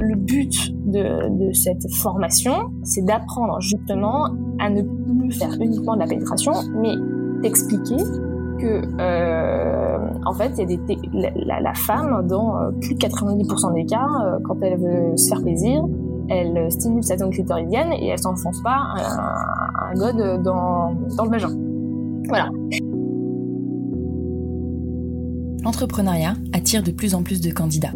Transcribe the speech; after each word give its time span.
Le 0.00 0.14
but 0.14 0.74
de, 0.86 1.52
cette 1.52 1.90
formation, 1.94 2.70
c'est 2.82 3.04
d'apprendre 3.04 3.60
justement 3.60 4.26
à 4.58 4.70
ne 4.70 4.82
plus 4.82 5.32
faire 5.32 5.52
uniquement 5.60 5.94
de 5.94 6.00
la 6.00 6.06
pénétration, 6.06 6.52
mais 6.80 6.94
d'expliquer 7.42 7.96
que 8.58 8.82
euh, 9.00 9.98
en 10.24 10.32
fait, 10.32 10.52
y 10.58 10.62
a 10.62 11.60
la, 11.60 11.74
femme 11.74 12.26
dans 12.26 12.58
euh, 12.58 12.70
plus 12.80 12.94
de 12.94 13.00
90% 13.00 13.74
des 13.74 13.84
cas, 13.84 14.06
euh, 14.24 14.38
quand 14.44 14.56
elle 14.62 14.78
veut 14.78 15.16
se 15.16 15.28
faire 15.28 15.42
plaisir, 15.42 15.84
elle 16.28 16.70
stimule 16.72 17.04
sa 17.04 17.18
zone 17.18 17.30
clitoridienne 17.30 17.92
et 17.92 18.08
elle 18.08 18.18
s'enfonce 18.18 18.62
pas 18.62 18.78
un, 18.96 19.90
un 19.90 19.94
god 19.94 20.42
dans, 20.42 20.94
dans 21.16 21.24
le 21.24 21.30
vagin. 21.30 21.50
Voilà. 22.28 22.48
L'entrepreneuriat 25.62 26.34
attire 26.52 26.82
de 26.82 26.90
plus 26.90 27.14
en 27.14 27.22
plus 27.22 27.40
de 27.40 27.50
candidats. 27.50 27.92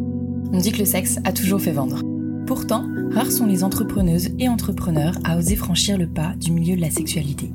On 0.53 0.59
dit 0.59 0.73
que 0.73 0.79
le 0.79 0.85
sexe 0.85 1.19
a 1.25 1.33
toujours 1.33 1.61
fait 1.61 1.73
vendre. 1.73 2.03
Pourtant, 2.47 2.85
rares 3.13 3.31
sont 3.31 3.47
les 3.47 3.63
entrepreneuses 3.63 4.31
et 4.41 4.49
entrepreneurs 4.49 5.15
à 5.23 5.39
oser 5.39 5.55
franchir 5.55 5.97
le 5.97 6.09
pas 6.09 6.35
du 6.41 6.51
milieu 6.51 6.75
de 6.75 6.81
la 6.81 6.91
sexualité. 6.91 7.53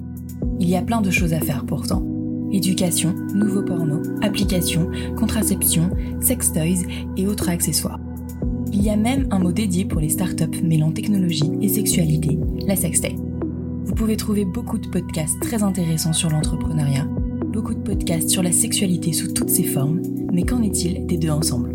Il 0.60 0.70
y 0.70 0.78
a 0.78 0.82
plein 0.82 1.02
de 1.02 1.12
choses 1.12 1.34
à 1.34 1.42
faire 1.42 1.66
pourtant. 1.66 2.06
Éducation, 2.54 3.14
nouveaux 3.34 3.64
porno, 3.64 4.02
applications, 4.22 4.90
contraception, 5.18 5.90
sex 6.22 6.54
toys 6.54 6.88
et 7.18 7.28
autres 7.28 7.50
accessoires. 7.50 8.00
Il 8.72 8.82
y 8.82 8.90
a 8.90 8.96
même 8.96 9.28
un 9.32 9.40
mot 9.40 9.52
dédié 9.52 9.84
pour 9.84 10.00
les 10.00 10.10
startups 10.10 10.62
mêlant 10.64 10.92
technologie 10.92 11.52
et 11.62 11.68
sexualité, 11.68 12.40
la 12.66 12.78
sextech. 12.78 13.16
Vous 13.84 13.94
pouvez 13.94 14.16
trouver 14.16 14.46
beaucoup 14.46 14.78
de 14.78 14.88
podcasts 14.88 15.40
très 15.42 15.64
intéressants 15.64 16.14
sur 16.14 16.30
l'entrepreneuriat, 16.30 17.08
beaucoup 17.52 17.74
de 17.74 17.80
podcasts 17.80 18.30
sur 18.30 18.42
la 18.42 18.54
sexualité 18.54 19.12
sous 19.12 19.34
toutes 19.34 19.50
ses 19.50 19.64
formes, 19.64 20.02
mais 20.32 20.44
qu'en 20.44 20.62
est-il 20.62 21.06
des 21.06 21.18
deux 21.18 21.30
ensemble? 21.30 21.75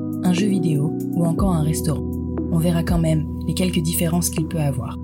un 0.23 0.33
jeu 0.33 0.47
vidéo 0.47 0.93
ou 1.13 1.25
encore 1.25 1.53
un 1.53 1.63
restaurant. 1.63 2.03
On 2.51 2.57
verra 2.57 2.83
quand 2.83 2.99
même 2.99 3.27
les 3.47 3.53
quelques 3.53 3.79
différences 3.79 4.29
qu'il 4.29 4.47
peut 4.47 4.59
avoir. 4.59 4.97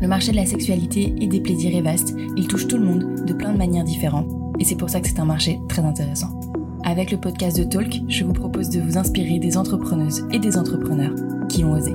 Le 0.00 0.06
marché 0.06 0.30
de 0.30 0.36
la 0.36 0.46
sexualité 0.46 1.14
et 1.20 1.26
des 1.26 1.40
plaisirs 1.40 1.76
est 1.76 1.82
vaste, 1.82 2.14
il 2.36 2.46
touche 2.46 2.68
tout 2.68 2.76
le 2.76 2.84
monde 2.84 3.24
de 3.26 3.32
plein 3.32 3.52
de 3.52 3.58
manières 3.58 3.84
différentes, 3.84 4.30
et 4.60 4.64
c'est 4.64 4.76
pour 4.76 4.90
ça 4.90 5.00
que 5.00 5.08
c'est 5.08 5.18
un 5.18 5.24
marché 5.24 5.60
très 5.68 5.82
intéressant. 5.82 6.38
Avec 6.84 7.10
le 7.10 7.18
podcast 7.18 7.58
de 7.58 7.64
Talk, 7.64 8.00
je 8.08 8.24
vous 8.24 8.32
propose 8.32 8.70
de 8.70 8.80
vous 8.80 8.96
inspirer 8.96 9.38
des 9.38 9.56
entrepreneuses 9.56 10.24
et 10.30 10.38
des 10.38 10.56
entrepreneurs 10.56 11.14
qui 11.48 11.64
ont 11.64 11.72
osé. 11.72 11.94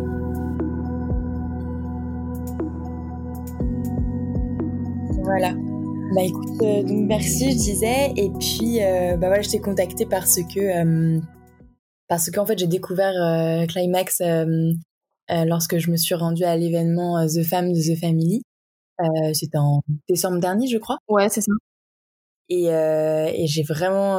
Voilà. 5.23 5.53
Bah 6.13 6.21
écoute, 6.21 6.61
euh, 6.61 6.83
donc 6.83 7.07
merci, 7.07 7.51
je 7.51 7.57
disais, 7.57 8.13
et 8.15 8.29
puis 8.39 8.79
euh, 8.81 9.17
bah 9.17 9.27
voilà, 9.27 9.41
je 9.41 9.49
t'ai 9.49 9.59
contacté 9.59 10.05
parce 10.05 10.35
que 10.43 10.59
euh, 10.59 11.19
parce 12.07 12.29
qu'en 12.29 12.45
fait 12.45 12.57
j'ai 12.57 12.67
découvert 12.67 13.13
Climax 13.67 14.21
euh, 15.31 15.45
lorsque 15.45 15.77
je 15.77 15.89
me 15.89 15.95
suis 15.95 16.15
rendue 16.15 16.43
à 16.43 16.57
l'événement 16.57 17.17
euh, 17.17 17.27
The 17.27 17.43
Femme 17.43 17.71
de 17.71 17.79
The 17.79 17.99
Family. 17.99 18.43
Euh, 18.99 19.33
c'était 19.33 19.57
en 19.57 19.81
décembre 20.07 20.39
dernier, 20.39 20.67
je 20.67 20.77
crois. 20.77 20.97
Ouais, 21.07 21.29
c'est 21.29 21.41
ça. 21.41 21.51
Et, 22.49 22.65
et 22.65 23.47
j'ai 23.47 23.63
vraiment, 23.63 24.17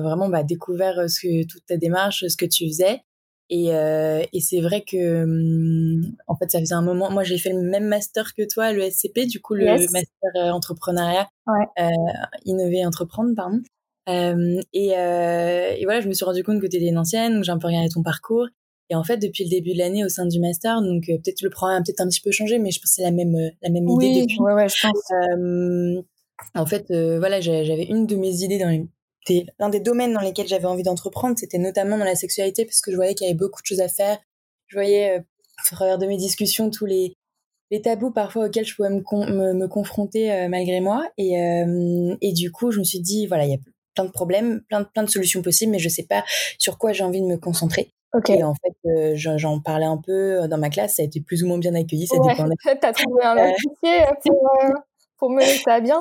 vraiment 0.00 0.28
bah, 0.30 0.42
découvert 0.42 1.10
ce 1.10 1.20
que, 1.20 1.46
toute 1.46 1.66
ta 1.66 1.76
démarche, 1.76 2.24
ce 2.26 2.36
que 2.36 2.46
tu 2.46 2.66
faisais. 2.66 3.02
Et, 3.50 3.66
et 3.66 4.40
c'est 4.40 4.62
vrai 4.62 4.82
que, 4.82 5.24
hum, 5.24 6.16
en 6.26 6.36
fait, 6.36 6.50
ça 6.50 6.60
faisait 6.60 6.74
un 6.74 6.82
moment. 6.82 7.10
Moi, 7.10 7.24
j'ai 7.24 7.36
fait 7.36 7.52
le 7.52 7.60
même 7.60 7.86
master 7.86 8.32
que 8.34 8.42
toi, 8.50 8.72
le 8.72 8.88
SCP, 8.88 9.26
du 9.26 9.40
coup, 9.42 9.54
le 9.54 9.66
master 9.66 10.54
entrepreneuriat, 10.54 11.28
ouais. 11.46 11.90
innover, 12.46 12.86
entreprendre, 12.86 13.34
pardon. 13.36 13.60
Euh, 14.08 14.60
et, 14.72 14.88
et, 14.88 15.84
voilà, 15.84 16.00
je 16.00 16.08
me 16.08 16.12
suis 16.12 16.24
rendu 16.24 16.42
compte 16.42 16.60
que 16.60 16.66
tu 16.66 16.76
étais 16.76 16.88
une 16.88 16.98
ancienne, 16.98 17.34
donc 17.34 17.44
j'ai 17.44 17.52
un 17.52 17.58
peu 17.58 17.66
regardé 17.68 17.88
ton 17.88 18.02
parcours. 18.02 18.46
Et 18.90 18.94
en 18.94 19.02
fait, 19.02 19.16
depuis 19.16 19.44
le 19.44 19.50
début 19.50 19.72
de 19.72 19.78
l'année 19.78 20.04
au 20.04 20.08
sein 20.08 20.26
du 20.26 20.38
master, 20.40 20.82
donc 20.82 21.08
euh, 21.08 21.16
peut-être 21.16 21.42
le 21.42 21.50
programme 21.50 21.80
a 21.80 21.84
peut-être 21.84 22.00
un 22.00 22.08
petit 22.08 22.20
peu 22.20 22.30
changé, 22.30 22.58
mais 22.58 22.70
je 22.70 22.80
pense 22.80 22.90
que 22.90 22.94
c'est 22.96 23.02
la 23.02 23.12
même 23.12 23.34
euh, 23.34 23.50
la 23.62 23.70
même 23.70 23.88
idée 23.88 24.22
depuis. 24.22 24.38
Ouais, 24.40 24.52
ouais, 24.52 24.68
je 24.68 24.86
pense. 24.86 25.10
Euh, 25.10 26.02
en 26.54 26.66
fait, 26.66 26.86
voilà, 27.18 27.40
j'avais 27.40 27.84
une 27.84 28.06
de 28.06 28.16
mes 28.16 28.42
idées 28.42 28.58
dans 28.58 28.68
les 28.68 28.86
l'un 29.58 29.70
des 29.70 29.80
domaines 29.80 30.12
dans 30.12 30.20
lesquels 30.20 30.46
j'avais 30.46 30.66
envie 30.66 30.82
d'entreprendre, 30.82 31.38
c'était 31.38 31.56
notamment 31.56 31.96
dans 31.96 32.04
la 32.04 32.14
sexualité, 32.14 32.66
parce 32.66 32.82
que 32.82 32.90
je 32.90 32.96
voyais 32.96 33.14
qu'il 33.14 33.26
y 33.26 33.30
avait 33.30 33.38
beaucoup 33.38 33.62
de 33.62 33.66
choses 33.66 33.80
à 33.80 33.88
faire. 33.88 34.18
Je 34.66 34.76
voyais, 34.76 35.20
au 35.20 35.74
travers 35.74 35.96
de 35.96 36.04
mes 36.04 36.18
discussions, 36.18 36.68
tous 36.68 36.84
les, 36.84 37.16
les 37.70 37.80
tabous 37.80 38.10
parfois 38.10 38.46
auxquels 38.46 38.66
je 38.66 38.74
pouvais 38.74 38.90
me, 38.90 39.52
me, 39.54 39.66
confronter 39.66 40.46
malgré 40.48 40.80
moi. 40.80 41.08
Et, 41.16 41.36
et 42.20 42.32
du 42.34 42.52
coup, 42.52 42.70
je 42.70 42.80
me 42.80 42.84
suis 42.84 43.00
dit, 43.00 43.26
voilà, 43.26 43.46
il 43.46 43.52
y 43.52 43.54
a 43.54 43.58
plein 43.94 44.04
de 44.04 44.10
problèmes, 44.10 44.62
plein 44.68 44.80
de, 44.80 44.86
plein 44.86 45.02
de 45.02 45.10
solutions 45.10 45.42
possibles, 45.42 45.72
mais 45.72 45.78
je 45.78 45.88
sais 45.88 46.06
pas 46.08 46.24
sur 46.58 46.78
quoi 46.78 46.92
j'ai 46.92 47.04
envie 47.04 47.20
de 47.20 47.26
me 47.26 47.36
concentrer. 47.36 47.92
Et 48.28 48.44
en 48.44 48.54
fait, 48.54 48.76
euh, 48.86 49.14
j'en 49.16 49.60
parlais 49.60 49.86
un 49.86 49.96
peu 49.96 50.42
euh, 50.42 50.46
dans 50.46 50.58
ma 50.58 50.70
classe, 50.70 50.96
ça 50.96 51.02
a 51.02 51.04
été 51.04 51.20
plus 51.20 51.42
ou 51.42 51.48
moins 51.48 51.58
bien 51.58 51.74
accueilli, 51.74 52.06
ça 52.06 52.16
ouais. 52.16 52.28
dépendait. 52.28 52.54
T'as 52.80 52.92
trouvé 52.92 53.24
un 53.24 53.36
associé 53.36 54.04
pour, 54.24 54.50
euh, 54.62 54.72
pour 55.18 55.30
mener 55.30 55.58
ça 55.64 55.80
bien 55.80 56.00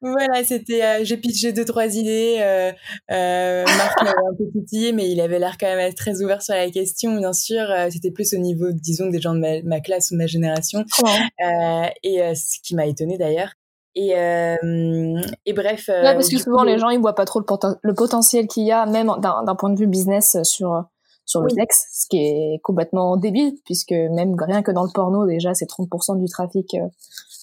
voilà, 0.00 0.44
c'était, 0.44 1.04
j'ai 1.04 1.16
pitché 1.16 1.52
deux 1.52 1.64
trois 1.64 1.96
idées. 1.96 2.36
Euh, 2.38 2.72
euh, 3.10 3.64
Marc 3.64 4.00
m'avait 4.02 4.16
un 4.30 4.36
peu 4.36 4.44
titillé, 4.52 4.92
mais 4.92 5.10
il 5.10 5.20
avait 5.20 5.40
l'air 5.40 5.56
quand 5.58 5.66
même 5.66 5.92
très 5.92 6.22
ouvert 6.22 6.40
sur 6.40 6.54
la 6.54 6.70
question. 6.70 7.16
Bien 7.16 7.32
sûr, 7.32 7.66
c'était 7.90 8.12
plus 8.12 8.32
au 8.32 8.38
niveau, 8.38 8.70
disons, 8.70 9.08
des 9.08 9.20
gens 9.20 9.34
de 9.34 9.40
ma, 9.40 9.60
ma 9.62 9.80
classe 9.80 10.10
ou 10.10 10.14
de 10.14 10.18
ma 10.18 10.26
génération, 10.26 10.84
euh, 11.02 11.86
et 12.04 12.34
ce 12.34 12.60
qui 12.62 12.76
m'a 12.76 12.86
étonné 12.86 13.18
d'ailleurs. 13.18 13.52
Et, 13.94 14.10
et 14.12 15.52
bref. 15.52 15.88
Ouais, 15.88 16.14
parce 16.14 16.28
que 16.28 16.38
souvent 16.38 16.62
les 16.62 16.78
gens 16.78 16.90
ils 16.90 17.00
voient 17.00 17.14
pas 17.14 17.24
trop 17.24 17.40
le, 17.40 17.46
le 17.82 17.94
potentiel 17.94 18.46
qu'il 18.46 18.64
y 18.64 18.72
a, 18.72 18.86
même 18.86 19.10
d'un 19.20 19.54
point 19.56 19.70
de 19.70 19.78
vue 19.78 19.88
business, 19.88 20.36
sur 20.44 20.84
sur 21.28 21.42
le 21.42 21.50
sexe, 21.50 21.86
ce 21.92 22.06
qui 22.08 22.16
est 22.16 22.58
complètement 22.62 23.18
débile, 23.18 23.54
puisque 23.66 23.92
même 23.92 24.34
rien 24.40 24.62
que 24.62 24.70
dans 24.70 24.82
le 24.82 24.90
porno, 24.92 25.26
déjà, 25.26 25.52
c'est 25.52 25.66
30% 25.68 26.18
du 26.18 26.26
trafic 26.26 26.72
euh, 26.72 26.88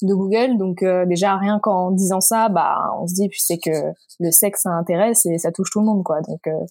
de 0.02 0.14
Google. 0.16 0.58
Donc 0.58 0.82
euh, 0.82 1.06
déjà, 1.06 1.38
rien 1.38 1.60
qu'en 1.60 1.92
disant 1.92 2.20
ça, 2.20 2.50
bah, 2.50 2.92
on 3.00 3.06
se 3.08 3.14
dit, 3.14 3.30
puis 3.30 3.42
c'est 3.42 3.60
que 3.60 3.94
le 4.20 4.32
sexe, 4.32 4.64
ça 4.64 4.72
intéresse 4.72 5.28
et 5.28 5.38
ça 5.38 5.52
touche 5.52 5.70
tout 5.72 5.82
le 5.82 5.86
monde, 5.86 6.04
quoi. 6.04 6.22
Donc, 6.22 6.48
euh, 6.48 6.66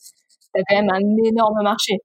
t'as 0.53 0.63
quand 0.69 0.75
même 0.75 0.91
un 0.91 1.25
énorme 1.25 1.63
marché 1.63 2.01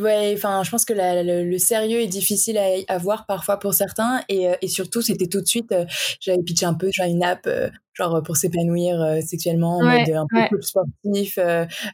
ouais, 0.00 0.34
enfin, 0.36 0.62
je 0.62 0.70
pense 0.70 0.84
que 0.84 0.94
le, 0.96 1.58
sérieux 1.58 2.00
est 2.00 2.06
difficile 2.06 2.58
à 2.58 2.92
avoir 2.92 3.26
parfois 3.26 3.58
pour 3.58 3.74
certains, 3.74 4.22
et, 4.28 4.48
euh, 4.48 4.54
et 4.62 4.68
surtout, 4.68 5.02
c'était 5.02 5.26
tout 5.26 5.40
de 5.40 5.46
suite, 5.46 5.72
euh, 5.72 5.84
j'avais 6.20 6.42
pitché 6.42 6.66
un 6.66 6.74
peu, 6.74 6.90
genre 6.92 7.06
une 7.06 7.22
app, 7.22 7.46
euh, 7.46 7.68
genre 7.92 8.22
pour 8.22 8.36
s'épanouir 8.36 9.18
sexuellement, 9.22 9.78
en 9.78 9.84
mode 9.84 10.10
un 10.10 10.26
peu 10.50 10.60
sportif, 10.60 11.38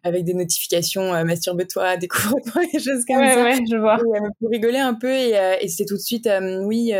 avec 0.02 0.24
des 0.24 0.34
notifications, 0.34 1.12
masturbe-toi, 1.24 1.96
découvre-toi, 1.98 2.62
des 2.72 2.78
choses 2.78 3.04
comme 3.06 3.18
ouais, 3.18 3.34
ça. 3.34 3.42
Ouais, 3.42 3.58
je 3.70 3.76
vois. 3.76 3.98
pour 4.38 4.50
rigoler 4.50 4.78
un 4.78 4.94
peu, 4.94 5.12
et, 5.12 5.34
et 5.60 5.68
c'était 5.68 5.86
tout 5.86 5.96
de 5.96 6.02
suite, 6.02 6.28
oui, 6.64 6.92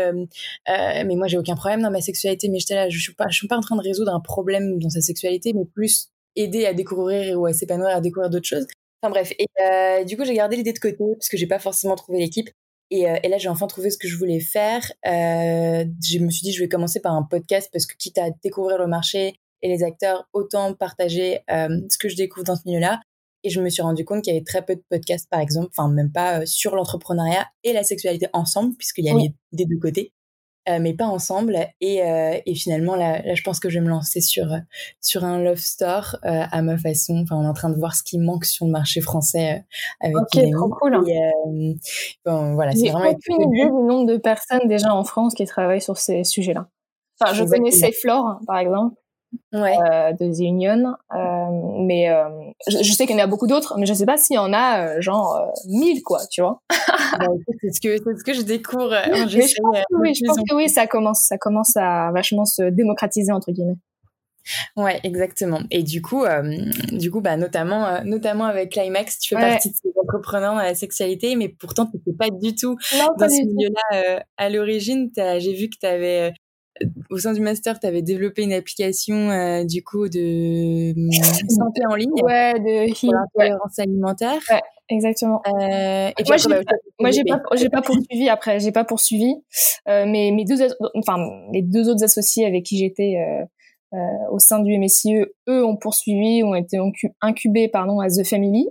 mais 0.67 1.15
moi 1.15 1.27
j'ai 1.27 1.37
aucun 1.37 1.55
problème 1.55 1.81
dans 1.81 1.91
ma 1.91 2.01
sexualité, 2.01 2.49
mais 2.49 2.59
j'étais 2.59 2.75
là, 2.75 2.89
je 2.89 2.99
suis 2.99 3.13
pas, 3.13 3.27
je 3.29 3.37
suis 3.37 3.47
pas 3.47 3.57
en 3.57 3.61
train 3.61 3.75
de 3.75 3.81
résoudre 3.81 4.13
un 4.13 4.19
problème 4.21 4.77
dans 4.79 4.89
sa 4.89 5.01
sexualité, 5.01 5.53
mais 5.53 5.65
plus 5.65 6.11
aider 6.35 6.65
à 6.65 6.73
découvrir 6.73 7.39
ou 7.39 7.45
à 7.45 7.53
s'épanouir, 7.53 7.95
à 7.95 8.01
découvrir 8.01 8.29
d'autres 8.29 8.47
choses. 8.47 8.67
Enfin 9.01 9.11
bref, 9.11 9.33
et 9.39 9.47
euh, 9.61 10.03
du 10.03 10.15
coup 10.15 10.25
j'ai 10.25 10.35
gardé 10.35 10.55
l'idée 10.55 10.73
de 10.73 10.79
côté 10.79 10.97
parce 11.13 11.27
que 11.27 11.37
j'ai 11.37 11.47
pas 11.47 11.59
forcément 11.59 11.95
trouvé 11.95 12.19
l'équipe. 12.19 12.49
Et, 12.91 13.09
euh, 13.09 13.15
et, 13.23 13.29
là 13.29 13.37
j'ai 13.37 13.47
enfin 13.47 13.67
trouvé 13.67 13.89
ce 13.89 13.97
que 13.97 14.07
je 14.07 14.17
voulais 14.17 14.39
faire. 14.39 14.91
Euh, 15.07 15.85
je 16.03 16.19
me 16.19 16.29
suis 16.29 16.43
dit 16.43 16.51
je 16.51 16.61
vais 16.61 16.69
commencer 16.69 16.99
par 16.99 17.15
un 17.15 17.23
podcast 17.23 17.69
parce 17.71 17.85
que 17.85 17.95
quitte 17.95 18.17
à 18.17 18.29
découvrir 18.43 18.77
le 18.77 18.87
marché 18.87 19.35
et 19.63 19.69
les 19.69 19.83
acteurs, 19.83 20.27
autant 20.33 20.73
partager 20.73 21.39
ce 21.47 21.97
que 21.97 22.09
je 22.09 22.15
découvre 22.15 22.45
dans 22.45 22.55
ce 22.55 22.63
milieu-là. 22.65 22.99
Et 23.43 23.49
je 23.49 23.59
me 23.59 23.69
suis 23.69 23.81
rendu 23.81 24.05
compte 24.05 24.23
qu'il 24.23 24.33
y 24.33 24.35
avait 24.35 24.45
très 24.45 24.63
peu 24.63 24.75
de 24.75 24.83
podcasts 24.89 25.29
par 25.29 25.39
exemple, 25.39 25.69
enfin 25.75 25.89
même 25.89 26.11
pas 26.11 26.45
sur 26.45 26.75
l'entrepreneuriat 26.75 27.47
et 27.63 27.73
la 27.73 27.83
sexualité 27.83 28.27
ensemble 28.33 28.75
puisqu'il 28.75 29.05
y 29.05 29.09
a 29.09 29.15
des 29.51 29.65
deux 29.65 29.79
côtés. 29.79 30.13
Euh, 30.69 30.77
mais 30.79 30.93
pas 30.93 31.05
ensemble. 31.05 31.57
Et, 31.79 32.03
euh, 32.03 32.37
et 32.45 32.53
finalement, 32.53 32.95
là, 32.95 33.21
là, 33.23 33.33
je 33.33 33.41
pense 33.41 33.59
que 33.59 33.69
je 33.69 33.79
vais 33.79 33.85
me 33.85 33.89
lancer 33.89 34.21
sur, 34.21 34.45
sur 34.99 35.23
un 35.23 35.41
love 35.41 35.57
store 35.57 36.17
euh, 36.23 36.43
à 36.51 36.61
ma 36.61 36.77
façon. 36.77 37.23
Enfin, 37.23 37.37
on 37.37 37.43
est 37.43 37.47
en 37.47 37.53
train 37.53 37.71
de 37.71 37.77
voir 37.77 37.95
ce 37.95 38.03
qui 38.03 38.19
manque 38.19 38.45
sur 38.45 38.67
le 38.67 38.71
marché 38.71 39.01
français 39.01 39.65
avec 39.99 40.15
Ok, 40.15 40.39
trop 40.53 40.69
cool. 40.69 41.03
Et, 41.09 41.75
bon, 42.25 42.53
voilà, 42.53 42.73
c'est 42.73 42.89
vraiment 42.89 43.09
aucune 43.09 43.41
idée 43.41 43.65
du 43.65 43.71
nombre 43.71 44.05
de 44.05 44.17
personnes 44.17 44.67
déjà 44.67 44.93
en 44.93 45.03
France 45.03 45.33
qui 45.33 45.45
travaillent 45.45 45.81
sur 45.81 45.97
ces 45.97 46.23
sujets-là. 46.23 46.67
Enfin, 47.19 47.33
je 47.33 47.43
connaissais 47.43 47.91
Flore, 47.91 48.39
par 48.45 48.57
exemple. 48.57 48.95
Euh, 49.53 50.13
de 50.13 50.33
The 50.33 50.39
Union. 50.39 50.93
Euh, 51.13 51.75
mais 51.85 52.09
euh, 52.09 52.29
je, 52.67 52.91
sais 52.93 53.05
qu'il 53.05 53.17
y 53.17 53.21
en 53.21 53.23
a 53.23 53.27
beaucoup 53.27 53.47
d'autres, 53.47 53.75
mais 53.77 53.85
je 53.85 53.93
sais 53.93 54.05
pas 54.05 54.17
s'il 54.17 54.35
y 54.35 54.39
en 54.39 54.53
a 54.53 54.99
genre 55.01 55.51
mille 55.67 56.01
quoi, 56.03 56.19
tu 56.29 56.41
vois. 56.41 56.61
Bah, 57.19 57.27
c'est 57.61 57.73
ce 57.73 57.81
que 57.81 57.97
c'est 57.97 58.17
ce 58.19 58.23
que 58.23 58.33
je 58.33 58.41
découvre. 58.41 58.95
je 59.27 59.37
pense, 59.37 59.83
oui, 59.99 60.13
je 60.13 60.25
pense 60.25 60.37
que 60.37 60.55
oui, 60.55 60.69
ça 60.69 60.87
commence 60.87 61.25
ça 61.27 61.37
commence 61.37 61.75
à 61.75 62.09
vachement 62.13 62.45
se 62.45 62.63
démocratiser 62.69 63.33
entre 63.33 63.51
guillemets. 63.51 63.75
Ouais, 64.77 64.99
exactement. 65.03 65.59
Et 65.71 65.83
du 65.83 66.01
coup, 66.01 66.23
du 66.93 67.11
coup, 67.11 67.19
bah 67.19 67.35
notamment, 67.35 68.01
notamment 68.05 68.45
avec 68.45 68.71
Climax, 68.71 69.19
tu 69.19 69.35
fais 69.35 69.41
partie 69.41 69.71
de 69.71 69.75
ces 69.75 69.91
entrepreneurs 70.01 70.53
dans 70.55 70.61
la 70.61 70.73
sexualité, 70.73 71.35
mais 71.35 71.49
pourtant 71.49 71.85
tu 71.85 71.97
n'étais 71.97 72.13
pas 72.13 72.29
du 72.29 72.55
tout 72.55 72.77
dans 73.19 73.27
ce 73.29 73.45
milieu-là 73.45 74.23
à 74.37 74.49
l'origine. 74.49 75.11
J'ai 75.15 75.53
vu 75.53 75.69
que 75.69 75.75
tu 75.81 75.85
avais 75.85 76.33
au 77.09 77.17
sein 77.17 77.33
du 77.33 77.41
master, 77.41 77.79
tu 77.79 77.87
avais 77.87 78.01
développé 78.01 78.43
une 78.43 78.53
application 78.53 79.29
euh, 79.29 79.63
du 79.63 79.83
coup 79.83 80.09
de 80.09 80.91
euh, 80.91 81.11
santé 81.49 81.81
en 81.89 81.95
ligne. 81.95 82.21
Ouais, 82.23 82.53
de 82.53 82.99
pour 82.99 83.13
l'intolérance 83.13 83.79
alimentaire. 83.79 84.39
Ouais, 84.49 84.61
exactement. 84.89 85.41
Euh, 85.47 86.11
et 86.17 86.23
moi, 86.27 86.37
j'ai, 86.37 86.49
moi, 86.99 87.11
j'ai 87.11 87.23
pas, 87.23 87.41
j'ai 87.55 87.69
pas 87.69 87.81
poursuivi 87.81 88.29
après, 88.29 88.59
j'ai 88.59 88.71
pas 88.71 88.83
poursuivi. 88.83 89.35
Euh, 89.87 90.05
mais 90.07 90.31
mes 90.31 90.45
deux, 90.45 90.57
enfin, 90.95 91.17
les 91.53 91.61
deux 91.61 91.89
autres 91.89 92.03
associés 92.03 92.45
avec 92.45 92.63
qui 92.63 92.77
j'étais 92.77 93.15
euh, 93.93 93.97
au 94.31 94.39
sein 94.39 94.59
du 94.59 94.77
MSIE, 94.77 95.25
eux 95.49 95.65
ont 95.65 95.75
poursuivi, 95.75 96.43
ont 96.43 96.55
été 96.55 96.77
incubés, 97.21 97.67
pardon, 97.67 97.99
à 97.99 98.07
The 98.07 98.25
Family. 98.25 98.67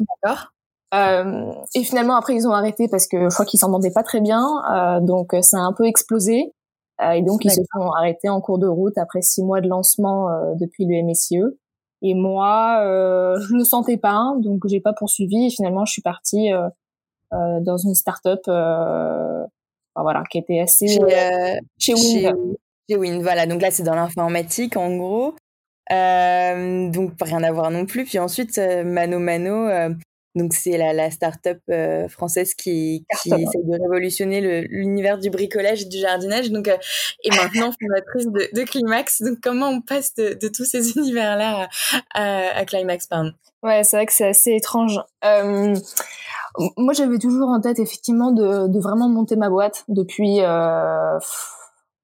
D'accord. 0.00 0.52
Euh, 0.94 1.52
et 1.74 1.82
finalement 1.82 2.14
après 2.14 2.36
ils 2.36 2.46
ont 2.46 2.52
arrêté 2.52 2.86
parce 2.88 3.08
que 3.08 3.28
je 3.28 3.34
crois 3.34 3.44
qu'ils 3.44 3.58
s'entendaient 3.58 3.90
pas 3.90 4.04
très 4.04 4.20
bien, 4.20 4.46
euh, 4.72 5.00
donc 5.00 5.34
ça 5.42 5.58
a 5.58 5.60
un 5.60 5.72
peu 5.72 5.84
explosé. 5.84 6.52
Euh, 7.02 7.12
et 7.12 7.22
donc, 7.22 7.44
ils 7.44 7.50
se 7.50 7.62
sont 7.72 7.90
arrêtés 7.90 8.28
en 8.28 8.40
cours 8.40 8.58
de 8.58 8.66
route 8.66 8.96
après 8.96 9.22
six 9.22 9.42
mois 9.42 9.60
de 9.60 9.68
lancement 9.68 10.30
euh, 10.30 10.54
depuis 10.58 10.86
le 10.86 11.02
MSIE. 11.02 11.42
Et 12.02 12.14
moi, 12.14 12.80
euh, 12.82 13.38
je 13.40 13.54
le 13.54 13.64
sentais 13.64 13.96
pas, 13.96 14.34
donc 14.38 14.66
j'ai 14.66 14.80
pas 14.80 14.92
poursuivi. 14.92 15.46
Et 15.46 15.50
finalement, 15.50 15.84
je 15.84 15.92
suis 15.92 16.02
partie 16.02 16.50
dans 17.32 17.76
une 17.76 17.94
start-up, 17.94 18.40
voilà, 18.46 20.22
qui 20.30 20.38
était 20.38 20.60
assez 20.60 20.88
chez, 20.88 21.96
chez. 21.96 22.30
Chez, 22.88 22.96
Wind, 22.96 23.20
voilà. 23.22 23.46
Donc 23.46 23.62
là, 23.62 23.70
c'est 23.72 23.82
dans 23.82 23.96
l'informatique, 23.96 24.76
en 24.76 24.96
gros. 24.96 25.34
donc 25.90 27.12
rien 27.20 27.42
à 27.42 27.52
voir 27.52 27.70
non 27.70 27.84
plus. 27.84 28.04
Puis 28.04 28.18
ensuite, 28.18 28.58
Mano 28.84 29.18
Mano, 29.18 29.68
donc 30.36 30.52
c'est 30.52 30.76
la, 30.76 30.92
la 30.92 31.10
start-up 31.10 31.58
euh, 31.70 32.08
française 32.08 32.54
qui, 32.54 33.06
qui 33.22 33.30
essaie 33.30 33.62
de 33.64 33.72
révolutionner 33.72 34.66
l'univers 34.68 35.18
du 35.18 35.30
bricolage 35.30 35.82
et 35.82 35.84
du 35.86 35.96
jardinage. 35.96 36.50
Donc 36.50 36.68
euh, 36.68 36.76
et 37.24 37.30
maintenant 37.30 37.72
fondatrice 37.72 38.26
de, 38.26 38.48
de 38.52 38.62
Climax. 38.64 39.22
Donc 39.22 39.38
comment 39.42 39.68
on 39.70 39.80
passe 39.80 40.14
de, 40.14 40.34
de 40.34 40.48
tous 40.48 40.66
ces 40.66 40.92
univers-là 40.98 41.68
à, 42.14 42.58
à, 42.58 42.64
Climax, 42.66 43.06
pardon? 43.06 43.32
Ouais, 43.62 43.82
c'est 43.82 43.96
vrai 43.96 44.06
que 44.06 44.12
c'est 44.12 44.28
assez 44.28 44.52
étrange. 44.52 45.00
Euh, 45.24 45.74
moi, 46.76 46.92
j'avais 46.92 47.18
toujours 47.18 47.48
en 47.48 47.60
tête 47.60 47.78
effectivement 47.78 48.30
de, 48.30 48.68
de, 48.68 48.78
vraiment 48.78 49.08
monter 49.08 49.36
ma 49.36 49.48
boîte 49.48 49.84
depuis 49.88 50.40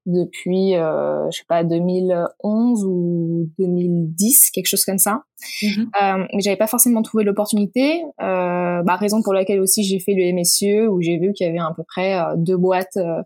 depuis, 0.07 0.75
euh, 0.75 1.31
je 1.31 1.39
sais 1.39 1.45
pas, 1.49 1.63
2011 1.63 2.85
ou 2.85 3.49
2010, 3.59 4.51
quelque 4.51 4.67
chose 4.67 4.85
comme 4.85 4.99
ça. 4.99 5.23
Mm 5.63 5.67
-hmm. 5.67 5.81
euh, 5.81 6.27
mais 6.35 6.41
j'avais 6.41 6.57
pas 6.57 6.67
forcément 6.67 7.03
trouvé 7.03 7.25
l'opportunité. 7.25 8.03
Euh, 8.21 8.83
bah, 8.83 8.97
raison 8.97 9.23
pour 9.23 9.33
laquelle 9.35 9.61
aussi 9.61 9.85
j'ai 9.85 10.01
fait 10.01 10.15
le 10.15 10.33
MSIE 10.33 10.87
où 10.89 11.01
j'ai 11.01 11.19
vu 11.19 11.33
qu'il 11.33 11.47
y 11.47 11.51
avait 11.51 11.59
à 11.59 11.73
peu 11.77 11.85
près 11.85 12.19
euh, 12.19 12.35
deux 12.37 12.57
boîtes 12.57 12.97
euh, 12.97 13.23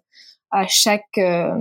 à 0.50 0.66
chaque 0.68 1.18
euh, 1.18 1.54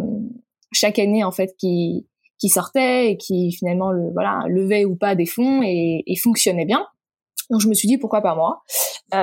chaque 0.72 1.00
année 1.00 1.24
en 1.24 1.32
fait 1.32 1.56
qui 1.58 2.08
qui 2.40 2.50
sortaient 2.50 3.12
et 3.12 3.18
qui 3.18 3.54
finalement 3.54 3.92
le 3.92 4.12
voilà 4.12 4.44
levaient 4.50 4.86
ou 4.86 4.96
pas 4.98 5.16
des 5.16 5.26
fonds 5.26 5.62
et, 5.64 6.04
et 6.06 6.16
fonctionnaient 6.18 6.66
bien. 6.66 6.86
Donc 7.50 7.62
je 7.62 7.70
me 7.70 7.74
suis 7.74 7.88
dit 7.88 7.98
pourquoi 7.98 8.22
pas 8.22 8.36
moi? 8.36 8.64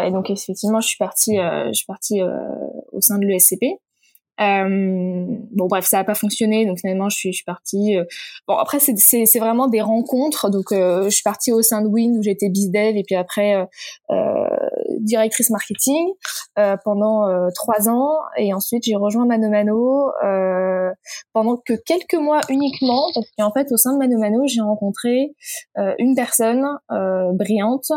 et 0.06 0.10
donc 0.10 0.30
effectivement 0.30 0.80
je 0.80 0.88
suis 0.88 0.96
partie 1.06 1.36
je 1.36 1.72
suis 1.72 1.86
partie 1.86 2.22
au 2.92 3.00
sein 3.00 3.18
de 3.18 3.26
l'ESCP. 3.26 3.64
Euh, 4.40 5.26
bon 5.52 5.67
bref, 5.67 5.84
ça 5.84 5.99
n'a 5.99 6.05
pas 6.05 6.14
fonctionné, 6.14 6.64
donc 6.64 6.79
finalement 6.81 7.08
je 7.08 7.17
suis, 7.17 7.32
je 7.32 7.37
suis 7.37 7.44
partie. 7.44 7.96
Euh, 7.96 8.05
bon 8.49 8.56
après 8.56 8.79
c'est, 8.81 9.38
vraiment 9.38 9.69
des 9.69 9.81
rencontres, 9.81 10.50
donc 10.50 10.73
euh, 10.73 11.05
je 11.05 11.11
suis 11.11 11.23
partie 11.23 11.52
au 11.52 11.62
sein 11.62 11.82
de 11.82 11.88
Win 11.88 12.19
où 12.19 12.23
j'étais 12.23 12.49
bizdev 12.49 12.96
et 12.96 13.02
puis 13.02 13.14
après 13.14 13.67
directrice 15.00 15.50
marketing 15.50 16.08
pendant 16.84 17.26
trois 17.55 17.88
ans 17.88 18.19
et 18.37 18.55
ensuite 18.55 18.84
j'ai 18.84 18.94
rejoint 18.94 19.26
Mano 19.26 19.49
Mano 19.49 20.11
pendant 21.32 21.56
que 21.56 21.75
quelques 21.75 22.14
mois 22.14 22.40
uniquement 22.49 23.11
parce 23.14 23.26
qu'en 23.38 23.52
fait 23.52 23.73
au 23.73 23.76
sein 23.76 23.94
de 23.94 23.99
Mano 23.99 24.19
Mano 24.19 24.46
j'ai 24.46 24.61
rencontré 24.61 25.34
une 25.99 26.14
personne 26.14 26.64
brillante 27.34 27.90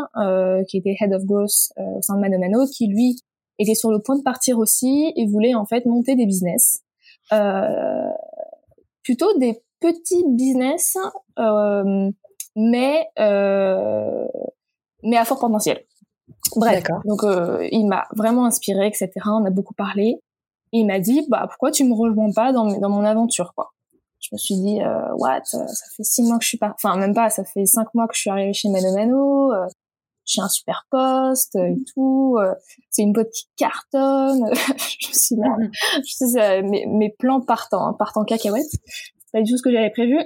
qui 0.67 0.77
était 0.77 0.95
head 0.99 1.13
of 1.13 1.23
growth 1.25 1.71
au 1.77 2.01
sein 2.01 2.15
de 2.15 2.21
Mano 2.21 2.39
Mano 2.39 2.65
qui 2.65 2.87
lui 2.87 3.17
était 3.59 3.75
sur 3.75 3.91
le 3.91 3.99
point 3.99 4.17
de 4.17 4.23
partir 4.23 4.57
aussi 4.57 5.13
et 5.15 5.25
voulait 5.27 5.55
en 5.55 5.65
fait 5.65 5.85
monter 5.85 6.15
des 6.15 6.25
business, 6.25 6.81
euh, 7.33 8.09
plutôt 9.03 9.37
des 9.37 9.61
petits 9.79 10.23
business, 10.27 10.97
euh, 11.39 12.11
mais 12.55 13.07
euh, 13.19 14.25
mais 15.03 15.17
à 15.17 15.25
fort 15.25 15.39
potentiel. 15.39 15.83
Bref, 16.55 16.83
donc 17.05 17.23
euh, 17.23 17.67
il 17.71 17.87
m'a 17.87 18.05
vraiment 18.15 18.45
inspiré, 18.45 18.87
etc. 18.87 19.11
On 19.25 19.45
a 19.45 19.49
beaucoup 19.49 19.73
parlé. 19.73 20.21
Et 20.73 20.79
il 20.79 20.85
m'a 20.87 20.99
dit, 20.99 21.25
bah 21.29 21.45
pourquoi 21.47 21.71
tu 21.71 21.85
me 21.85 21.93
rejoins 21.93 22.31
pas 22.33 22.51
dans, 22.51 22.65
dans 22.79 22.89
mon 22.89 23.05
aventure, 23.05 23.53
quoi? 23.55 23.71
Je 24.19 24.29
me 24.33 24.37
suis 24.37 24.55
dit, 24.55 24.81
euh, 24.81 25.13
what, 25.17 25.41
ça 25.45 25.65
fait 25.95 26.03
six 26.03 26.23
mois 26.23 26.37
que 26.37 26.43
je 26.43 26.49
suis 26.49 26.57
pas, 26.57 26.73
enfin 26.73 26.97
même 26.97 27.13
pas, 27.13 27.29
ça 27.29 27.43
fait 27.43 27.65
cinq 27.65 27.93
mois 27.93 28.07
que 28.07 28.15
je 28.15 28.21
suis 28.21 28.29
arrivée 28.29 28.53
chez 28.53 28.69
Mano 28.69 28.93
Mano. 28.93 29.51
Euh, 30.25 30.31
j'ai 30.33 30.41
un 30.41 30.49
super 30.49 30.87
poste 30.89 31.55
et 31.55 31.77
tout. 31.93 32.37
Euh, 32.39 32.53
c'est 32.89 33.03
une 33.03 33.13
boîte 33.13 33.29
qui 33.31 33.47
cartonne. 33.57 34.45
je 34.53 35.11
suis 35.11 35.35
là, 35.35 35.55
je 36.03 36.27
sais, 36.27 36.61
mes, 36.63 36.85
mes 36.85 37.09
plans 37.09 37.41
partent 37.41 37.73
en 37.73 38.25
cacahuète. 38.25 38.65
C'est 38.71 39.31
pas 39.31 39.41
du 39.41 39.51
tout 39.51 39.57
ce 39.57 39.63
que 39.63 39.71
j'avais 39.71 39.91
prévu. 39.91 40.17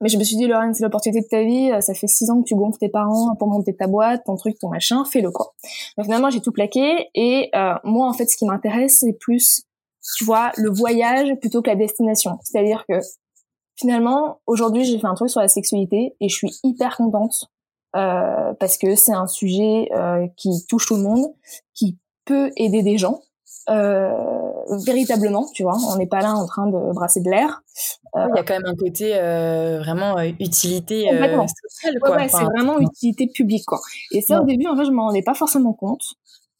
Mais 0.00 0.10
je 0.10 0.18
me 0.18 0.24
suis 0.24 0.36
dit, 0.36 0.46
Lorraine, 0.46 0.74
c'est 0.74 0.82
l'opportunité 0.82 1.22
de 1.22 1.28
ta 1.28 1.42
vie. 1.42 1.70
Euh, 1.72 1.80
ça 1.80 1.94
fait 1.94 2.06
six 2.06 2.28
ans 2.30 2.42
que 2.42 2.46
tu 2.46 2.54
gonfles 2.54 2.78
tes 2.78 2.88
parents 2.88 3.34
pour 3.36 3.48
monter 3.48 3.74
ta 3.74 3.86
boîte, 3.86 4.22
ton 4.26 4.36
truc, 4.36 4.58
ton 4.58 4.68
machin. 4.68 5.04
Fais-le, 5.04 5.30
quoi. 5.30 5.54
Finalement, 6.02 6.28
j'ai 6.28 6.42
tout 6.42 6.52
plaqué. 6.52 7.08
Et 7.14 7.50
euh, 7.54 7.74
moi, 7.84 8.08
en 8.08 8.12
fait, 8.12 8.26
ce 8.26 8.36
qui 8.36 8.44
m'intéresse, 8.44 8.98
c'est 9.00 9.14
plus, 9.14 9.62
tu 10.18 10.24
vois, 10.24 10.52
le 10.56 10.70
voyage 10.70 11.34
plutôt 11.40 11.62
que 11.62 11.70
la 11.70 11.76
destination. 11.76 12.38
C'est-à-dire 12.42 12.84
que 12.86 12.98
finalement, 13.76 14.40
aujourd'hui, 14.46 14.84
j'ai 14.84 14.98
fait 14.98 15.06
un 15.06 15.14
truc 15.14 15.30
sur 15.30 15.40
la 15.40 15.48
sexualité 15.48 16.14
et 16.20 16.28
je 16.28 16.34
suis 16.34 16.50
hyper 16.64 16.96
contente 16.96 17.46
euh, 17.94 18.52
parce 18.58 18.78
que 18.78 18.94
c'est 18.96 19.12
un 19.12 19.26
sujet 19.26 19.88
euh, 19.92 20.26
qui 20.36 20.50
touche 20.68 20.86
tout 20.86 20.96
le 20.96 21.02
monde, 21.02 21.26
qui 21.74 21.98
peut 22.24 22.50
aider 22.56 22.82
des 22.82 22.98
gens. 22.98 23.20
Euh, 23.70 24.10
véritablement, 24.84 25.46
tu 25.54 25.62
vois, 25.62 25.76
on 25.90 25.96
n'est 25.96 26.06
pas 26.06 26.20
là 26.20 26.34
en 26.34 26.46
train 26.46 26.66
de 26.66 26.92
brasser 26.92 27.20
de 27.20 27.30
l'air. 27.30 27.62
Euh, 28.16 28.26
il 28.30 28.36
y 28.36 28.38
a 28.38 28.42
quand 28.42 28.54
même 28.54 28.66
un 28.66 28.74
côté 28.74 29.12
euh, 29.14 29.78
vraiment 29.78 30.20
utilité 30.20 31.08
sociale, 31.08 31.98
quoi. 32.00 32.10
Ouais, 32.10 32.16
ouais 32.16 32.28
c'est 32.28 32.44
vraiment 32.44 32.78
utilité 32.78 33.26
publique, 33.26 33.64
quoi. 33.66 33.80
Et 34.12 34.20
ça, 34.20 34.42
au 34.42 34.44
début, 34.44 34.66
en 34.66 34.76
fait, 34.76 34.84
je 34.84 34.90
m'en 34.90 35.06
rendais 35.06 35.22
pas 35.22 35.34
forcément 35.34 35.72
compte. 35.72 36.02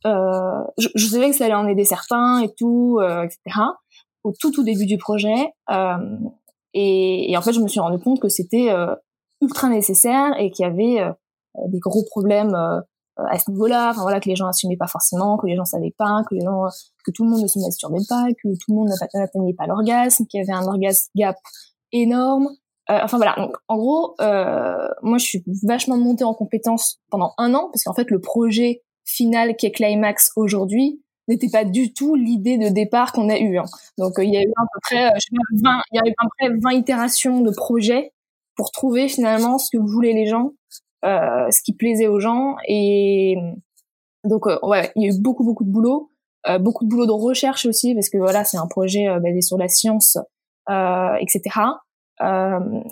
Je, 0.04 0.88
je, 0.94 1.06
savais 1.06 1.30
que 1.30 1.36
ça 1.36 1.46
allait 1.46 1.54
en 1.54 1.66
aider 1.66 1.84
certains 1.84 2.40
et 2.40 2.52
tout, 2.54 3.00
etc. 3.02 3.60
Au 4.22 4.32
tout 4.32 4.50
tout 4.50 4.62
début 4.62 4.86
du 4.86 4.96
projet, 4.96 5.52
et, 6.76 7.30
et, 7.30 7.36
en 7.36 7.42
fait, 7.42 7.52
je 7.52 7.60
me 7.60 7.68
suis 7.68 7.80
rendu 7.80 7.98
compte 8.02 8.20
que 8.20 8.28
c'était 8.28 8.70
ultra 9.44 9.68
nécessaire 9.68 10.34
et 10.38 10.50
qu'il 10.50 10.64
y 10.64 10.68
avait 10.68 11.00
euh, 11.00 11.12
des 11.68 11.78
gros 11.78 12.04
problèmes 12.04 12.54
euh, 12.54 12.80
à 13.30 13.38
ce 13.38 13.48
niveau-là, 13.50 13.90
enfin 13.90 14.02
voilà 14.02 14.18
que 14.18 14.28
les 14.28 14.34
gens 14.34 14.48
assumaient 14.48 14.76
pas 14.76 14.88
forcément, 14.88 15.36
que 15.36 15.46
les 15.46 15.54
gens 15.54 15.64
savaient 15.64 15.94
pas, 15.96 16.22
que 16.28 16.34
les 16.34 16.40
gens, 16.40 16.64
que 17.04 17.12
tout 17.12 17.22
le 17.22 17.30
monde 17.30 17.42
ne 17.42 17.46
se 17.46 17.60
masturbait 17.60 18.04
pas, 18.08 18.26
que 18.42 18.48
tout 18.48 18.72
le 18.72 18.74
monde 18.74 18.88
n'atteignait 19.14 19.54
pas 19.54 19.66
l'orgasme, 19.66 20.26
qu'il 20.26 20.40
y 20.40 20.42
avait 20.42 20.52
un 20.52 20.66
orgasme 20.66 21.10
gap 21.14 21.36
énorme. 21.92 22.48
Euh, 22.90 22.98
enfin 23.02 23.16
voilà, 23.16 23.36
donc 23.38 23.56
en 23.68 23.76
gros, 23.76 24.14
euh, 24.20 24.88
moi 25.02 25.18
je 25.18 25.24
suis 25.24 25.44
vachement 25.62 25.96
montée 25.96 26.24
en 26.24 26.34
compétence 26.34 27.00
pendant 27.08 27.34
un 27.38 27.54
an 27.54 27.70
parce 27.72 27.84
qu'en 27.84 27.94
fait 27.94 28.10
le 28.10 28.20
projet 28.20 28.82
final 29.04 29.54
qui 29.56 29.66
est 29.66 29.70
Climax 29.70 30.32
aujourd'hui 30.34 31.00
n'était 31.28 31.48
pas 31.48 31.64
du 31.64 31.94
tout 31.94 32.16
l'idée 32.16 32.58
de 32.58 32.68
départ 32.68 33.12
qu'on 33.12 33.28
a 33.30 33.38
eu. 33.38 33.58
Hein. 33.58 33.64
Donc 33.96 34.14
il 34.18 34.34
y 34.34 34.36
a 34.36 34.42
eu 34.42 34.52
à 34.56 34.62
peu 34.62 34.80
près, 34.82 35.10
je 35.14 35.20
sais 35.20 35.36
pas, 35.62 35.70
20, 35.70 35.82
il 35.92 35.96
y 35.96 35.98
a 36.00 36.02
eu 36.10 36.14
à 36.18 36.24
peu 36.24 36.28
près 36.38 36.74
20 36.74 36.78
itérations 36.80 37.40
de 37.40 37.50
projet 37.52 38.12
pour 38.56 38.72
trouver 38.72 39.08
finalement 39.08 39.58
ce 39.58 39.70
que 39.72 39.80
voulaient 39.80 40.12
les 40.12 40.26
gens 40.26 40.50
euh, 40.50 40.63
ce 41.04 41.62
qui 41.62 41.74
plaisait 41.74 42.06
aux 42.06 42.20
gens. 42.20 42.56
Et 42.66 43.36
donc, 44.24 44.46
euh, 44.46 44.58
ouais, 44.62 44.90
il 44.96 45.02
y 45.02 45.06
a 45.06 45.14
eu 45.14 45.20
beaucoup, 45.20 45.44
beaucoup 45.44 45.64
de 45.64 45.70
boulot. 45.70 46.10
Euh, 46.48 46.58
beaucoup 46.58 46.84
de 46.84 46.90
boulot 46.90 47.06
de 47.06 47.12
recherche 47.12 47.64
aussi, 47.66 47.94
parce 47.94 48.08
que 48.10 48.18
voilà, 48.18 48.44
c'est 48.44 48.58
un 48.58 48.66
projet 48.66 49.06
basé 49.20 49.40
sur 49.40 49.56
la 49.56 49.68
science, 49.68 50.18
etc. 50.68 51.40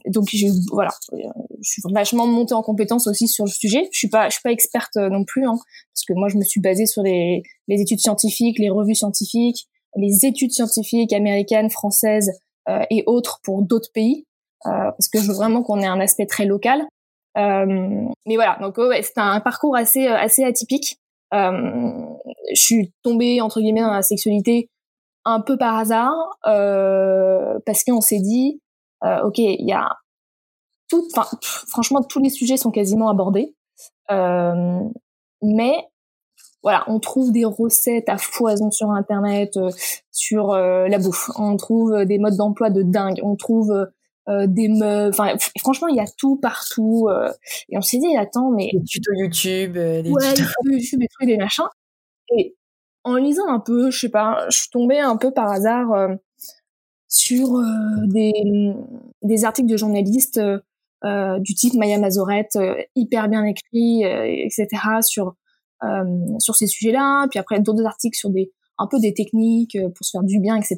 donc 0.06 0.28
j'ai 0.30 0.48
voilà, 0.72 0.90
je 1.12 1.70
suis 1.70 1.82
vachement 1.92 2.26
montée 2.26 2.54
en 2.54 2.62
compétence 2.62 3.06
aussi 3.06 3.28
sur 3.28 3.44
le 3.44 3.50
sujet. 3.50 3.88
Je 3.92 3.98
suis 3.98 4.08
pas, 4.08 4.30
je 4.30 4.34
suis 4.34 4.42
pas 4.42 4.52
experte 4.52 4.96
non 4.96 5.24
plus, 5.24 5.44
hein, 5.44 5.56
parce 5.94 6.04
que 6.08 6.14
moi 6.14 6.28
je 6.28 6.38
me 6.38 6.42
suis 6.42 6.62
basée 6.62 6.86
sur 6.86 7.02
les, 7.02 7.42
les 7.68 7.80
études 7.82 8.00
scientifiques, 8.00 8.58
les 8.58 8.70
revues 8.70 8.94
scientifiques, 8.94 9.66
les 9.96 10.24
études 10.24 10.52
scientifiques 10.52 11.12
américaines, 11.12 11.68
françaises 11.68 12.30
et 12.88 13.02
autres 13.04 13.40
pour 13.44 13.60
d'autres 13.60 13.90
pays. 13.92 14.24
parce 14.64 15.08
que 15.12 15.20
je 15.20 15.28
veux 15.28 15.34
vraiment 15.34 15.62
qu'on 15.62 15.80
ait 15.80 15.86
un 15.86 16.00
aspect 16.00 16.26
très 16.26 16.46
local. 16.46 16.86
Mais 17.34 18.34
voilà, 18.34 18.58
donc 18.60 18.78
ouais, 18.78 19.02
c'était 19.02 19.20
un 19.20 19.40
parcours 19.40 19.76
assez 19.76 20.06
assez 20.06 20.44
atypique. 20.44 20.98
je 21.32 22.16
suis 22.54 22.92
tombée 23.02 23.40
entre 23.40 23.60
guillemets 23.60 23.82
dans 23.82 23.92
la 23.92 24.02
sexualité 24.02 24.68
un 25.24 25.40
peu 25.40 25.56
par 25.56 25.76
hasard 25.76 26.14
parce 26.42 27.84
qu'on 27.84 28.00
s'est 28.00 28.20
dit 28.20 28.60
ok 29.02 29.38
il 29.38 29.66
y 29.66 29.72
a 29.72 29.88
tout 30.88 31.06
enfin 31.14 31.28
franchement 31.68 32.02
tous 32.02 32.20
les 32.20 32.30
sujets 32.30 32.56
sont 32.56 32.70
quasiment 32.70 33.08
abordés 33.08 33.54
mais 35.42 35.88
voilà, 36.62 36.84
on 36.86 37.00
trouve 37.00 37.32
des 37.32 37.44
recettes 37.44 38.08
à 38.08 38.18
foison 38.18 38.70
sur 38.70 38.90
internet, 38.90 39.56
euh, 39.56 39.70
sur 40.12 40.52
euh, 40.52 40.86
la 40.86 40.98
bouffe. 40.98 41.30
On 41.36 41.56
trouve 41.56 41.92
euh, 41.92 42.04
des 42.04 42.18
modes 42.18 42.36
d'emploi 42.36 42.70
de 42.70 42.82
dingue. 42.82 43.20
On 43.22 43.34
trouve 43.34 43.88
des 44.28 44.68
meufs. 44.68 45.18
Enfin, 45.18 45.36
franchement, 45.58 45.88
il 45.88 45.96
y 45.96 46.00
a 46.00 46.06
tout 46.16 46.36
partout. 46.36 47.08
et 47.68 47.76
on 47.76 47.80
s'est 47.80 47.98
dit, 47.98 48.16
attends, 48.16 48.50
mais 48.50 48.70
des 48.72 48.84
tutos 48.84 49.12
YouTube, 49.14 49.72
des 49.74 50.10
ouais, 50.10 50.34
tutos 50.34 50.50
YouTube, 50.64 51.00
des 51.00 51.08
trucs, 51.08 51.28
des 51.28 51.36
machins. 51.36 51.64
Et 52.36 52.56
en 53.04 53.16
lisant 53.16 53.48
un 53.48 53.60
peu, 53.60 53.90
je 53.90 53.98
sais 53.98 54.08
pas, 54.08 54.46
je 54.48 54.58
suis 54.58 54.70
tombée 54.70 55.00
un 55.00 55.16
peu 55.16 55.32
par 55.32 55.50
hasard 55.50 55.88
sur 57.08 57.60
des 58.06 58.32
des 59.22 59.44
articles 59.44 59.68
de 59.68 59.76
journalistes. 59.76 60.40
du 61.40 61.54
type 61.54 61.74
Maya 61.74 61.98
Mazorette, 61.98 62.58
hyper 62.94 63.28
bien 63.28 63.44
écrit, 63.44 64.04
etc. 64.04 64.68
sur 65.02 65.34
euh, 65.84 66.38
sur 66.38 66.54
ces 66.54 66.68
sujets-là, 66.68 67.26
puis 67.28 67.40
après 67.40 67.58
d'autres 67.58 67.84
articles 67.84 68.16
sur 68.16 68.30
des 68.30 68.52
un 68.78 68.86
peu 68.86 69.00
des 69.00 69.14
techniques 69.14 69.74
euh, 69.74 69.88
pour 69.88 70.06
se 70.06 70.12
faire 70.12 70.22
du 70.22 70.38
bien, 70.38 70.56
etc. 70.56 70.76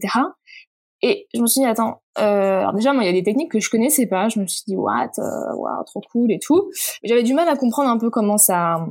Et 1.02 1.26
je 1.34 1.40
me 1.40 1.46
suis 1.46 1.60
dit 1.60 1.66
attends, 1.66 2.02
euh, 2.18 2.60
alors 2.60 2.72
déjà 2.72 2.92
moi 2.92 3.02
il 3.02 3.06
y 3.06 3.10
a 3.10 3.12
des 3.12 3.22
techniques 3.22 3.50
que 3.50 3.60
je 3.60 3.70
connaissais 3.70 4.06
pas, 4.06 4.28
je 4.28 4.40
me 4.40 4.46
suis 4.46 4.62
dit 4.66 4.76
what, 4.76 5.10
euh, 5.18 5.54
wow, 5.56 5.84
trop 5.84 6.00
cool 6.12 6.32
et 6.32 6.38
tout. 6.38 6.70
Mais 7.02 7.08
j'avais 7.08 7.22
du 7.22 7.34
mal 7.34 7.48
à 7.48 7.56
comprendre 7.56 7.90
un 7.90 7.98
peu 7.98 8.10
comment 8.10 8.38
ça 8.38 8.86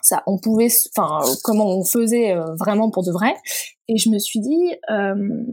ça 0.00 0.22
on 0.26 0.38
pouvait 0.38 0.68
enfin 0.96 1.20
comment 1.42 1.66
on 1.66 1.84
faisait 1.84 2.34
vraiment 2.58 2.90
pour 2.90 3.04
de 3.04 3.10
vrai 3.10 3.34
et 3.88 3.98
je 3.98 4.08
me 4.08 4.18
suis 4.18 4.40
dit 4.40 4.74
euh, 4.90 5.44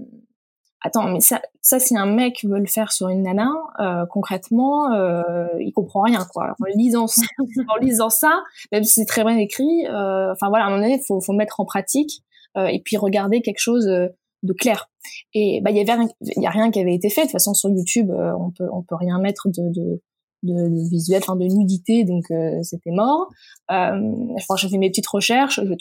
attends, 0.84 1.08
mais 1.10 1.22
ça, 1.22 1.42
ça 1.62 1.80
si 1.80 1.98
un 1.98 2.06
mec 2.06 2.44
veut 2.44 2.60
le 2.60 2.68
faire 2.68 2.92
sur 2.92 3.08
une 3.10 3.24
nana, 3.24 3.50
euh, 3.80 4.06
concrètement, 4.10 4.92
euh, 4.94 5.48
il 5.60 5.72
comprend 5.72 6.02
rien, 6.02 6.26
quoi. 6.32 6.56
En 6.62 6.66
lisant, 6.76 7.08
ça, 7.08 7.24
en 7.70 7.78
lisant 7.78 8.10
ça, 8.10 8.44
même 8.72 8.84
si 8.84 8.94
c'est 8.94 9.06
très 9.06 9.24
bien 9.24 9.38
écrit, 9.38 9.88
euh, 9.88 10.32
enfin 10.34 10.50
voilà, 10.50 10.66
à 10.66 10.68
un 10.68 10.72
moment 10.72 10.84
donné, 10.84 11.02
faut, 11.08 11.22
faut 11.22 11.34
mettre 11.34 11.60
en 11.60 11.66
pratique 11.66 12.24
euh, 12.58 12.66
et 12.66 12.82
puis 12.84 12.98
regarder 12.98 13.42
quelque 13.42 13.60
chose 13.60 13.88
euh, 13.88 14.08
de 14.44 14.54
clair. 14.54 14.90
Et 15.34 15.62
bah 15.62 15.72
il 15.72 15.78
y 15.78 15.80
avait, 15.80 16.04
il 16.22 16.42
y 16.42 16.46
a 16.46 16.50
rien 16.50 16.72
qui 16.72 16.80
avait 16.80 16.94
été 16.94 17.10
fait. 17.10 17.22
De 17.22 17.26
toute 17.28 17.34
façon, 17.34 17.54
sur 17.54 17.70
YouTube, 17.70 18.12
euh, 18.12 18.34
on 18.40 18.52
peut, 18.52 18.68
on 18.72 18.84
peut 18.84 18.96
rien 18.96 19.20
mettre 19.20 19.48
de, 19.48 19.70
de 19.74 20.02
de, 20.44 20.54
de 20.54 20.90
visuel, 20.90 21.22
enfin 21.24 21.38
de 21.38 21.46
nudité, 21.46 22.04
donc 22.04 22.26
c'était 22.64 22.92
mort. 22.92 23.30
Euh, 23.72 24.12
j'ai 24.58 24.68
fait 24.68 24.78
mes 24.78 24.90
petites 24.90 25.08
recherches, 25.08 25.62
je, 25.64 25.74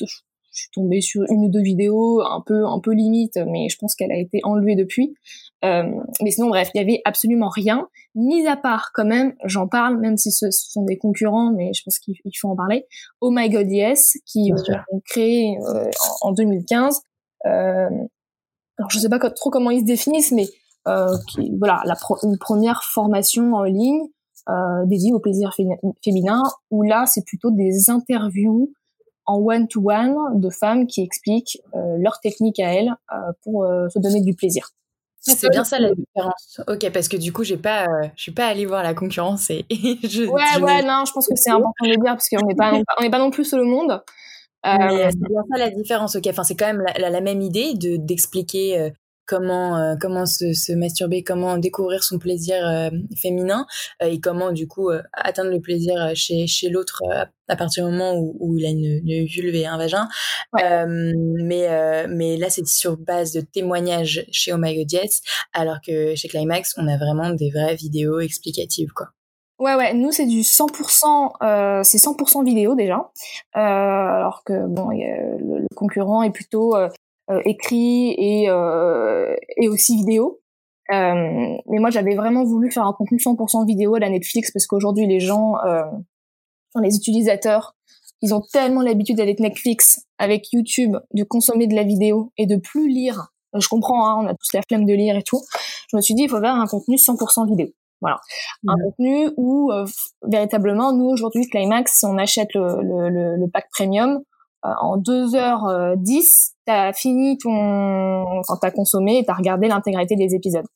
je 0.52 0.60
suis 0.60 0.70
tombée 0.72 1.00
sur 1.00 1.22
une 1.30 1.46
ou 1.46 1.48
deux 1.48 1.62
vidéos 1.62 2.20
un 2.20 2.42
peu 2.44 2.64
un 2.66 2.78
peu 2.78 2.92
limite, 2.92 3.38
mais 3.48 3.68
je 3.68 3.76
pense 3.78 3.94
qu'elle 3.94 4.12
a 4.12 4.18
été 4.18 4.40
enlevée 4.44 4.76
depuis. 4.76 5.14
Euh, 5.64 5.84
mais 6.20 6.30
sinon, 6.30 6.48
bref, 6.48 6.70
il 6.74 6.78
y 6.78 6.80
avait 6.80 7.00
absolument 7.04 7.48
rien, 7.48 7.88
mis 8.14 8.46
à 8.46 8.56
part 8.56 8.90
quand 8.92 9.04
même, 9.04 9.34
j'en 9.44 9.68
parle, 9.68 9.98
même 9.98 10.16
si 10.16 10.30
ce, 10.30 10.50
sont 10.50 10.84
des 10.84 10.98
concurrents, 10.98 11.52
mais 11.52 11.72
je 11.72 11.82
pense 11.84 11.98
qu'il 11.98 12.16
faut 12.38 12.48
en 12.48 12.56
parler. 12.56 12.86
Oh 13.20 13.30
My 13.32 13.48
God 13.48 13.70
Yes, 13.70 14.18
qui 14.26 14.52
ont 14.52 15.00
créé 15.06 15.56
euh, 15.68 15.90
en, 16.20 16.32
2015. 16.32 17.00
Euh, 18.82 18.86
alors 18.86 18.90
je 18.90 18.98
sais 18.98 19.08
pas 19.08 19.18
trop 19.30 19.50
comment 19.50 19.70
ils 19.70 19.80
se 19.80 19.84
définissent, 19.84 20.32
mais 20.32 20.48
euh, 20.88 21.16
qui, 21.28 21.52
voilà, 21.58 21.82
la 21.84 21.96
une 22.22 22.38
première 22.38 22.82
formation 22.82 23.54
en 23.54 23.64
ligne 23.64 24.02
euh, 24.48 24.84
dédiée 24.86 25.12
au 25.12 25.20
plaisir 25.20 25.54
féminin, 26.04 26.42
où 26.70 26.82
là 26.82 27.06
c'est 27.06 27.24
plutôt 27.24 27.50
des 27.50 27.90
interviews 27.90 28.72
en 29.26 29.38
one-to-one 29.38 30.40
de 30.40 30.50
femmes 30.50 30.86
qui 30.86 31.02
expliquent 31.02 31.60
euh, 31.74 31.96
leur 31.98 32.20
technique 32.20 32.58
à 32.58 32.74
elles 32.74 32.94
euh, 33.12 33.16
pour 33.42 33.64
euh, 33.64 33.88
se 33.88 33.98
donner 33.98 34.20
du 34.20 34.34
plaisir. 34.34 34.70
C'est 35.20 35.50
bien 35.50 35.62
ça 35.62 35.78
la 35.78 35.94
différence. 35.94 36.60
Ok, 36.66 36.90
parce 36.92 37.06
que 37.06 37.16
du 37.16 37.32
coup, 37.32 37.44
j'ai 37.44 37.56
pas, 37.56 37.86
je 38.16 38.22
suis 38.22 38.32
pas 38.32 38.48
allée 38.48 38.66
voir 38.66 38.82
la 38.82 38.92
concurrence 38.92 39.50
et, 39.50 39.64
je, 39.70 40.24
ouais, 40.24 40.60
ouais, 40.60 40.82
non, 40.82 41.04
je 41.06 41.12
pense 41.12 41.28
que 41.28 41.36
c'est 41.36 41.50
important 41.50 41.84
de 41.84 41.90
le 41.90 41.96
dire 41.96 42.14
parce 42.14 42.28
qu'on 42.28 42.44
n'est 42.44 42.56
pas, 42.56 42.72
on 42.98 43.02
n'est 43.02 43.10
pas 43.10 43.20
non 43.20 43.30
plus 43.30 43.44
sur 43.44 43.56
le 43.56 43.64
monde. 43.64 44.02
C'est 44.64 45.18
bien 45.18 45.42
ça 45.50 45.58
la 45.58 45.70
différence. 45.70 46.16
Ok, 46.16 46.26
enfin, 46.28 46.44
c'est 46.44 46.54
quand 46.54 46.66
même 46.66 46.84
la, 46.98 47.10
la, 47.10 47.20
même 47.20 47.40
idée 47.40 47.74
de 47.74 47.96
d'expliquer 47.96 48.92
comment 49.26 49.78
euh, 49.78 49.94
comment 50.00 50.26
se, 50.26 50.52
se, 50.52 50.72
masturber, 50.72 51.22
comment 51.22 51.58
découvrir 51.58 52.04
son 52.04 52.18
plaisir 52.18 52.66
euh, 52.66 52.90
féminin 53.16 53.66
euh, 54.02 54.06
et 54.06 54.20
comment 54.20 54.52
du 54.52 54.66
coup 54.66 54.90
atteindre 55.12 55.50
le 55.50 55.60
plaisir 55.60 56.12
chez 56.14 56.46
chez 56.46 56.68
l'autre 56.68 57.02
à 57.48 57.56
partir 57.56 57.84
du 57.86 57.92
moment 57.92 58.14
où, 58.14 58.36
où, 58.40 58.56
il 58.56 58.64
a 58.64 58.70
une, 58.70 59.00
une 59.04 59.26
vulve 59.26 59.54
et 59.54 59.66
un 59.66 59.78
vagin. 59.78 60.08
mais 60.54 62.06
mais 62.08 62.36
là 62.36 62.50
c'est 62.50 62.66
sur 62.66 62.96
base 62.96 63.32
de 63.32 63.40
témoignages 63.40 64.24
chez 64.30 64.52
Oh 64.52 64.58
My 64.58 64.76
God 64.76 64.92
Yes, 64.92 65.22
alors 65.52 65.80
que 65.86 66.14
chez 66.14 66.28
Climax 66.28 66.74
on 66.76 66.86
a 66.88 66.96
vraiment 66.96 67.30
des 67.30 67.50
vraies 67.50 67.76
vidéos 67.76 68.20
explicatives 68.20 68.92
quoi. 68.92 69.08
Ouais, 69.62 69.76
ouais, 69.76 69.94
nous 69.94 70.10
c'est 70.10 70.26
du 70.26 70.40
100%, 70.40 71.34
euh, 71.42 71.82
c'est 71.84 71.98
100% 71.98 72.44
vidéo 72.44 72.74
déjà, 72.74 73.12
euh, 73.56 73.60
alors 73.60 74.42
que 74.44 74.66
bon, 74.66 74.88
le, 74.90 75.60
le, 75.60 75.66
concurrent 75.76 76.24
est 76.24 76.32
plutôt 76.32 76.74
euh, 77.30 77.40
écrit 77.44 78.14
et, 78.18 78.48
euh, 78.48 79.36
et 79.56 79.68
aussi 79.68 79.96
vidéo. 79.96 80.40
Euh, 80.90 81.56
mais 81.68 81.78
moi, 81.78 81.90
j'avais 81.90 82.16
vraiment 82.16 82.44
voulu 82.44 82.70
faire 82.72 82.84
un 82.84 82.92
contenu 82.92 83.18
100% 83.18 83.64
vidéo 83.64 83.94
à 83.94 84.00
la 84.00 84.10
Netflix 84.10 84.50
parce 84.50 84.66
qu'aujourd'hui, 84.66 85.06
les 85.06 85.20
gens, 85.20 85.54
les 86.80 86.96
utilisateurs, 86.96 87.76
ils 88.20 88.34
ont 88.34 88.40
tellement 88.40 88.82
l'habitude 88.82 89.20
avec 89.20 89.38
Netflix, 89.38 90.04
avec 90.18 90.52
YouTube, 90.52 90.96
de 91.14 91.22
consommer 91.22 91.68
de 91.68 91.74
la 91.74 91.84
vidéo 91.84 92.32
et 92.36 92.46
de 92.46 92.56
plus 92.56 92.88
lire. 92.88 93.28
Je 93.54 93.68
comprends, 93.68 94.08
hein, 94.08 94.24
on 94.24 94.26
a 94.26 94.34
tous 94.34 94.52
la 94.54 94.62
flemme 94.62 94.84
de 94.84 94.94
lire 94.94 95.16
et 95.16 95.22
tout. 95.22 95.42
Je 95.90 95.96
me 95.96 96.02
suis 96.02 96.14
dit, 96.14 96.24
il 96.24 96.28
faut 96.28 96.40
faire 96.40 96.54
un 96.54 96.66
contenu 96.66 96.96
100% 96.96 97.48
vidéo. 97.48 97.68
Voilà, 98.02 98.18
un 98.68 98.74
contenu 98.82 99.30
où 99.36 99.70
véritablement, 100.22 100.92
nous 100.92 101.06
aujourd'hui, 101.06 101.46
Climax, 101.48 102.00
si 102.00 102.04
on 102.04 102.18
achète 102.18 102.52
le, 102.54 102.82
le, 102.82 103.36
le 103.36 103.50
pack 103.50 103.68
premium, 103.72 104.20
euh, 104.64 104.70
en 104.80 104.96
2h10, 104.98 106.52
t'as 106.66 106.92
fini 106.92 107.36
ton, 107.38 108.38
enfin 108.38 108.54
t'as 108.60 108.70
consommé 108.70 109.18
et 109.18 109.24
t'as 109.24 109.34
regardé 109.34 109.66
l'intégralité 109.66 110.14
des 110.14 110.34
épisodes. 110.34 110.66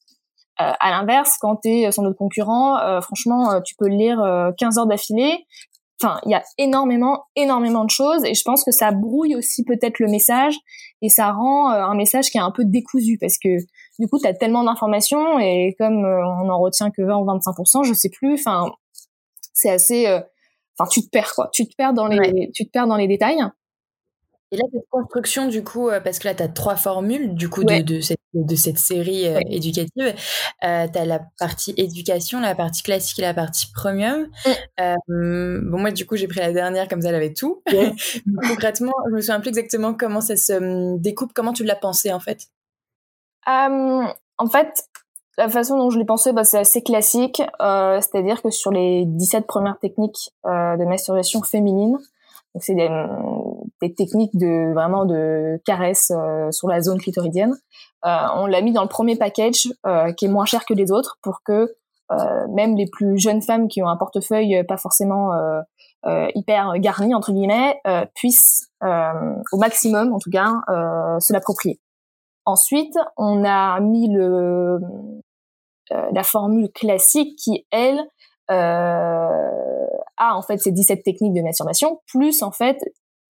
Euh, 0.60 0.72
à 0.80 0.90
l'inverse, 0.90 1.36
quand 1.40 1.56
t'es 1.56 1.92
sur 1.92 2.02
notre 2.02 2.16
concurrent, 2.16 2.78
euh, 2.78 3.00
franchement, 3.00 3.52
euh, 3.52 3.60
tu 3.60 3.74
peux 3.76 3.88
lire 3.88 4.18
15 4.58 4.78
heures 4.78 4.86
d'affilée. 4.86 5.46
Enfin, 6.02 6.18
il 6.24 6.32
y 6.32 6.34
a 6.34 6.42
énormément, 6.58 7.24
énormément 7.36 7.84
de 7.84 7.90
choses 7.90 8.24
et 8.24 8.34
je 8.34 8.42
pense 8.44 8.64
que 8.64 8.70
ça 8.70 8.90
brouille 8.90 9.34
aussi 9.34 9.64
peut-être 9.64 9.98
le 9.98 10.08
message 10.08 10.54
et 11.00 11.08
ça 11.08 11.32
rend 11.32 11.70
un 11.70 11.94
message 11.94 12.28
qui 12.28 12.36
est 12.36 12.42
un 12.42 12.50
peu 12.50 12.64
décousu 12.66 13.16
parce 13.18 13.38
que 13.38 13.48
du 13.98 14.08
coup, 14.08 14.18
tu 14.18 14.26
as 14.26 14.34
tellement 14.34 14.64
d'informations 14.64 15.38
et 15.38 15.74
comme 15.78 16.04
on 16.04 16.48
en 16.48 16.58
retient 16.60 16.90
que 16.90 17.02
20 17.02 17.16
ou 17.18 17.24
25%, 17.24 17.84
je 17.84 17.92
sais 17.94 18.10
plus. 18.10 18.34
Enfin, 18.34 18.70
c'est 19.52 19.70
assez. 19.70 20.06
Enfin, 20.78 20.88
tu 20.90 21.02
te 21.02 21.08
perds 21.08 21.32
quoi. 21.34 21.48
Tu 21.52 21.66
te 21.66 21.74
perds 21.76 21.94
dans 21.94 22.06
les, 22.06 22.50
tu 22.54 22.66
te 22.66 22.70
perds 22.70 22.86
dans 22.86 22.96
les 22.96 23.08
détails. 23.08 23.42
Et 24.52 24.56
là, 24.56 24.62
cette 24.72 24.88
construction, 24.90 25.48
du 25.48 25.64
coup, 25.64 25.88
euh, 25.88 26.00
parce 26.00 26.20
que 26.20 26.28
là, 26.28 26.34
tu 26.34 26.42
as 26.42 26.48
trois 26.48 26.76
formules, 26.76 27.34
du 27.34 27.48
coup, 27.48 27.64
de, 27.64 27.82
de, 27.82 28.00
cette, 28.00 28.20
de 28.32 28.54
cette 28.54 28.78
série 28.78 29.26
euh, 29.26 29.40
éducative. 29.50 30.14
Euh, 30.62 30.86
tu 30.86 30.98
as 30.98 31.04
la 31.04 31.20
partie 31.38 31.74
éducation, 31.76 32.40
la 32.40 32.54
partie 32.54 32.84
classique 32.84 33.18
et 33.18 33.22
la 33.22 33.34
partie 33.34 33.66
premium. 33.72 34.28
Euh, 34.80 34.94
bon, 35.08 35.80
moi, 35.80 35.90
du 35.90 36.06
coup, 36.06 36.14
j'ai 36.14 36.28
pris 36.28 36.38
la 36.38 36.52
dernière, 36.52 36.86
comme 36.86 37.02
ça, 37.02 37.08
elle 37.08 37.16
avait 37.16 37.32
tout. 37.32 37.60
concrètement, 38.48 38.92
je 39.08 39.16
me 39.16 39.20
souviens 39.20 39.40
plus 39.40 39.48
exactement 39.48 39.94
comment 39.94 40.20
ça 40.20 40.36
se 40.36 40.52
hum, 40.52 41.00
découpe, 41.00 41.32
comment 41.34 41.52
tu 41.52 41.64
l'as 41.64 41.74
pensé, 41.74 42.12
en 42.12 42.20
fait? 42.20 42.46
En 43.46 44.46
fait, 44.50 44.84
la 45.38 45.48
façon 45.48 45.78
dont 45.78 45.90
je 45.90 45.98
l'ai 45.98 46.04
pensé, 46.04 46.32
bah, 46.32 46.44
c'est 46.44 46.58
assez 46.58 46.82
classique. 46.82 47.42
C'est-à-dire 47.60 48.42
que 48.42 48.50
sur 48.50 48.70
les 48.70 49.04
17 49.06 49.46
premières 49.46 49.78
techniques 49.78 50.30
de 50.44 50.84
masturbation 50.84 51.42
féminine, 51.42 51.98
donc 52.56 52.62
c'est 52.62 52.74
des, 52.74 52.88
des, 53.82 53.94
techniques 53.94 54.34
de 54.34 54.72
vraiment 54.72 55.04
de 55.04 55.60
caresse 55.66 56.10
euh, 56.10 56.50
sur 56.52 56.68
la 56.68 56.80
zone 56.80 56.98
clitoridienne. 56.98 57.54
Euh, 58.06 58.26
on 58.34 58.46
l'a 58.46 58.62
mis 58.62 58.72
dans 58.72 58.80
le 58.80 58.88
premier 58.88 59.14
package 59.14 59.68
euh, 59.86 60.10
qui 60.12 60.24
est 60.24 60.28
moins 60.28 60.46
cher 60.46 60.64
que 60.64 60.72
les 60.72 60.90
autres 60.90 61.18
pour 61.22 61.42
que 61.44 61.74
euh, 62.12 62.46
même 62.54 62.74
les 62.74 62.86
plus 62.90 63.18
jeunes 63.18 63.42
femmes 63.42 63.68
qui 63.68 63.82
ont 63.82 63.88
un 63.88 63.96
portefeuille 63.98 64.64
pas 64.66 64.78
forcément 64.78 65.32
hyper 66.34 66.78
garni 66.78 67.14
entre 67.14 67.32
guillemets 67.32 67.78
puissent 68.14 68.70
au 68.80 69.58
maximum 69.58 70.14
en 70.14 70.18
tout 70.18 70.30
cas 70.30 70.52
se 71.20 71.32
l'approprier. 71.32 71.80
Ensuite, 72.46 72.96
on 73.16 73.44
a 73.44 73.80
mis 73.80 74.08
le 74.08 74.78
la 75.90 76.22
formule 76.22 76.70
classique 76.72 77.36
qui 77.36 77.66
elle 77.70 78.00
euh, 78.50 79.86
a 80.16 80.36
en 80.36 80.42
fait 80.42 80.58
ces 80.58 80.72
17 80.72 81.02
techniques 81.02 81.34
de 81.34 81.42
masturbation, 81.42 82.00
plus 82.06 82.42
en 82.42 82.52
fait 82.52 82.78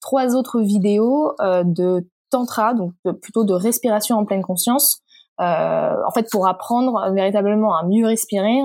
trois 0.00 0.36
autres 0.36 0.60
vidéos 0.60 1.32
euh, 1.40 1.64
de 1.64 2.08
tantra, 2.30 2.74
donc 2.74 2.92
plutôt 3.22 3.44
de 3.44 3.54
respiration 3.54 4.16
en 4.16 4.24
pleine 4.24 4.42
conscience, 4.42 5.00
en 5.38 6.10
fait, 6.14 6.26
pour 6.30 6.48
apprendre 6.48 7.12
véritablement 7.12 7.76
à 7.76 7.84
mieux 7.84 8.06
respirer, 8.06 8.62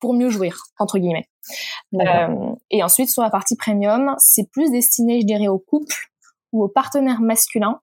pour 0.00 0.14
mieux 0.14 0.30
jouir 0.30 0.56
entre 0.78 0.98
guillemets. 0.98 1.28
et 2.70 2.82
ensuite, 2.82 3.10
sur 3.10 3.22
la 3.22 3.30
partie 3.30 3.56
premium, 3.56 4.14
c'est 4.18 4.50
plus 4.50 4.70
destiné, 4.70 5.20
je 5.20 5.26
dirais, 5.26 5.48
aux 5.48 5.58
couples 5.58 6.10
ou 6.52 6.64
aux 6.64 6.68
partenaires 6.68 7.20
masculins 7.20 7.80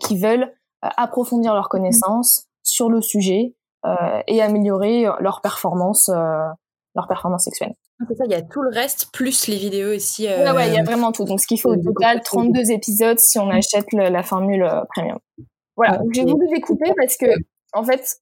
qui 0.00 0.18
veulent 0.18 0.52
approfondir 0.82 1.54
leurs 1.54 1.68
connaissances 1.68 2.46
sur 2.62 2.88
le 2.88 3.00
sujet 3.00 3.54
et 4.26 4.42
améliorer 4.42 5.06
leur 5.20 5.40
performance, 5.40 6.08
leur 6.08 7.08
performance 7.08 7.44
sexuelle. 7.44 7.74
Ah, 8.00 8.06
c'est 8.08 8.16
ça, 8.16 8.24
il 8.24 8.30
y 8.30 8.34
a 8.34 8.42
tout 8.42 8.62
le 8.62 8.70
reste, 8.70 9.10
plus 9.12 9.46
les 9.46 9.56
vidéos 9.56 9.94
aussi. 9.94 10.26
Euh... 10.26 10.44
Ouais, 10.44 10.56
ouais, 10.56 10.68
il 10.68 10.74
y 10.74 10.78
a 10.78 10.82
vraiment 10.82 11.12
tout. 11.12 11.24
Donc, 11.24 11.40
ce 11.40 11.46
qu'il 11.46 11.60
faut 11.60 11.70
au 11.70 11.76
total, 11.76 12.22
32 12.22 12.70
épisodes 12.70 13.18
si 13.18 13.38
on 13.38 13.50
achète 13.50 13.92
la 13.92 14.22
formule 14.22 14.62
euh, 14.62 14.80
premium. 14.94 15.18
Voilà, 15.76 15.98
ah, 16.00 16.04
j'ai 16.12 16.24
voulu 16.24 16.48
découper 16.48 16.92
parce 16.96 17.16
que, 17.18 17.26
en 17.74 17.84
fait, 17.84 18.16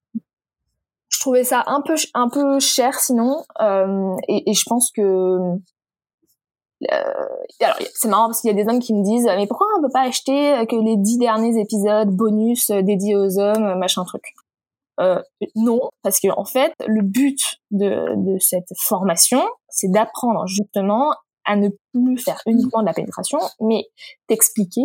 je 1.08 1.20
trouvais 1.20 1.44
ça 1.44 1.62
un 1.66 1.80
peu, 1.80 1.94
un 2.14 2.28
peu 2.28 2.58
cher 2.58 2.98
sinon. 2.98 3.44
Euh, 3.60 4.16
et, 4.26 4.50
et, 4.50 4.54
je 4.54 4.64
pense 4.66 4.90
que... 4.90 5.38
Euh, 6.92 7.12
alors, 7.60 7.76
c'est 7.94 8.08
marrant 8.08 8.26
parce 8.26 8.40
qu'il 8.40 8.50
y 8.50 8.58
a 8.58 8.62
des 8.62 8.70
hommes 8.70 8.78
qui 8.78 8.94
me 8.94 9.02
disent 9.02 9.28
mais 9.36 9.46
pourquoi 9.46 9.66
on 9.78 9.82
peut 9.82 9.92
pas 9.92 10.06
acheter 10.06 10.64
que 10.68 10.76
les 10.76 10.96
10 10.96 11.18
derniers 11.18 11.60
épisodes 11.60 12.08
bonus 12.08 12.70
dédiés 12.70 13.16
aux 13.16 13.38
hommes, 13.38 13.78
machin 13.78 14.04
truc? 14.04 14.34
Euh, 15.00 15.22
non, 15.54 15.80
parce 16.02 16.18
que 16.20 16.28
en 16.36 16.44
fait, 16.44 16.72
le 16.86 17.02
but 17.02 17.58
de, 17.70 18.14
de 18.16 18.38
cette 18.38 18.72
formation, 18.76 19.42
c'est 19.68 19.90
d'apprendre 19.90 20.46
justement 20.46 21.12
à 21.48 21.56
ne 21.56 21.70
plus 21.92 22.18
faire 22.18 22.40
uniquement 22.46 22.82
de 22.82 22.86
la 22.86 22.92
pénétration, 22.92 23.38
mais 23.60 23.86
d'expliquer 24.28 24.84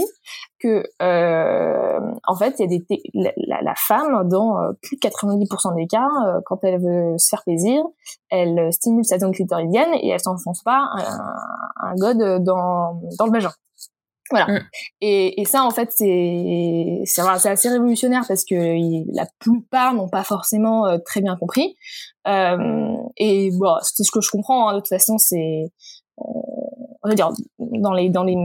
que 0.59 0.83
euh, 1.01 1.99
en 2.25 2.35
fait, 2.35 2.55
il 2.57 2.61
y 2.61 2.63
a 2.63 2.67
des 2.67 3.03
la, 3.13 3.61
la, 3.61 3.75
femme 3.75 4.27
dans 4.29 4.61
euh, 4.61 4.71
plus 4.81 4.95
de 4.95 5.01
90% 5.01 5.75
des 5.75 5.87
cas, 5.87 6.07
euh, 6.25 6.39
quand 6.45 6.63
elle 6.63 6.81
veut 6.81 7.17
se 7.17 7.27
faire 7.27 7.43
plaisir, 7.43 7.83
elle 8.29 8.71
stimule 8.71 9.03
sa 9.03 9.19
zone 9.19 9.33
clitoridienne 9.33 9.89
et 10.01 10.09
elle 10.09 10.21
s'enfonce 10.21 10.63
pas 10.63 10.89
un, 10.95 11.89
un 11.89 11.95
god 11.95 12.43
dans 12.43 13.01
dans 13.17 13.25
le 13.25 13.31
vagin. 13.31 13.51
Voilà. 14.29 14.47
Mm. 14.47 14.59
Et, 15.01 15.41
et, 15.41 15.45
ça, 15.45 15.63
en 15.63 15.71
fait, 15.71 15.91
c'est 15.91 17.01
c'est 17.05 17.21
assez 17.21 17.69
révolutionnaire 17.69 18.23
parce 18.27 18.45
que 18.45 18.55
la 19.15 19.27
plupart 19.39 19.93
n'ont 19.93 20.09
pas 20.09 20.23
forcément 20.23 20.87
euh, 20.87 20.97
très 21.05 21.21
bien 21.21 21.35
compris. 21.35 21.75
Euh, 22.27 22.95
et 23.17 23.51
bon, 23.51 23.75
c'est 23.81 24.03
ce 24.03 24.11
que 24.11 24.21
je 24.21 24.31
comprends. 24.31 24.69
Hein, 24.69 24.73
de 24.73 24.79
toute 24.79 24.89
façon, 24.89 25.17
c'est 25.17 25.65
euh, 26.19 26.23
on 27.03 27.09
va 27.09 27.15
dire 27.15 27.31
dans 27.59 27.93
les 27.93 28.09
dans 28.09 28.23
les 28.23 28.35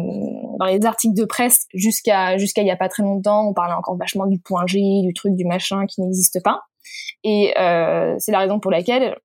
dans 0.58 0.66
les 0.66 0.84
articles 0.84 1.14
de 1.14 1.24
presse 1.24 1.66
jusqu'à 1.74 2.36
jusqu'à 2.38 2.62
il 2.62 2.68
y 2.68 2.70
a 2.70 2.76
pas 2.76 2.88
très 2.88 3.02
longtemps, 3.02 3.48
on 3.48 3.54
parlait 3.54 3.74
encore 3.74 3.96
vachement 3.96 4.26
du 4.26 4.38
point 4.38 4.66
G, 4.66 4.80
du 5.02 5.14
truc, 5.14 5.34
du 5.34 5.44
machin 5.44 5.86
qui 5.86 6.00
n'existe 6.00 6.42
pas. 6.42 6.62
Et 7.24 7.54
euh, 7.58 8.16
c'est 8.18 8.32
la 8.32 8.40
raison 8.40 8.60
pour 8.60 8.70
laquelle 8.70 9.16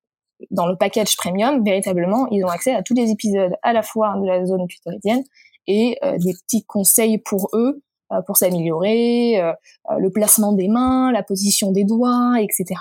dans 0.51 0.67
le 0.67 0.75
package 0.75 1.15
premium, 1.15 1.63
véritablement, 1.63 2.27
ils 2.31 2.43
ont 2.43 2.49
accès 2.49 2.73
à 2.73 2.83
tous 2.83 2.93
les 2.93 3.11
épisodes 3.11 3.53
à 3.61 3.73
la 3.73 3.81
fois 3.81 4.15
de 4.19 4.25
la 4.25 4.45
zone 4.45 4.67
clitoridienne 4.67 5.23
et 5.67 5.97
euh, 6.03 6.17
des 6.17 6.33
petits 6.33 6.65
conseils 6.65 7.17
pour 7.17 7.49
eux 7.53 7.81
euh, 8.11 8.21
pour 8.25 8.37
s'améliorer, 8.37 9.39
euh, 9.41 9.53
le 9.97 10.11
placement 10.11 10.53
des 10.53 10.67
mains, 10.67 11.11
la 11.11 11.23
position 11.23 11.71
des 11.71 11.83
doigts, 11.83 12.35
etc. 12.39 12.79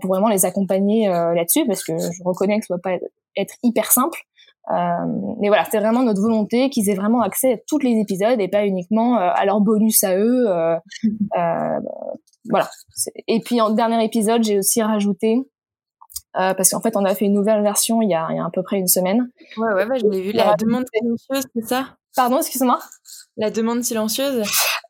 pour 0.00 0.10
vraiment 0.10 0.28
les 0.28 0.44
accompagner 0.44 1.06
là-dessus 1.06 1.64
parce 1.64 1.84
que 1.84 1.96
je 1.96 2.22
reconnais 2.24 2.58
que 2.58 2.66
ça 2.66 2.74
va 2.74 2.80
pas 2.80 2.96
être 3.36 3.54
hyper 3.62 3.92
simple. 3.92 4.18
Mais 4.68 5.48
voilà, 5.48 5.64
c'est 5.70 5.78
vraiment 5.78 6.02
notre 6.02 6.20
volonté 6.20 6.70
qu'ils 6.70 6.90
aient 6.90 6.94
vraiment 6.94 7.22
accès 7.22 7.54
à 7.54 7.56
tous 7.68 7.78
les 7.78 8.00
épisodes 8.00 8.40
et 8.40 8.48
pas 8.48 8.66
uniquement 8.66 9.16
à 9.16 9.44
leurs 9.44 9.60
bonus 9.60 10.02
à 10.04 10.16
eux. 10.16 10.46
voilà. 12.48 12.68
Et 13.28 13.40
puis 13.40 13.60
en 13.60 13.70
dernier 13.70 14.04
épisode, 14.04 14.42
j'ai 14.42 14.58
aussi 14.58 14.82
rajouté 14.82 15.46
euh, 16.38 16.52
parce 16.54 16.70
qu'en 16.70 16.80
fait, 16.80 16.96
on 16.96 17.04
a 17.04 17.14
fait 17.14 17.24
une 17.24 17.32
nouvelle 17.32 17.62
version 17.62 18.02
il 18.02 18.10
y 18.10 18.14
a, 18.14 18.26
il 18.30 18.36
y 18.36 18.38
a 18.38 18.44
à 18.44 18.50
peu 18.52 18.62
près 18.62 18.76
une 18.76 18.88
semaine. 18.88 19.30
Ouais, 19.56 19.72
ouais, 19.72 19.86
bah, 19.86 19.94
je 19.96 20.06
l'ai 20.06 20.20
vu. 20.20 20.32
La, 20.32 20.54
demande 20.54 20.84
silencieuse, 20.92 21.44
c'est 21.54 21.66
ça? 21.66 21.96
Pardon, 22.14 22.38
excuse-moi? 22.38 22.78
La 23.38 23.50
demande 23.50 23.82
silencieuse? 23.82 24.42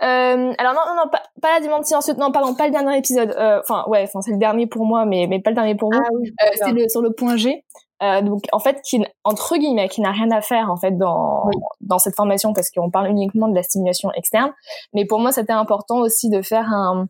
Euh, 0.03 0.53
Alors 0.59 0.75
non, 0.75 0.81
non, 0.89 0.97
non, 0.97 1.11
pas, 1.11 1.23
pas, 1.41 1.59
la 1.59 1.65
demande 1.65 1.85
silencieuse. 1.85 2.17
Non, 2.17 2.33
pardon, 2.33 2.55
pas 2.55 2.67
le 2.67 2.73
dernier 2.73 2.99
épisode. 2.99 3.31
Euh, 3.39 3.61
enfin, 3.61 3.85
ouais, 3.89 4.03
enfin 4.03 4.21
c'est 4.23 4.33
le 4.33 4.39
dernier 4.39 4.67
pour 4.67 4.87
moi, 4.87 5.05
mais 5.07 5.27
mais 5.29 5.41
pas 5.41 5.51
le 5.51 5.57
dernier 5.57 5.77
pour 5.77 5.93
vous. 5.93 6.01
Ah, 6.01 6.09
oui, 6.13 6.33
euh, 6.43 6.47
c'est 6.57 6.73
le 6.73 6.89
sur 6.89 7.01
le 7.01 7.13
point 7.13 7.37
G. 7.37 7.65
Euh, 8.03 8.21
donc 8.21 8.45
en 8.53 8.59
fait, 8.59 8.81
qui 8.83 9.03
entre 9.25 9.57
guillemets, 9.57 9.89
qui 9.89 10.03
n'a 10.03 10.13
rien 10.13 10.31
à 10.31 10.43
faire 10.43 10.71
en 10.71 10.77
fait 10.77 10.93
dans 10.99 11.45
dans 11.81 11.99
cette 11.99 12.15
formation 12.15 12.53
parce 12.53 12.71
qu'on 12.71 12.91
parle 12.91 13.09
uniquement 13.09 13.49
de 13.49 13.55
la 13.55 13.63
stimulation 13.63 14.11
externe. 14.13 14.53
Mais 14.93 15.07
pour 15.07 15.19
moi, 15.19 15.33
c'était 15.33 15.53
important 15.53 15.99
aussi 16.01 16.29
de 16.29 16.43
faire 16.43 16.69
un 16.71 17.09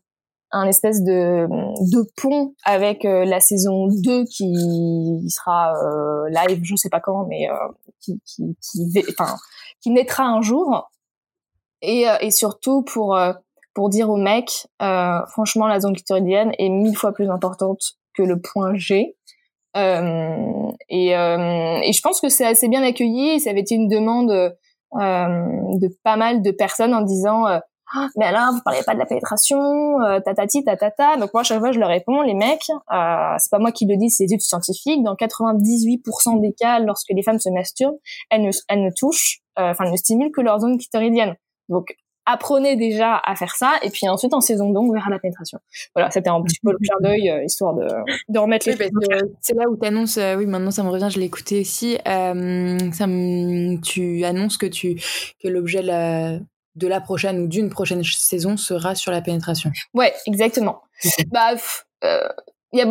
un 0.53 0.66
espèce 0.66 1.03
de, 1.03 1.46
de 1.92 2.09
pont 2.16 2.55
avec 2.64 3.05
euh, 3.05 3.25
la 3.25 3.40
saison 3.40 3.88
2 3.88 4.25
qui 4.25 5.27
sera 5.29 5.75
euh, 5.75 6.29
live, 6.31 6.61
je 6.62 6.77
sais 6.77 6.88
pas 6.88 7.01
quand, 7.01 7.27
mais 7.27 7.51
euh, 7.51 7.55
qui, 8.01 8.20
qui, 8.25 8.57
qui, 8.61 9.05
enfin, 9.11 9.37
qui 9.81 9.90
naîtra 9.90 10.25
un 10.25 10.40
jour. 10.40 10.90
Et, 11.83 12.07
et 12.20 12.31
surtout 12.31 12.83
pour, 12.83 13.18
pour 13.75 13.90
dire 13.90 14.09
aux 14.09 14.16
mecs, 14.16 14.66
franchement, 14.79 15.66
la 15.66 15.79
zone 15.79 15.94
clitoridienne 15.94 16.53
est 16.59 16.70
mille 16.70 16.96
fois 16.96 17.12
plus 17.12 17.31
importante 17.31 17.81
que 18.14 18.22
le 18.22 18.40
point 18.40 18.75
G. 18.75 19.15
Euh, 19.76 20.72
et, 20.88 21.10
et 21.10 21.92
je 21.92 22.00
pense 22.00 22.20
que 22.20 22.28
c'est 22.28 22.46
assez 22.46 22.68
bien 22.68 22.82
accueilli. 22.82 23.40
Ça 23.40 23.50
avait 23.50 23.60
été 23.60 23.74
une 23.74 23.88
demande 23.88 24.30
euh, 24.30 24.48
de 24.94 25.88
pas 26.02 26.16
mal 26.16 26.42
de 26.42 26.50
personnes 26.50 26.94
en 26.94 27.02
disant 27.02 27.44
ah, 27.94 28.08
mais 28.16 28.24
alors 28.24 28.52
vous 28.52 28.60
parlez 28.64 28.82
pas 28.84 28.94
de 28.94 28.98
la 28.98 29.06
pénétration, 29.06 29.60
euh, 30.02 30.18
tatati 30.18 30.64
tatata. 30.64 31.16
Donc 31.18 31.32
moi 31.32 31.44
chaque 31.44 31.60
fois 31.60 31.70
je 31.70 31.78
leur 31.78 31.88
réponds, 31.88 32.20
les 32.22 32.34
mecs, 32.34 32.68
euh, 32.70 33.34
c'est 33.38 33.50
pas 33.50 33.60
moi 33.60 33.70
qui 33.70 33.86
le 33.86 33.96
dis, 33.96 34.10
c'est 34.10 34.24
des 34.24 34.34
études 34.34 34.40
scientifiques. 34.40 35.04
Dans 35.04 35.14
98% 35.14 36.40
des 36.40 36.52
cas, 36.52 36.80
lorsque 36.80 37.10
les 37.10 37.22
femmes 37.22 37.38
se 37.38 37.48
masturbent, 37.48 37.98
elles 38.30 38.42
ne, 38.42 38.50
elles 38.68 38.82
ne 38.82 38.90
touchent, 38.90 39.40
euh, 39.58 39.70
enfin 39.70 39.88
ne 39.88 39.96
stimulent 39.96 40.32
que 40.32 40.40
leur 40.40 40.58
zone 40.58 40.78
clitoridienne. 40.78 41.36
Donc 41.68 41.94
apprenez 42.26 42.76
déjà 42.76 43.20
à 43.24 43.34
faire 43.36 43.54
ça 43.54 43.74
et 43.82 43.90
puis 43.90 44.08
ensuite 44.08 44.34
en 44.34 44.40
saison 44.40 44.70
2 44.70 44.78
on 44.78 44.92
verra 44.92 45.10
la 45.10 45.18
pénétration. 45.18 45.58
Voilà, 45.94 46.10
c'était 46.10 46.28
un 46.28 46.42
petit 46.42 46.58
peu 46.62 46.72
le 46.72 46.78
clin 46.78 46.96
d'œil 47.00 47.30
euh, 47.30 47.44
histoire 47.44 47.74
de, 47.74 47.86
de 48.28 48.38
remettre 48.38 48.68
les 48.68 48.76
C'est 49.40 49.54
là 49.54 49.68
où 49.68 49.76
tu 49.76 49.86
annonces, 49.86 50.18
euh, 50.18 50.36
oui 50.36 50.46
maintenant 50.46 50.70
ça 50.70 50.82
me 50.82 50.90
revient, 50.90 51.08
je 51.10 51.18
l'ai 51.18 51.26
écouté 51.26 51.60
aussi, 51.60 51.96
euh, 52.06 52.78
ça 52.92 53.06
me, 53.06 53.80
tu 53.80 54.24
annonces 54.24 54.58
que 54.58 54.66
tu 54.66 54.96
que 55.42 55.48
l'objet 55.48 55.82
la 55.82 56.38
de 56.74 56.86
la 56.86 57.00
prochaine 57.00 57.40
ou 57.40 57.46
d'une 57.46 57.70
prochaine 57.70 58.04
saison 58.04 58.58
sera 58.58 58.94
sur 58.94 59.10
la 59.10 59.22
pénétration. 59.22 59.70
Ouais, 59.94 60.12
exactement. 60.26 60.82
bah, 61.32 61.54
y 62.72 62.81
a 62.81 62.87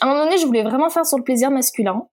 à 0.00 0.06
un 0.06 0.08
moment 0.08 0.24
donné, 0.24 0.38
je 0.38 0.46
voulais 0.46 0.62
vraiment 0.62 0.90
faire 0.90 1.04
sur 1.04 1.18
le 1.18 1.24
plaisir 1.24 1.50
masculin. 1.50 2.06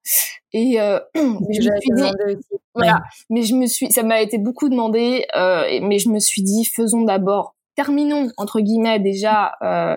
Et 0.53 0.81
euh, 0.81 0.99
je 1.15 1.19
me 1.21 1.79
suis 1.79 1.91
dit, 1.93 2.57
voilà, 2.73 3.01
mais 3.29 3.43
je 3.43 3.55
me 3.55 3.67
suis, 3.67 3.91
ça 3.91 4.03
m'a 4.03 4.21
été 4.21 4.37
beaucoup 4.37 4.69
demandé, 4.69 5.25
euh, 5.35 5.79
mais 5.83 5.99
je 5.99 6.09
me 6.09 6.19
suis 6.19 6.41
dit, 6.41 6.65
faisons 6.65 7.03
d'abord, 7.03 7.55
terminons 7.75 8.29
entre 8.37 8.59
guillemets 8.59 8.99
déjà 8.99 9.53
euh, 9.61 9.95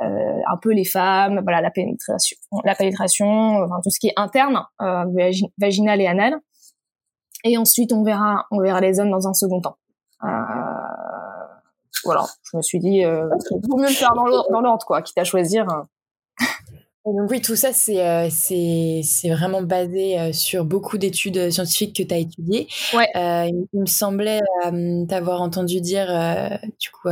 un 0.00 0.56
peu 0.60 0.72
les 0.72 0.84
femmes, 0.84 1.40
voilà, 1.42 1.60
la 1.60 1.70
pénétration, 1.70 2.36
la 2.64 2.74
pénétration, 2.74 3.62
enfin 3.62 3.80
tout 3.82 3.90
ce 3.90 3.98
qui 3.98 4.08
est 4.08 4.14
interne, 4.16 4.64
vaginal 5.58 6.00
et 6.00 6.06
anal. 6.06 6.38
Et 7.44 7.56
ensuite, 7.56 7.94
on 7.94 8.02
verra, 8.02 8.46
on 8.50 8.60
verra 8.60 8.82
les 8.82 9.00
hommes 9.00 9.10
dans 9.10 9.26
un 9.26 9.32
second 9.32 9.62
temps. 9.62 9.76
Voilà, 12.04 12.24
je 12.44 12.56
me 12.56 12.62
suis 12.62 12.78
dit, 12.78 13.04
euh, 13.04 13.28
vaut 13.68 13.76
mieux 13.76 13.88
le 13.88 13.94
faire 13.94 14.14
dans 14.14 14.60
l'ordre, 14.60 14.84
quoi, 14.86 15.02
quitte 15.02 15.18
à 15.18 15.24
choisir. 15.24 15.66
Donc 17.06 17.30
oui, 17.30 17.40
tout 17.40 17.56
ça, 17.56 17.72
c'est 17.72 18.06
euh, 18.06 18.28
c'est 18.30 19.00
c'est 19.02 19.30
vraiment 19.30 19.62
basé 19.62 20.32
sur 20.32 20.64
beaucoup 20.64 20.98
d'études 20.98 21.50
scientifiques 21.50 21.96
que 21.96 22.02
tu 22.02 22.14
as 22.14 22.18
étudiées. 22.18 22.68
Ouais. 22.94 23.08
il, 23.14 23.66
me 23.72 23.86
semblait 23.86 24.40
t'avoir 25.08 25.40
entendu 25.40 25.80
dire, 25.80 26.08
du 26.78 26.90
coup, 26.90 27.08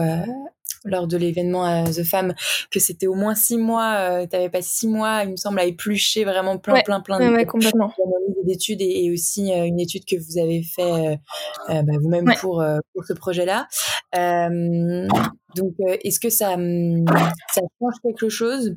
lors 0.85 1.07
de 1.07 1.17
l'événement 1.17 1.65
à 1.65 1.85
The 1.85 2.05
Femme 2.05 2.35
que 2.71 2.81
c'était 2.81 3.07
au 3.07 3.15
moins 3.15 3.35
six 3.35 3.57
mois, 3.57 3.95
euh, 3.99 4.27
tu 4.29 4.37
avais 4.37 4.49
passé 4.49 4.69
six 4.71 4.89
mois, 4.89 5.23
il 5.25 5.31
me 5.33 5.37
semble, 5.37 5.61
à 5.61 5.65
éplucher 5.65 6.25
vraiment 6.25 6.59
plein, 6.59 6.81
plein, 6.83 7.01
plein 7.01 7.19
d'études 8.49 8.81
et, 8.81 9.11
aussi 9.13 9.53
euh, 9.53 9.65
une 9.65 9.81
étude 9.81 10.05
que 10.05 10.17
vous 10.17 10.39
avez 10.39 10.63
fait 10.63 10.83
euh, 10.83 11.17
euh, 11.71 11.83
bah, 11.83 11.93
vous-même 12.01 12.33
pour, 12.41 12.65
pour 12.95 13.05
ce 13.05 13.13
projet-là. 13.13 13.69
donc, 15.55 15.75
est-ce 16.05 16.21
que 16.21 16.31
ça, 16.31 16.55
hum, 16.55 17.05
ça 17.55 17.61
change 17.81 17.95
quelque 18.03 18.29
chose 18.29 18.77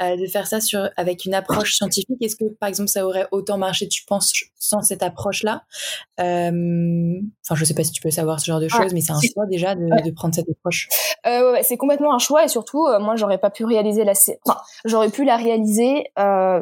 de 0.00 0.26
faire 0.26 0.46
ça 0.46 0.60
sur, 0.60 0.88
avec 0.96 1.24
une 1.24 1.34
approche 1.34 1.74
scientifique? 1.74 2.18
Est-ce 2.20 2.36
que, 2.36 2.44
par 2.60 2.68
exemple, 2.68 2.88
ça 2.88 3.06
aurait 3.06 3.26
autant 3.32 3.58
marché, 3.58 3.88
tu 3.88 4.04
penses, 4.04 4.32
sans 4.58 4.82
cette 4.82 5.02
approche-là? 5.02 5.64
Enfin, 6.18 7.54
je 7.54 7.64
sais 7.64 7.74
pas 7.74 7.84
si 7.84 7.92
tu 7.92 8.00
peux 8.00 8.10
savoir 8.10 8.40
ce 8.40 8.46
genre 8.46 8.60
de 8.60 8.68
choses, 8.68 8.94
mais 8.94 9.00
c'est 9.00 9.12
un 9.12 9.20
choix 9.20 9.46
déjà 9.46 9.74
de, 9.74 10.04
de 10.04 10.10
prendre 10.10 10.34
cette 10.34 10.48
approche. 10.48 10.88
Euh, 11.26 11.52
ouais, 11.52 11.62
c'est 11.62 11.76
complètement 11.76 12.14
un 12.14 12.18
choix 12.18 12.44
et 12.44 12.48
surtout, 12.48 12.86
euh, 12.86 13.00
moi, 13.00 13.16
j'aurais 13.16 13.38
pas 13.38 13.50
pu 13.50 13.64
réaliser 13.64 14.04
la. 14.04 14.12
Enfin, 14.46 14.60
j'aurais 14.84 15.10
pu 15.10 15.24
la 15.24 15.36
réaliser. 15.36 16.06
Euh, 16.18 16.60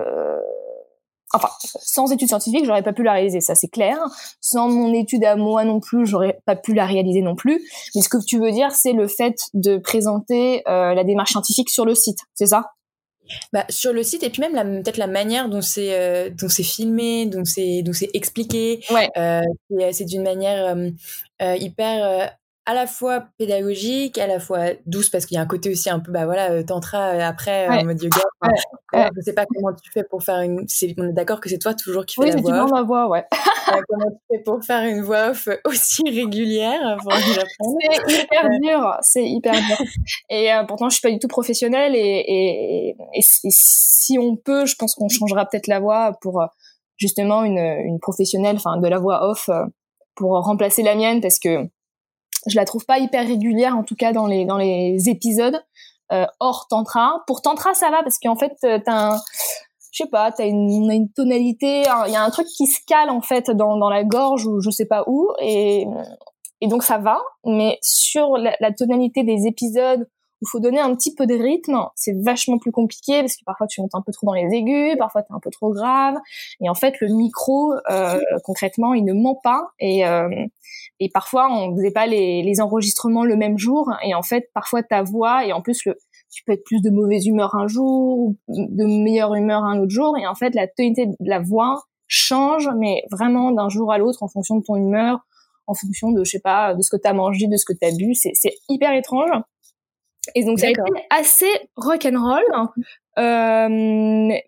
enfin, 1.32 1.48
sans 1.62 2.12
études 2.12 2.28
scientifiques, 2.28 2.64
j'aurais 2.64 2.82
pas 2.82 2.92
pu 2.92 3.02
la 3.02 3.12
réaliser, 3.12 3.40
ça 3.40 3.54
c'est 3.54 3.68
clair. 3.68 3.98
Sans 4.40 4.68
mon 4.68 4.92
étude 4.94 5.24
à 5.24 5.36
moi 5.36 5.64
non 5.64 5.80
plus, 5.80 6.06
j'aurais 6.06 6.40
pas 6.46 6.56
pu 6.56 6.74
la 6.74 6.86
réaliser 6.86 7.22
non 7.22 7.34
plus. 7.34 7.62
Mais 7.94 8.02
ce 8.02 8.08
que 8.08 8.24
tu 8.24 8.38
veux 8.38 8.52
dire, 8.52 8.72
c'est 8.72 8.92
le 8.92 9.08
fait 9.08 9.36
de 9.54 9.78
présenter 9.78 10.62
euh, 10.68 10.94
la 10.94 11.04
démarche 11.04 11.30
scientifique 11.30 11.70
sur 11.70 11.84
le 11.84 11.94
site, 11.94 12.18
c'est 12.34 12.46
ça? 12.46 12.70
Bah, 13.52 13.64
sur 13.68 13.92
le 13.92 14.02
site 14.02 14.22
et 14.22 14.30
puis 14.30 14.40
même 14.40 14.82
peut-être 14.82 14.98
la 14.98 15.06
manière 15.06 15.48
dont 15.48 15.62
c'est 15.62 15.94
euh, 15.94 16.30
dont 16.30 16.48
c'est 16.48 16.62
filmé, 16.62 17.26
dont 17.26 17.44
c'est 17.44 17.82
dont 17.82 17.92
c'est 17.92 18.10
expliqué. 18.14 18.84
Ouais. 18.90 19.10
Euh, 19.16 19.40
c'est 19.92 20.04
d'une 20.04 20.22
manière 20.22 20.76
euh, 21.42 21.56
hyper 21.56 22.30
à 22.66 22.74
la 22.74 22.88
fois 22.88 23.28
pédagogique, 23.38 24.18
à 24.18 24.26
la 24.26 24.40
fois 24.40 24.70
douce 24.86 25.08
parce 25.08 25.24
qu'il 25.24 25.36
y 25.36 25.38
a 25.38 25.40
un 25.40 25.46
côté 25.46 25.70
aussi 25.70 25.88
un 25.88 26.00
peu 26.00 26.10
bah 26.10 26.24
voilà 26.24 26.50
euh, 26.50 26.64
tantra 26.64 27.14
euh, 27.14 27.20
après 27.20 27.68
en 27.68 27.84
mode 27.84 28.02
yoga. 28.02 28.20
Enfin, 28.42 29.08
Je 29.16 29.22
sais 29.22 29.32
pas 29.32 29.46
comment 29.46 29.72
tu 29.72 29.90
fais 29.92 30.02
pour 30.02 30.24
faire 30.24 30.40
une. 30.40 30.66
on 30.98 31.08
est 31.08 31.12
d'accord 31.12 31.40
que 31.40 31.48
c'est 31.48 31.58
toi 31.58 31.74
toujours 31.74 32.04
qui 32.04 32.16
fais 32.16 32.22
oui, 32.22 32.30
la 32.30 32.40
voix. 32.40 32.64
Oui, 32.64 32.70
c'est 32.74 32.82
voix, 32.82 33.08
ouais. 33.08 33.24
comment 33.88 34.10
tu 34.10 34.18
fais 34.28 34.42
pour 34.42 34.64
faire 34.64 34.82
une 34.82 35.02
voix 35.02 35.30
off 35.30 35.48
aussi 35.64 36.02
régulière 36.10 36.98
C'est 37.08 38.12
hyper 38.12 38.50
dur, 38.60 38.96
c'est 39.00 39.24
hyper 39.24 39.52
dur. 39.52 39.86
Et 40.28 40.52
euh, 40.52 40.64
pourtant, 40.64 40.88
je 40.88 40.94
suis 40.96 41.02
pas 41.02 41.12
du 41.12 41.20
tout 41.20 41.28
professionnelle 41.28 41.94
et, 41.94 42.24
et, 42.26 42.96
et, 43.14 43.20
si 43.22 44.18
on 44.18 44.36
peut, 44.36 44.66
je 44.66 44.74
pense 44.74 44.96
qu'on 44.96 45.08
changera 45.08 45.46
peut-être 45.46 45.68
la 45.68 45.78
voix 45.78 46.18
pour 46.20 46.44
justement 46.96 47.44
une, 47.44 47.58
une 47.58 48.00
professionnelle, 48.00 48.56
enfin 48.56 48.78
de 48.78 48.88
la 48.88 48.98
voix 48.98 49.30
off 49.30 49.50
pour 50.16 50.32
remplacer 50.44 50.82
la 50.82 50.96
mienne 50.96 51.20
parce 51.20 51.38
que 51.38 51.68
je 52.46 52.56
la 52.56 52.64
trouve 52.64 52.84
pas 52.84 52.98
hyper 52.98 53.26
régulière, 53.26 53.76
en 53.76 53.82
tout 53.82 53.96
cas 53.96 54.12
dans 54.12 54.26
les 54.26 54.44
dans 54.44 54.58
les 54.58 55.08
épisodes 55.08 55.62
euh, 56.12 56.26
hors 56.40 56.66
tantra. 56.68 57.22
Pour 57.26 57.42
tantra, 57.42 57.74
ça 57.74 57.90
va 57.90 58.02
parce 58.02 58.18
qu'en 58.18 58.36
fait, 58.36 58.52
euh, 58.64 58.78
t'as 58.84 59.14
un, 59.14 59.16
je 59.90 60.04
sais 60.04 60.08
pas, 60.08 60.30
t'as 60.32 60.46
une, 60.46 60.90
une 60.90 61.10
tonalité, 61.10 61.84
il 62.06 62.12
y 62.12 62.16
a 62.16 62.22
un 62.22 62.30
truc 62.30 62.46
qui 62.46 62.66
se 62.66 62.80
cale 62.86 63.10
en 63.10 63.20
fait 63.20 63.50
dans 63.50 63.76
dans 63.76 63.90
la 63.90 64.04
gorge 64.04 64.46
ou 64.46 64.60
je 64.60 64.70
sais 64.70 64.86
pas 64.86 65.04
où 65.06 65.28
et 65.40 65.86
et 66.60 66.68
donc 66.68 66.82
ça 66.82 66.98
va. 66.98 67.20
Mais 67.44 67.78
sur 67.82 68.36
la, 68.36 68.72
tonalité 68.72 69.24
des 69.24 69.46
épisodes 69.46 70.06
il 70.42 70.48
faut 70.48 70.60
donner 70.60 70.80
un 70.80 70.94
petit 70.94 71.14
peu 71.14 71.26
de 71.26 71.34
rythme, 71.34 71.78
c'est 71.94 72.14
vachement 72.22 72.58
plus 72.58 72.70
compliqué 72.72 73.20
parce 73.20 73.36
que 73.36 73.44
parfois 73.44 73.66
tu 73.66 73.80
montes 73.80 73.94
un 73.94 74.02
peu 74.02 74.12
trop 74.12 74.26
dans 74.26 74.34
les 74.34 74.54
aigus, 74.54 74.96
parfois 74.98 75.22
tu 75.22 75.32
es 75.32 75.34
un 75.34 75.40
peu 75.40 75.50
trop 75.50 75.72
grave. 75.72 76.16
Et 76.60 76.68
en 76.68 76.74
fait, 76.74 77.00
le 77.00 77.08
micro, 77.08 77.72
euh, 77.90 78.20
concrètement, 78.44 78.92
il 78.92 79.04
ne 79.04 79.14
ment 79.14 79.40
pas. 79.42 79.70
Et, 79.78 80.06
euh, 80.06 80.28
et 81.00 81.10
parfois, 81.12 81.48
on 81.50 81.76
faisait 81.76 81.90
pas 81.90 82.06
les, 82.06 82.42
les 82.42 82.60
enregistrements 82.60 83.24
le 83.24 83.36
même 83.36 83.58
jour. 83.58 83.90
Et 84.02 84.14
en 84.14 84.22
fait, 84.22 84.50
parfois 84.54 84.82
ta 84.82 85.02
voix 85.02 85.44
et 85.46 85.52
en 85.52 85.60
plus 85.62 85.84
le 85.84 85.96
tu 86.36 86.44
peux 86.44 86.52
être 86.52 86.64
plus 86.64 86.82
de 86.82 86.90
mauvaise 86.90 87.26
humeur 87.26 87.54
un 87.54 87.66
jour, 87.66 88.34
de 88.48 88.84
meilleure 88.84 89.34
humeur 89.34 89.64
un 89.64 89.78
autre 89.78 89.90
jour. 89.90 90.16
Et 90.18 90.26
en 90.26 90.34
fait, 90.34 90.54
la 90.54 90.66
tonalité 90.66 91.06
de 91.06 91.14
la 91.20 91.40
voix 91.40 91.84
change, 92.08 92.68
mais 92.78 93.04
vraiment 93.10 93.52
d'un 93.52 93.68
jour 93.68 93.92
à 93.92 93.98
l'autre 93.98 94.22
en 94.22 94.28
fonction 94.28 94.56
de 94.56 94.62
ton 94.62 94.76
humeur, 94.76 95.20
en 95.66 95.74
fonction 95.74 96.12
de, 96.12 96.24
je 96.24 96.30
sais 96.30 96.40
pas, 96.40 96.74
de 96.74 96.82
ce 96.82 96.90
que 96.90 97.00
tu 97.00 97.08
as 97.08 97.12
mangé, 97.12 97.46
de 97.46 97.56
ce 97.56 97.64
que 97.64 97.72
tu 97.72 97.86
as 97.86 97.96
bu. 97.96 98.14
C'est 98.14 98.32
hyper 98.68 98.92
étrange. 98.92 99.30
Et 100.34 100.44
donc 100.44 100.58
ça 100.58 100.66
a 100.66 100.70
été 100.70 100.82
assez 101.10 101.50
rock'n'roll, 101.76 102.42
euh, 103.18 103.68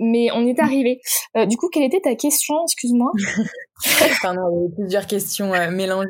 mais 0.01 0.29
on 0.35 0.47
est 0.47 0.59
arrivé. 0.59 1.01
Euh, 1.37 1.47
du 1.47 1.57
coup, 1.57 1.69
quelle 1.73 1.85
était 1.85 2.01
ta 2.01 2.17
question? 2.17 2.57
Excuse-moi. 2.65 3.13
Pardon, 4.23 4.43
il 4.51 4.55
y 4.55 4.65
avait 4.65 4.75
plusieurs 4.75 5.07
questions 5.07 5.55
euh, 5.55 5.71
mélangées. 5.71 6.09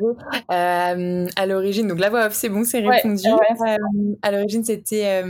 Euh, 0.51 1.27
à 1.35 1.45
l'origine, 1.45 1.87
donc 1.87 1.99
la 1.99 2.09
voix 2.09 2.27
off, 2.27 2.33
c'est 2.33 2.49
bon, 2.49 2.63
c'est 2.63 2.79
répondu. 2.79 3.23
Ouais, 3.27 3.69
euh, 3.69 4.15
à 4.21 4.31
l'origine, 4.31 4.63
c'était 4.63 5.23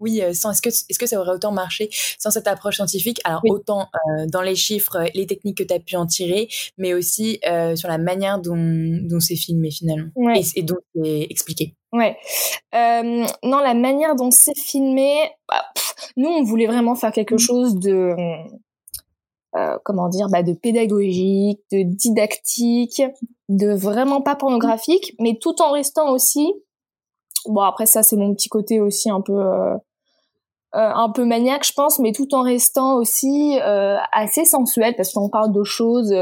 oui, 0.00 0.22
sans 0.32 0.52
est-ce 0.52 0.62
que 0.62 0.68
est-ce 0.68 0.98
que 0.98 1.06
ça 1.06 1.20
aurait 1.20 1.32
autant 1.32 1.52
marché 1.52 1.90
sans 2.18 2.30
cette 2.30 2.48
approche 2.48 2.76
scientifique? 2.76 3.20
Alors 3.24 3.42
autant 3.48 3.88
dans 4.28 4.42
les 4.42 4.54
chiffres, 4.54 5.04
les 5.14 5.26
techniques 5.26 5.58
que 5.58 5.64
tu 5.64 5.74
as 5.74 5.80
pu 5.80 5.96
en 5.96 6.06
tirer, 6.06 6.48
mais 6.78 6.94
aussi 6.94 7.40
sur 7.74 7.88
la 7.88 7.98
manière 7.98 8.38
dont, 8.38 8.56
dont 8.56 9.20
c'est 9.20 9.36
filmé 9.36 9.70
finalement 9.70 10.10
et, 10.34 10.42
et, 10.56 10.62
dont 10.62 10.78
c'est 10.94 11.26
expliqué. 11.30 11.74
Ouais. 11.94 12.16
Euh, 12.74 13.24
non, 13.44 13.60
la 13.60 13.74
manière 13.74 14.16
dont 14.16 14.32
c'est 14.32 14.58
filmé, 14.58 15.14
bah, 15.48 15.64
nous 16.16 16.28
on 16.28 16.42
voulait 16.42 16.66
vraiment 16.66 16.96
faire 16.96 17.12
quelque 17.12 17.36
mmh. 17.36 17.38
chose 17.38 17.76
de 17.76 18.16
euh, 19.56 19.78
comment 19.84 20.08
dire, 20.08 20.28
bah, 20.30 20.42
de 20.42 20.52
pédagogique, 20.52 21.60
de 21.72 21.82
didactique, 21.82 23.02
de 23.48 23.72
vraiment 23.72 24.20
pas 24.20 24.36
pornographique, 24.36 25.14
mais 25.20 25.38
tout 25.40 25.60
en 25.62 25.70
restant 25.70 26.10
aussi. 26.10 26.52
Bon 27.46 27.60
après 27.60 27.86
ça 27.86 28.02
c'est 28.02 28.16
mon 28.16 28.34
petit 28.34 28.48
côté 28.48 28.80
aussi 28.80 29.10
un 29.10 29.20
peu 29.20 29.38
euh, 29.38 29.76
un 30.72 31.10
peu 31.10 31.24
maniaque 31.26 31.66
je 31.66 31.72
pense, 31.74 31.98
mais 31.98 32.12
tout 32.12 32.34
en 32.34 32.40
restant 32.42 32.94
aussi 32.96 33.58
assez 34.12 34.46
sensuel 34.46 34.96
parce 34.96 35.12
qu'on 35.12 35.28
parle 35.28 35.52
de 35.52 35.62
choses 35.62 36.12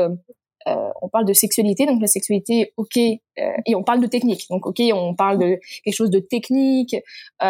euh, 0.68 0.90
on 1.00 1.08
parle 1.08 1.24
de 1.24 1.32
sexualité, 1.32 1.86
donc 1.86 2.00
la 2.00 2.06
sexualité, 2.06 2.72
ok, 2.76 2.96
euh, 2.96 3.50
et 3.66 3.74
on 3.74 3.82
parle 3.82 4.00
de 4.00 4.06
technique, 4.06 4.46
donc 4.50 4.66
ok, 4.66 4.80
on 4.94 5.14
parle 5.14 5.38
de 5.38 5.58
quelque 5.84 5.94
chose 5.94 6.10
de 6.10 6.20
technique, 6.20 6.96
euh, 7.42 7.48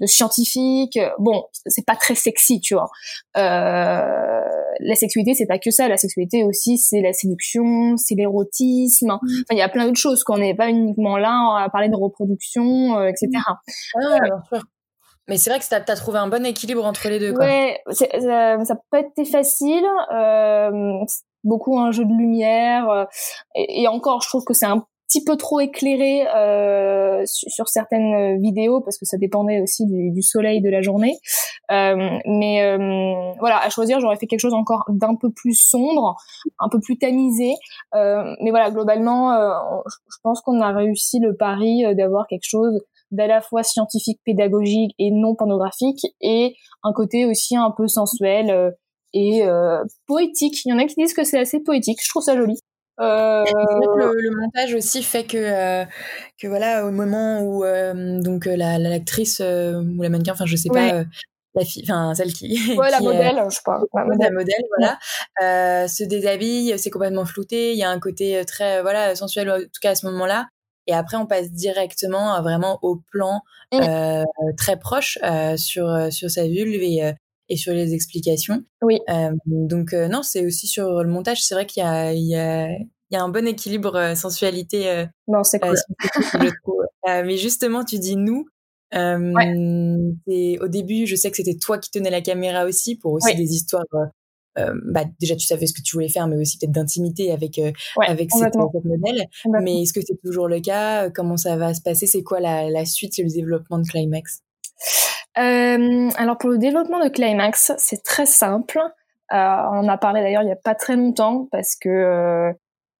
de 0.00 0.06
scientifique. 0.06 0.98
Bon, 1.18 1.44
c'est 1.66 1.86
pas 1.86 1.96
très 1.96 2.14
sexy, 2.14 2.60
tu 2.60 2.74
vois. 2.74 2.88
la 3.34 4.94
sexualité, 4.94 5.34
c'est 5.34 5.46
pas 5.46 5.58
que 5.58 5.70
ça. 5.70 5.88
La 5.88 5.96
sexualité 5.96 6.44
aussi, 6.44 6.78
c'est 6.78 7.00
la 7.00 7.12
séduction, 7.12 7.96
c'est 7.96 8.14
l'érotisme. 8.14 9.08
Mm. 9.08 9.18
Enfin, 9.22 9.52
il 9.52 9.58
y 9.58 9.62
a 9.62 9.68
plein 9.68 9.86
d'autres 9.86 9.98
choses 9.98 10.22
qu'on 10.24 10.38
n'est 10.38 10.54
pas 10.54 10.68
uniquement 10.68 11.16
là 11.16 11.62
à 11.64 11.68
parler 11.70 11.88
de 11.88 11.96
reproduction, 11.96 13.02
etc. 13.06 13.28
Mm. 13.34 14.00
Ah, 14.02 14.20
bien 14.20 14.42
sûr. 14.52 14.62
Mais 15.28 15.36
c'est 15.36 15.50
vrai 15.50 15.58
que 15.58 15.66
tu 15.66 15.74
as, 15.74 15.96
trouvé 15.96 16.18
un 16.18 16.28
bon 16.28 16.44
équilibre 16.46 16.84
entre 16.84 17.08
les 17.08 17.18
deux. 17.18 17.34
Quoi. 17.34 17.44
Ouais, 17.44 17.78
ça, 17.90 18.64
ça 18.64 18.74
peut 18.74 18.80
pas 18.90 19.00
été 19.00 19.26
facile. 19.26 19.84
Euh, 20.10 21.04
beaucoup 21.44 21.78
un 21.78 21.90
jeu 21.90 22.04
de 22.04 22.12
lumière 22.12 22.88
euh, 22.90 23.04
et, 23.54 23.82
et, 23.82 23.88
encore 23.88 24.22
je 24.22 24.28
trouve 24.28 24.44
que 24.44 24.54
c'est 24.54 24.66
un 24.66 24.84
petit 25.08 25.24
peu 25.24 25.36
trop 25.36 25.60
éclairé 25.60 26.26
euh, 26.28 27.22
sur, 27.24 27.68
certaines 27.68 28.40
vidéos 28.40 28.80
parce 28.82 28.98
que 28.98 29.06
ça 29.06 29.16
dépendait 29.16 29.60
aussi 29.60 29.86
du, 29.86 30.10
du 30.10 30.22
soleil 30.22 30.60
de 30.60 30.68
la 30.68 30.82
journée. 30.82 31.16
Euh, 31.70 32.18
mais 32.26 32.62
euh, 32.62 33.32
voilà 33.40 33.58
à 33.58 33.68
choisir 33.68 34.00
j'aurais 34.00 34.16
fait 34.16 34.26
quelque 34.26 34.40
chose 34.40 34.54
encore 34.54 34.84
d'un 34.88 35.14
peu 35.16 35.30
plus 35.30 35.54
sombre 35.54 36.16
un 36.58 36.68
peu 36.68 36.78
plus 36.80 36.98
tamisé. 36.98 37.54
Euh, 37.94 38.34
mais 38.42 38.50
voilà 38.50 38.70
globalement 38.70 39.32
je 39.32 40.16
pense 40.22 40.40
qu'on 40.42 40.60
a 40.60 40.72
réussi 40.72 41.18
le 41.20 41.34
pari 41.34 41.84
d'avoir 41.96 42.26
quelque 42.26 42.46
chose 42.46 42.80
d'à 43.10 43.26
la 43.26 43.40
fois 43.40 43.62
scientifique 43.62 44.20
pédagogique 44.24 44.94
et 44.98 45.10
non 45.10 45.34
pornographique 45.34 46.02
et 46.20 46.54
un 46.82 46.92
côté 46.92 47.24
aussi 47.24 47.56
un 47.56 47.72
peu 47.74 47.88
sensuel 47.88 48.74
et 49.12 49.44
euh, 49.44 49.84
poétique. 50.06 50.64
Il 50.64 50.70
y 50.70 50.72
en 50.72 50.78
a 50.78 50.84
qui 50.84 50.94
disent 50.96 51.14
que 51.14 51.24
c'est 51.24 51.38
assez 51.38 51.60
poétique. 51.60 52.00
Je 52.02 52.08
trouve 52.08 52.22
ça 52.22 52.36
joli. 52.36 52.58
Euh... 53.00 53.44
Le, 53.44 54.12
le, 54.12 54.30
montage 54.36 54.74
aussi 54.74 55.04
fait 55.04 55.22
que 55.22 55.36
euh, 55.36 55.84
que 56.40 56.48
voilà 56.48 56.84
au 56.84 56.90
moment 56.90 57.42
où 57.42 57.64
euh, 57.64 58.20
donc 58.20 58.46
la 58.46 58.76
l'actrice 58.78 59.38
ou 59.38 60.02
la 60.02 60.08
mannequin, 60.08 60.32
enfin 60.32 60.46
je 60.46 60.56
sais 60.56 60.68
pas. 60.68 61.04
la 61.54 61.64
fille, 61.64 61.84
enfin 61.84 62.12
celle 62.16 62.32
qui, 62.32 62.58
ouais, 62.76 62.90
la 62.90 62.98
modèle, 62.98 63.40
je 63.48 63.54
sais 63.54 63.60
pas, 63.64 63.80
la 63.94 64.04
modèle, 64.04 64.32
modèle 64.32 64.64
voilà, 64.76 65.86
se 65.86 66.02
déshabille, 66.02 66.76
c'est 66.76 66.90
complètement 66.90 67.24
flouté, 67.24 67.72
il 67.72 67.78
y 67.78 67.84
a 67.84 67.90
un 67.90 68.00
côté 68.00 68.42
très 68.44 68.82
voilà 68.82 69.14
sensuel 69.14 69.48
en 69.48 69.60
tout 69.60 69.80
cas 69.80 69.90
à 69.90 69.94
ce 69.94 70.04
moment-là, 70.06 70.48
et 70.88 70.92
après 70.92 71.16
on 71.16 71.26
passe 71.26 71.52
directement 71.52 72.42
vraiment 72.42 72.80
au 72.82 72.96
plan 73.12 73.42
mmh. 73.72 74.24
très 74.56 74.76
proche 74.76 75.18
sur 75.56 76.12
sur 76.12 76.30
sa 76.30 76.48
vulve 76.48 76.82
et 76.82 77.14
et 77.48 77.56
sur 77.56 77.72
les 77.72 77.94
explications. 77.94 78.62
Oui. 78.82 79.00
Euh, 79.08 79.32
donc 79.46 79.92
euh, 79.92 80.08
non, 80.08 80.22
c'est 80.22 80.44
aussi 80.44 80.66
sur 80.66 81.02
le 81.02 81.08
montage. 81.08 81.42
C'est 81.42 81.54
vrai 81.54 81.66
qu'il 81.66 81.82
y 81.82 81.86
a, 81.86 82.12
il 82.12 82.28
y 82.28 82.36
a, 82.36 82.68
il 82.68 83.14
y 83.14 83.16
a 83.16 83.22
un 83.22 83.28
bon 83.28 83.46
équilibre 83.46 83.96
euh, 83.96 84.14
sensualité. 84.14 85.06
Non, 85.26 85.44
c'est 85.44 85.60
cool. 85.60 85.76
mais 87.06 87.36
justement, 87.36 87.84
tu 87.84 87.98
dis 87.98 88.16
nous. 88.16 88.46
Ouais. 88.94 90.58
au 90.60 90.68
début, 90.68 91.06
je 91.06 91.14
sais 91.14 91.30
que 91.30 91.36
c'était 91.36 91.58
toi 91.58 91.78
qui 91.78 91.90
tenais 91.90 92.10
la 92.10 92.22
caméra 92.22 92.64
aussi 92.64 92.96
pour 92.96 93.12
aussi 93.12 93.34
des 93.34 93.52
histoires. 93.54 93.84
bah, 94.56 95.04
déjà, 95.20 95.36
tu 95.36 95.46
savais 95.46 95.66
ce 95.66 95.72
que 95.72 95.82
tu 95.82 95.96
voulais 95.96 96.08
faire, 96.08 96.26
mais 96.26 96.36
aussi 96.36 96.58
peut-être 96.58 96.72
d'intimité 96.72 97.32
avec 97.32 97.58
avec 98.06 98.30
cette, 98.32 98.54
cette, 98.54 98.84
modèle. 98.84 99.26
Mais 99.62 99.82
est-ce 99.82 99.92
que 99.92 100.00
c'est 100.00 100.18
toujours 100.24 100.48
le 100.48 100.60
cas? 100.60 101.10
Comment 101.10 101.36
ça 101.36 101.56
va 101.56 101.74
se 101.74 101.82
passer? 101.82 102.06
C'est 102.06 102.22
quoi 102.22 102.40
la, 102.40 102.70
la 102.70 102.84
suite, 102.84 103.16
le 103.18 103.28
développement 103.28 103.78
de 103.78 103.86
Climax? 103.86 104.42
Euh, 105.38 106.10
alors 106.16 106.38
pour 106.38 106.50
le 106.50 106.58
développement 106.58 107.02
de 107.02 107.08
Climax, 107.08 107.72
c'est 107.78 108.02
très 108.02 108.26
simple. 108.26 108.78
Euh, 109.32 109.36
on 109.36 109.78
en 109.78 109.88
a 109.88 109.98
parlé 109.98 110.22
d'ailleurs 110.22 110.42
il 110.42 110.46
n'y 110.46 110.52
a 110.52 110.56
pas 110.56 110.74
très 110.74 110.96
longtemps 110.96 111.48
parce 111.52 111.76
que 111.76 111.88
euh, 111.88 112.52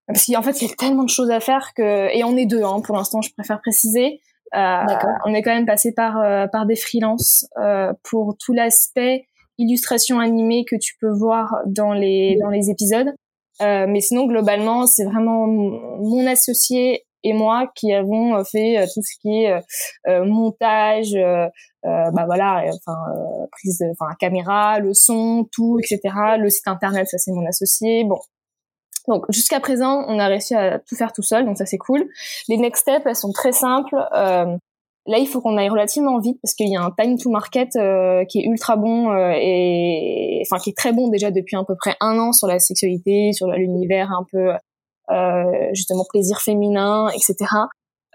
parce 0.06 0.26
qu'en 0.26 0.42
fait 0.42 0.60
il 0.60 0.68
y 0.68 0.70
a 0.70 0.74
tellement 0.74 1.04
de 1.04 1.08
choses 1.08 1.30
à 1.30 1.40
faire 1.40 1.72
que 1.74 2.14
et 2.14 2.22
on 2.22 2.36
est 2.36 2.44
deux 2.44 2.62
hein, 2.62 2.82
pour 2.84 2.96
l'instant 2.96 3.22
je 3.22 3.32
préfère 3.32 3.60
préciser. 3.60 4.20
Euh, 4.54 4.84
on 5.26 5.34
est 5.34 5.42
quand 5.42 5.54
même 5.54 5.66
passé 5.66 5.92
par 5.92 6.18
euh, 6.18 6.46
par 6.46 6.66
des 6.66 6.76
freelances 6.76 7.46
euh, 7.58 7.92
pour 8.02 8.36
tout 8.38 8.52
l'aspect 8.52 9.26
illustration 9.58 10.20
animée 10.20 10.64
que 10.64 10.76
tu 10.76 10.94
peux 11.00 11.10
voir 11.10 11.56
dans 11.66 11.92
les 11.92 12.38
dans 12.40 12.48
les 12.48 12.70
épisodes. 12.70 13.12
mais 13.60 14.00
sinon 14.00 14.26
globalement 14.26 14.86
c'est 14.86 15.04
vraiment 15.04 15.46
mon 15.46 16.26
associé 16.26 17.04
et 17.24 17.32
moi 17.32 17.70
qui 17.74 17.92
avons 17.92 18.42
fait 18.44 18.84
tout 18.94 19.02
ce 19.02 19.18
qui 19.20 19.44
est 19.44 19.60
montage, 20.06 21.16
bah 21.82 22.24
voilà, 22.26 22.64
enfin 22.68 22.98
prise, 23.52 23.82
enfin 23.92 24.14
caméra, 24.18 24.78
le 24.78 24.94
son, 24.94 25.48
tout, 25.52 25.78
etc. 25.78 26.14
Le 26.38 26.48
site 26.48 26.68
internet, 26.68 27.08
ça 27.08 27.18
c'est 27.18 27.32
mon 27.32 27.46
associé. 27.46 28.04
Bon, 28.04 28.18
donc 29.08 29.24
jusqu'à 29.30 29.58
présent, 29.58 30.04
on 30.06 30.18
a 30.18 30.26
réussi 30.26 30.54
à 30.54 30.78
tout 30.78 30.94
faire 30.94 31.12
tout 31.12 31.22
seul, 31.22 31.46
donc 31.46 31.56
ça 31.56 31.66
c'est 31.66 31.78
cool. 31.78 32.08
Les 32.48 32.58
next 32.58 32.82
steps, 32.82 33.02
elles 33.06 33.16
sont 33.16 33.32
très 33.32 33.52
simples. 33.52 33.96
Euh, 34.14 34.56
là, 35.06 35.18
il 35.18 35.26
faut 35.26 35.40
qu'on 35.40 35.56
aille 35.56 35.70
relativement 35.70 36.18
vite 36.20 36.38
parce 36.42 36.54
qu'il 36.54 36.68
y 36.68 36.76
a 36.76 36.82
un 36.82 36.90
time 36.90 37.18
to 37.18 37.30
market 37.30 37.74
euh, 37.76 38.24
qui 38.26 38.40
est 38.40 38.44
ultra 38.44 38.76
bon 38.76 39.10
euh, 39.10 39.32
et 39.34 40.42
enfin 40.44 40.62
qui 40.62 40.70
est 40.70 40.76
très 40.76 40.92
bon 40.92 41.08
déjà 41.08 41.30
depuis 41.30 41.56
à 41.56 41.64
peu 41.64 41.74
près 41.74 41.96
un 42.00 42.18
an 42.18 42.32
sur 42.32 42.46
la 42.46 42.58
sexualité, 42.58 43.32
sur 43.32 43.48
l'univers 43.48 44.12
un 44.12 44.26
peu 44.30 44.50
euh, 45.10 45.68
justement 45.72 46.04
plaisir 46.08 46.40
féminin, 46.40 47.08
etc. 47.10 47.46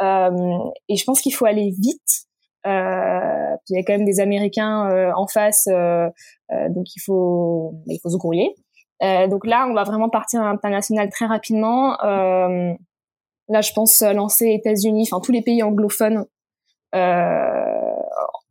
et 0.02 0.96
je 0.96 1.04
pense 1.06 1.22
qu'il 1.22 1.34
faut 1.34 1.46
aller 1.46 1.74
vite. 1.80 2.28
il 2.66 3.76
y 3.76 3.80
a 3.80 3.84
quand 3.84 3.94
même 3.94 4.06
des 4.06 4.20
Américains 4.20 5.14
en 5.16 5.28
face, 5.28 5.68
donc 5.68 6.96
il 6.96 7.00
faut 7.06 7.76
il 7.88 8.00
faut 8.02 8.10
se 8.10 8.18
grouiller. 8.18 8.56
Euh, 9.04 9.28
donc 9.28 9.46
là, 9.46 9.68
on 9.70 9.74
va 9.74 9.84
vraiment 9.84 10.10
partir 10.10 10.42
à 10.42 10.46
l'international 10.46 11.10
très 11.10 11.26
rapidement. 11.26 12.02
Euh, 12.04 12.74
là, 13.50 13.62
je 13.62 13.74
pense 13.74 14.02
lancer 14.02 14.48
États-Unis, 14.48 15.08
enfin 15.12 15.22
tous 15.22 15.32
les 15.32 15.42
pays 15.42 15.62
anglophones 15.64 16.26
euh, 16.96 17.96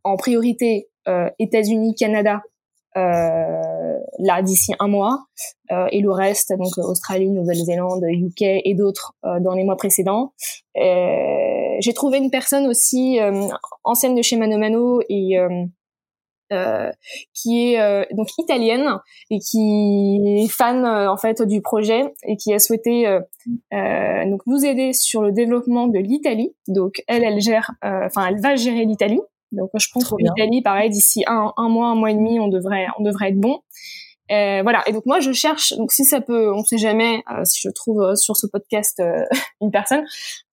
en 0.05 0.17
priorité. 0.17 0.89
États-Unis, 1.41 1.97
Canada, 1.97 2.43
là 2.95 4.43
d'ici 4.43 4.73
un 4.79 4.89
mois, 4.89 5.25
et 5.91 6.01
le 6.01 6.11
reste, 6.11 6.53
donc 6.57 6.77
Australie, 6.79 7.31
Nouvelle-Zélande, 7.31 8.05
UK 8.09 8.43
et 8.43 8.75
d'autres 8.75 9.15
dans 9.23 9.55
les 9.55 9.65
mois 9.65 9.77
précédents. 9.77 10.33
J'ai 10.75 11.95
trouvé 11.95 12.19
une 12.19 12.31
personne 12.31 12.67
aussi 12.67 13.19
ancienne 13.85 14.15
de 14.15 14.23
chez 14.23 14.37
Mano 14.37 14.59
Mano 14.59 15.01
et 15.09 15.39
euh, 16.53 16.91
qui 17.33 17.73
est 17.73 17.81
euh, 17.81 18.05
donc 18.13 18.29
italienne 18.37 18.99
et 19.31 19.39
qui 19.39 20.21
est 20.27 20.49
fan 20.49 20.85
euh, 20.85 21.11
en 21.11 21.17
fait 21.17 21.41
du 21.41 21.63
projet 21.63 22.03
et 22.25 22.37
qui 22.37 22.53
a 22.53 22.59
souhaité 22.59 23.07
donc 23.73 24.43
nous 24.47 24.65
aider 24.65 24.93
sur 24.93 25.23
le 25.23 25.33
développement 25.33 25.87
de 25.87 25.99
l'Italie. 25.99 26.55
Donc 26.69 27.03
elle, 27.09 27.25
elle 27.25 27.41
gère, 27.41 27.73
enfin 27.83 28.27
elle 28.27 28.41
va 28.41 28.57
gérer 28.57 28.85
l'Italie. 28.85 29.21
Donc 29.53 29.71
je 29.79 29.89
pense 29.93 30.09
que 30.09 30.17
l'Italie, 30.19 30.63
pareil, 30.63 30.91
d'ici 30.91 31.23
un, 31.27 31.53
un 31.57 31.69
mois, 31.69 31.89
un 31.89 31.95
mois 31.95 32.11
et 32.11 32.15
demi, 32.15 32.41
on 32.41 32.49
devrait, 32.49 32.87
on 32.99 33.03
devrait 33.03 33.31
être 33.31 33.41
bon. 33.41 33.61
Euh, 34.31 34.63
voilà. 34.63 34.83
Et 34.87 34.93
donc 34.93 35.05
moi 35.05 35.21
je 35.21 35.33
cherche. 35.33 35.75
Donc 35.77 35.93
si 35.93 36.05
ça 36.05 36.21
peut, 36.21 36.53
on 36.53 36.65
sait 36.65 36.79
jamais 36.79 37.23
euh, 37.31 37.45
si 37.45 37.61
je 37.63 37.71
trouve 37.71 38.01
euh, 38.01 38.15
sur 38.15 38.37
ce 38.37 38.47
podcast 38.47 39.03
une 39.61 39.71
personne, 39.71 40.05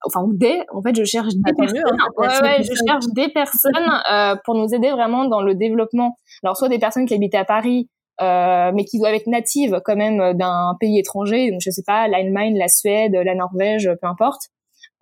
enfin 0.04 0.26
des. 0.32 0.62
En 0.72 0.82
fait, 0.82 0.94
je 0.94 1.04
cherche 1.04 1.32
des 1.34 1.52
personnes. 1.52 1.82
Hein, 1.86 2.06
ouais, 2.16 2.42
ouais, 2.42 2.62
je 2.62 2.72
cherche 2.86 3.06
des 3.14 3.28
personnes 3.28 4.38
pour 4.44 4.54
nous 4.54 4.74
aider 4.74 4.90
vraiment 4.90 5.24
dans 5.24 5.40
le 5.40 5.54
développement. 5.54 6.16
Alors 6.42 6.56
soit 6.56 6.68
des 6.68 6.78
personnes 6.78 7.06
qui 7.06 7.14
habitent 7.14 7.34
à 7.34 7.44
Paris. 7.44 7.88
mais 8.20 8.84
qui 8.84 8.98
doivent 8.98 9.14
être 9.14 9.28
natives 9.28 9.80
quand 9.84 9.96
même 9.96 10.34
d'un 10.36 10.76
pays 10.78 10.98
étranger, 10.98 11.50
donc 11.50 11.60
je 11.62 11.70
sais 11.70 11.84
pas, 11.86 12.06
l'Allemagne, 12.06 12.58
la 12.58 12.68
Suède, 12.68 13.14
la 13.14 13.34
Norvège, 13.34 13.90
peu 14.02 14.08
importe, 14.08 14.48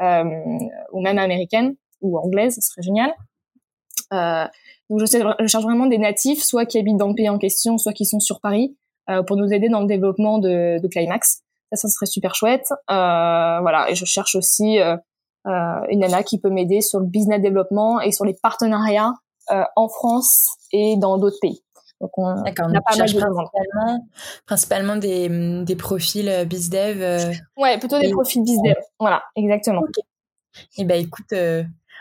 ou 0.00 1.00
même 1.00 1.18
américaine 1.18 1.74
ou 2.00 2.16
anglaise, 2.16 2.54
ce 2.54 2.60
serait 2.60 2.82
génial. 2.82 3.12
Euh, 4.12 4.46
donc 4.90 5.00
je, 5.00 5.06
sais, 5.06 5.22
je 5.40 5.46
cherche 5.46 5.64
vraiment 5.64 5.86
des 5.86 5.98
natifs, 5.98 6.42
soit 6.42 6.66
qui 6.66 6.78
habitent 6.78 6.96
dans 6.96 7.08
le 7.08 7.14
pays 7.14 7.28
en 7.28 7.38
question, 7.38 7.78
soit 7.78 7.92
qui 7.92 8.04
sont 8.04 8.20
sur 8.20 8.40
Paris, 8.40 8.76
euh, 9.10 9.22
pour 9.22 9.36
nous 9.36 9.52
aider 9.52 9.68
dans 9.68 9.80
le 9.80 9.86
développement 9.86 10.38
de, 10.38 10.80
de 10.80 10.88
Climax. 10.88 11.42
Ça, 11.72 11.76
ça 11.76 11.88
serait 11.88 12.06
super 12.06 12.34
chouette. 12.34 12.66
Euh, 12.90 13.60
voilà, 13.60 13.86
et 13.90 13.94
je 13.94 14.04
cherche 14.04 14.34
aussi 14.34 14.80
euh, 14.80 14.96
euh 15.46 15.80
une 15.90 16.00
nana 16.00 16.22
qui 16.22 16.40
peut 16.40 16.50
m'aider 16.50 16.80
sur 16.80 17.00
le 17.00 17.06
business 17.06 17.40
développement 17.40 18.00
et 18.00 18.12
sur 18.12 18.24
les 18.24 18.34
partenariats 18.34 19.12
euh, 19.50 19.62
en 19.76 19.88
France 19.88 20.56
et 20.72 20.96
dans 20.96 21.18
d'autres 21.18 21.38
pays. 21.40 21.62
Donc 22.00 22.16
on, 22.16 22.24
on 22.24 22.44
a 22.44 22.52
pas 22.52 22.96
mal 22.96 23.12
de 23.12 23.18
principalement, 23.18 24.06
principalement 24.46 24.96
des, 24.96 25.64
des 25.64 25.76
profils 25.76 26.28
euh, 26.28 26.44
bizdev. 26.44 27.34
ouais, 27.56 27.78
plutôt 27.78 27.98
des 27.98 28.10
profils 28.10 28.42
bizdev. 28.42 28.76
Voilà, 28.98 29.22
exactement. 29.36 29.82
Et 30.76 30.82
eh 30.82 30.84
ben 30.84 31.00
écoute, 31.00 31.32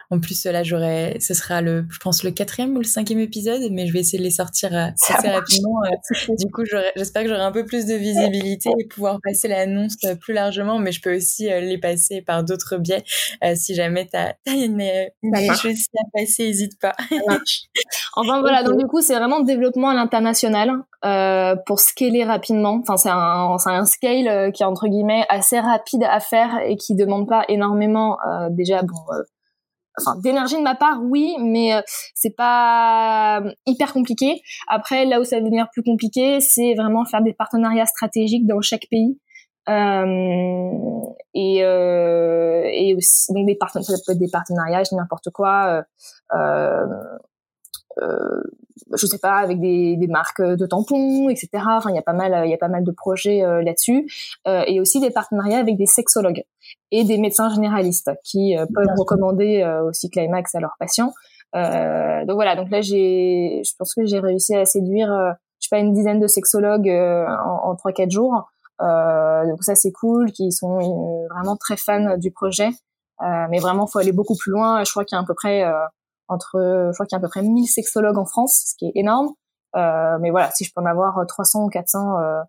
en 0.10 0.22
plus, 0.22 0.46
là, 0.46 0.64
j'aurais, 0.64 1.18
ce 1.20 1.34
sera 1.34 1.62
le, 1.62 1.86
je 1.90 2.00
pense, 2.00 2.24
le 2.24 2.32
quatrième 2.32 2.76
ou 2.76 2.80
le 2.80 2.86
cinquième 2.86 3.20
épisode, 3.20 3.62
mais 3.72 3.88
je 3.88 3.94
vais 3.94 4.00
essayer 4.00 4.18
de 4.18 4.24
les 4.24 4.32
sortir 4.32 4.74
euh, 4.74 4.88
assez 5.10 5.28
rapidement. 5.28 5.82
Euh. 5.84 6.36
du 6.40 6.50
coup, 6.50 6.64
j'espère 6.96 7.24
que 7.24 7.30
j'aurai 7.30 7.42
un 7.42 7.52
peu 7.52 7.66
plus 7.66 7.86
de 7.86 7.94
visibilité 7.96 8.70
et 8.80 8.86
pouvoir 8.86 9.20
passer 9.22 9.50
l'annonce 9.50 9.98
euh, 10.06 10.16
plus 10.16 10.34
largement, 10.34 10.80
mais 10.80 10.94
je 10.94 11.02
peux 11.02 11.14
aussi 11.14 11.50
les 11.50 11.78
passer 11.78 12.22
par 12.22 12.46
d'autres 12.46 12.78
biais. 12.78 13.04
si 13.56 13.76
jamais 13.76 14.08
tu 14.08 14.16
as, 14.16 14.36
une, 14.46 14.82
une 15.24 15.56
chose 15.56 15.76
à 16.00 16.04
passer, 16.14 16.46
n'hésite 16.46 16.80
pas. 16.80 16.96
enfin, 18.16 18.40
voilà. 18.40 18.64
Donc, 18.64 18.78
du 18.78 18.88
coup, 18.88 19.02
c'est 19.02 19.16
vraiment 19.16 19.42
développement 19.42 19.90
à 19.90 19.94
l'international 19.94 20.72
euh, 21.04 21.58
pour 21.66 21.82
scaler 21.82 22.24
rapidement. 22.24 22.80
Enfin, 22.82 22.96
c'est 22.96 23.10
un, 23.12 23.58
c'est 23.58 23.72
un 23.72 23.86
scale 23.86 24.54
qui 24.54 24.64
est 24.64 24.66
entre 24.66 24.88
guillemets 24.88 25.26
assez 25.28 25.60
rapide 25.60 26.04
à 26.10 26.22
faire 26.22 26.60
et 26.66 26.78
qui 26.78 26.96
demande 26.96 27.28
pas 27.28 27.44
énormément. 27.50 28.18
déjà, 28.52 28.84
bon 28.84 28.96
d'énergie 30.22 30.58
de 30.58 30.62
ma 30.62 30.76
part 30.76 31.00
oui 31.04 31.36
mais 31.40 31.74
euh, 31.76 31.82
c'est 32.14 32.36
pas 32.36 33.42
euh, 33.42 33.52
hyper 33.66 33.94
compliqué. 33.94 34.42
Après 34.68 35.06
là 35.06 35.20
où 35.20 35.24
ça 35.24 35.38
va 35.38 35.42
devenir 35.42 35.68
plus 35.72 35.84
compliqué 35.84 36.40
c'est 36.40 36.76
vraiment 36.76 37.06
faire 37.06 37.22
des 37.22 37.34
partenariats 37.34 37.86
stratégiques 37.86 38.46
dans 38.48 38.62
chaque 38.62 38.88
pays. 38.90 39.20
Euh, 39.70 41.02
et 41.34 41.62
euh, 41.62 42.64
et 42.72 42.96
aussi 42.96 43.34
donc 43.34 43.46
des 43.46 43.56
partenariats 43.56 43.98
ça 43.98 44.02
peut 44.06 44.14
être 44.14 44.20
des 44.20 44.32
partenariats 44.32 44.84
n'importe 44.94 45.30
quoi 45.34 45.84
euh, 46.34 46.86
euh, 48.02 48.44
je 48.96 49.06
sais 49.06 49.18
pas, 49.18 49.36
avec 49.36 49.60
des, 49.60 49.96
des, 49.98 50.08
marques 50.08 50.42
de 50.42 50.66
tampons, 50.66 51.30
etc. 51.30 51.50
Enfin, 51.68 51.90
il 51.90 51.96
y 51.96 52.00
a 52.00 52.04
pas 52.04 52.14
mal, 52.14 52.46
il 52.46 52.52
y 52.52 52.54
a 52.54 52.58
pas 52.58 52.68
mal 52.68 52.84
de 52.84 52.92
projets 52.92 53.44
euh, 53.44 53.62
là-dessus, 53.62 54.08
euh, 54.48 54.64
et 54.68 54.80
aussi 54.80 55.00
des 55.00 55.10
partenariats 55.10 55.60
avec 55.60 55.78
des 55.78 55.86
sexologues 55.86 56.44
et 56.92 57.04
des 57.04 57.18
médecins 57.18 57.50
généralistes 57.54 58.12
qui 58.24 58.58
euh, 58.58 58.66
peuvent 58.74 58.94
recommander 58.98 59.64
aussi 59.86 60.10
Climax 60.10 60.56
à 60.56 60.60
leurs 60.60 60.76
patients. 60.80 61.14
donc 61.54 62.36
voilà, 62.36 62.56
donc 62.56 62.70
là 62.70 62.82
j'ai, 62.82 63.62
je 63.66 63.74
pense 63.78 63.94
que 63.94 64.06
j'ai 64.06 64.20
réussi 64.20 64.56
à 64.56 64.66
séduire, 64.66 65.10
je 65.60 65.68
sais 65.68 65.76
pas, 65.76 65.80
une 65.80 65.94
dizaine 65.94 66.20
de 66.20 66.28
sexologues 66.28 66.90
en 66.90 67.76
trois 67.76 67.92
quatre 67.92 68.12
jours. 68.12 68.50
donc 68.80 69.64
ça 69.64 69.76
c'est 69.76 69.92
cool, 69.92 70.32
qui 70.32 70.52
sont 70.52 71.26
vraiment 71.34 71.56
très 71.58 71.78
fans 71.78 72.18
du 72.18 72.32
projet. 72.32 72.70
mais 73.22 73.60
vraiment, 73.60 73.88
faut 73.88 74.00
aller 74.00 74.12
beaucoup 74.12 74.36
plus 74.36 74.52
loin. 74.52 74.84
Je 74.84 74.92
crois 74.92 75.04
qu'il 75.04 75.16
y 75.16 75.20
a 75.20 75.24
à 75.24 75.26
peu 75.26 75.34
près 75.34 75.64
entre, 76.28 76.90
je 76.92 76.94
crois 76.94 77.06
qu'il 77.06 77.16
y 77.16 77.20
a 77.20 77.20
à 77.20 77.22
peu 77.22 77.30
près 77.30 77.42
1000 77.42 77.68
sexologues 77.68 78.18
en 78.18 78.26
France, 78.26 78.64
ce 78.68 78.76
qui 78.78 78.86
est 78.88 79.00
énorme. 79.00 79.30
Euh, 79.76 80.18
mais 80.22 80.32
voilà, 80.32 80.50
si 80.52 80.64
je 80.64 80.72
peux 80.74 80.82
en 80.82 80.86
avoir 80.86 81.26
300 81.28 81.66
ou 81.66 81.70
400 81.70 82.20
euh, 82.20 82.42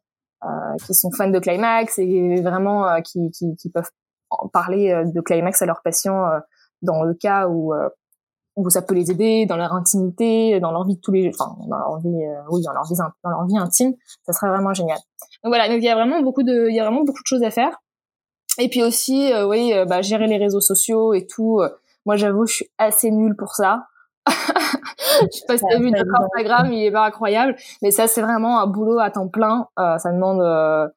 euh, 0.45 0.77
qui 0.87 0.95
sont 0.95 1.11
fans 1.11 1.31
de 1.31 1.39
Climax 1.41 1.99
et 1.99 2.41
vraiment 2.43 2.89
euh, 2.89 3.01
qui, 3.01 3.29
qui, 3.33 3.57
qui, 3.57 3.71
peuvent 3.71 3.91
parler 4.53 4.93
euh, 4.93 5.05
de 5.05 5.21
Climax 5.21 5.63
à 5.63 5.67
leurs 5.67 5.83
patients 5.83 6.27
dans 6.83 7.03
le 7.03 7.15
cas 7.15 7.49
où 7.49 7.75
où 8.55 8.71
ça 8.71 8.83
peut 8.83 8.95
les 8.95 9.11
aider 9.11 9.47
dans 9.47 9.57
leur 9.57 9.73
intimité, 9.73 10.61
dans 10.61 10.71
leur 10.71 10.85
vie 10.85 10.95
de 10.95 11.01
tous 11.01 11.11
les, 11.11 11.29
enfin 11.29 11.57
dans 11.69 11.79
leur 11.79 11.99
vie, 11.99 12.25
oui, 12.51 12.63
dans 12.63 12.73
leur 12.73 12.85
vie, 12.85 12.95
dans 13.25 13.31
leur 13.31 13.47
vie 13.47 13.59
intime, 13.59 13.95
ça 14.27 14.33
serait 14.33 14.49
vraiment 14.49 14.75
génial. 14.75 14.99
Donc 15.43 15.51
voilà, 15.51 15.69
donc 15.69 15.79
il 15.79 15.85
y 15.85 15.89
a 15.89 15.95
vraiment 15.95 16.23
beaucoup 16.23 16.43
de, 16.45 16.69
il 16.69 16.75
y 16.75 16.81
a 16.81 16.85
vraiment 16.85 17.05
beaucoup 17.05 17.23
de 17.23 17.27
choses 17.27 17.43
à 17.43 17.51
faire. 17.51 17.77
Et 18.59 18.69
puis 18.69 18.83
aussi, 18.83 19.33
oui, 19.47 19.73
bah, 19.89 20.03
gérer 20.03 20.27
les 20.29 20.39
réseaux 20.39 20.61
sociaux 20.61 21.15
et 21.15 21.27
tout. 21.27 21.61
Moi, 22.09 22.17
j'avoue, 22.17 22.47
je 22.47 22.55
suis 22.55 22.71
assez 22.79 23.11
nulle 23.11 23.37
pour 23.37 23.55
ça. 23.55 23.89
je 24.27 24.33
sais 25.31 25.45
pas 25.47 25.59
si 25.59 25.65
t'as 25.71 25.79
vu 25.79 25.91
notre 25.91 26.11
Instagram, 26.19 26.73
il 26.73 26.87
est 26.87 26.91
pas 26.91 27.05
incroyable, 27.05 27.55
mais 27.83 27.91
ça 27.91 28.07
c'est 28.07 28.23
vraiment 28.23 28.61
un 28.61 28.67
boulot 28.67 28.99
à 28.99 29.11
temps 29.11 29.29
plein. 29.29 29.69
Euh, 29.79 29.99
ça 29.99 30.11
demande 30.11 30.41
euh, 30.41 30.89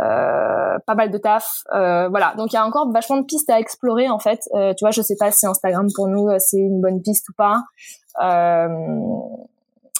euh, 0.00 0.78
pas 0.84 0.96
mal 0.96 1.12
de 1.12 1.18
taf, 1.18 1.62
voilà. 1.70 2.34
Donc 2.36 2.52
il 2.52 2.56
y 2.56 2.58
a 2.58 2.66
encore 2.66 2.90
vachement 2.90 3.18
de 3.18 3.24
pistes 3.24 3.48
à 3.50 3.60
explorer 3.60 4.08
en 4.08 4.18
fait. 4.18 4.40
Tu 4.52 4.80
vois, 4.80 4.90
je 4.90 5.00
sais 5.00 5.14
pas 5.16 5.30
si 5.30 5.46
Instagram 5.46 5.86
pour 5.94 6.08
nous 6.08 6.28
c'est 6.38 6.58
une 6.58 6.80
bonne 6.80 7.02
piste 7.02 7.28
ou 7.28 7.32
pas. 7.36 7.62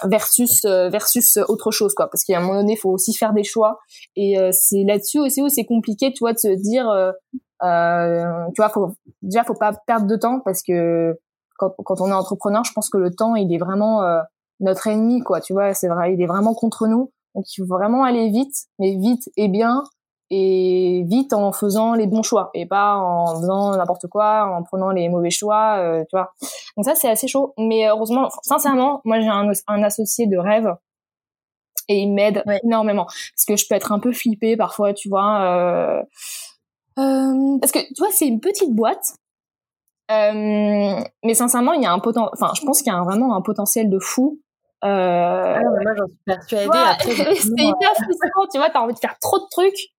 versus 0.04 0.64
versus 0.64 1.38
autre 1.48 1.70
chose 1.70 1.94
quoi 1.94 2.10
parce 2.10 2.24
qu'à 2.24 2.38
un 2.38 2.40
moment 2.40 2.60
donné 2.60 2.72
il 2.72 2.78
faut 2.78 2.90
aussi 2.90 3.14
faire 3.14 3.32
des 3.32 3.44
choix 3.44 3.78
et 4.16 4.36
c'est 4.52 4.84
là-dessus 4.84 5.20
aussi 5.20 5.40
où 5.40 5.48
c'est 5.48 5.64
compliqué 5.64 6.12
tu 6.12 6.20
vois 6.20 6.32
de 6.32 6.38
se 6.38 6.48
dire 6.48 7.12
euh, 7.62 8.46
tu 8.54 8.62
vois, 8.62 8.68
faut, 8.68 8.94
déjà, 9.22 9.44
faut 9.44 9.54
pas 9.54 9.72
perdre 9.86 10.06
de 10.06 10.16
temps 10.16 10.40
parce 10.40 10.62
que 10.62 11.18
quand, 11.56 11.74
quand 11.84 12.00
on 12.00 12.08
est 12.08 12.12
entrepreneur, 12.12 12.64
je 12.64 12.72
pense 12.72 12.88
que 12.88 12.98
le 12.98 13.14
temps, 13.14 13.34
il 13.34 13.52
est 13.52 13.58
vraiment 13.58 14.02
euh, 14.02 14.20
notre 14.60 14.86
ennemi, 14.86 15.20
quoi. 15.20 15.40
Tu 15.40 15.52
vois, 15.52 15.74
c'est 15.74 15.88
vrai, 15.88 16.14
il 16.14 16.22
est 16.22 16.26
vraiment 16.26 16.54
contre 16.54 16.86
nous. 16.86 17.12
Donc, 17.34 17.44
il 17.52 17.60
faut 17.60 17.66
vraiment 17.66 18.04
aller 18.04 18.30
vite, 18.30 18.54
mais 18.78 18.96
vite 18.96 19.28
et 19.36 19.48
bien, 19.48 19.82
et 20.30 21.04
vite 21.06 21.32
en 21.32 21.52
faisant 21.52 21.94
les 21.94 22.06
bons 22.06 22.22
choix 22.22 22.50
et 22.54 22.66
pas 22.66 22.96
en 22.96 23.40
faisant 23.40 23.76
n'importe 23.76 24.06
quoi, 24.08 24.46
en 24.46 24.62
prenant 24.62 24.90
les 24.90 25.08
mauvais 25.08 25.30
choix, 25.30 25.78
euh, 25.78 26.00
tu 26.00 26.16
vois. 26.16 26.32
Donc 26.76 26.84
ça, 26.84 26.94
c'est 26.94 27.08
assez 27.08 27.28
chaud. 27.28 27.54
Mais 27.58 27.88
heureusement, 27.88 28.28
sincèrement, 28.42 29.00
moi, 29.04 29.20
j'ai 29.20 29.28
un, 29.28 29.50
un, 29.68 29.82
associé 29.82 30.26
de 30.26 30.36
rêve 30.36 30.74
et 31.88 32.00
il 32.00 32.12
m'aide 32.12 32.42
énormément 32.62 33.04
parce 33.04 33.44
que 33.46 33.56
je 33.56 33.66
peux 33.66 33.74
être 33.74 33.92
un 33.92 33.98
peu 33.98 34.12
flippée 34.12 34.56
parfois, 34.56 34.92
tu 34.92 35.08
vois. 35.08 35.40
Euh, 35.42 36.02
Parce 37.60 37.72
que 37.72 37.78
tu 37.78 37.94
vois, 37.98 38.10
c'est 38.10 38.26
une 38.26 38.40
petite 38.40 38.74
boîte. 38.74 39.14
mais 40.10 41.34
sincèrement, 41.34 41.72
il 41.72 41.82
y 41.82 41.86
a 41.86 41.92
un 41.92 41.98
potentiel. 41.98 42.30
Enfin, 42.34 42.52
je 42.54 42.64
pense 42.64 42.82
qu'il 42.82 42.92
y 42.92 42.96
a 42.96 43.02
vraiment 43.02 43.34
un 43.36 43.42
potentiel 43.42 43.90
de 43.90 43.98
fou. 43.98 44.40
Euh... 44.84 45.56
Ah 45.56 45.60
moi, 45.60 45.94
j'en 45.96 46.06
suis 46.06 46.18
persuadée. 46.24 46.68
c'est 47.40 47.64
hyper 47.64 47.94
frustrant, 47.94 48.46
tu 48.52 48.58
vois, 48.58 48.70
t'as 48.70 48.80
envie 48.80 48.94
de 48.94 48.98
faire 48.98 49.18
trop 49.20 49.38
de 49.38 49.46
trucs. 49.50 49.90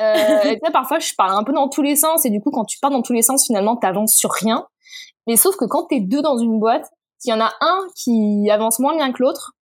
Euh, 0.00 0.14
et 0.44 0.58
tu 0.58 0.60
sais, 0.64 0.72
parfois, 0.72 0.98
je 0.98 1.12
parle 1.16 1.38
un 1.38 1.44
peu 1.44 1.52
dans 1.52 1.68
tous 1.68 1.82
les 1.82 1.96
sens, 1.96 2.24
et 2.26 2.30
du 2.30 2.40
coup, 2.40 2.50
quand 2.50 2.64
tu 2.64 2.78
pars 2.80 2.90
dans 2.90 3.02
tous 3.02 3.12
les 3.12 3.22
sens, 3.22 3.46
finalement, 3.46 3.76
t'avances 3.76 4.14
sur 4.14 4.32
rien. 4.32 4.66
Mais 5.26 5.36
sauf 5.36 5.56
que 5.56 5.64
quand 5.64 5.84
t'es 5.84 6.00
deux 6.00 6.22
dans 6.22 6.36
une 6.36 6.58
boîte, 6.58 6.90
s'il 7.18 7.32
y 7.32 7.36
en 7.36 7.40
a 7.40 7.52
un 7.60 7.80
qui 7.96 8.50
avance 8.50 8.78
moins 8.78 8.96
bien 8.96 9.12
que 9.12 9.22
l'autre, 9.22 9.52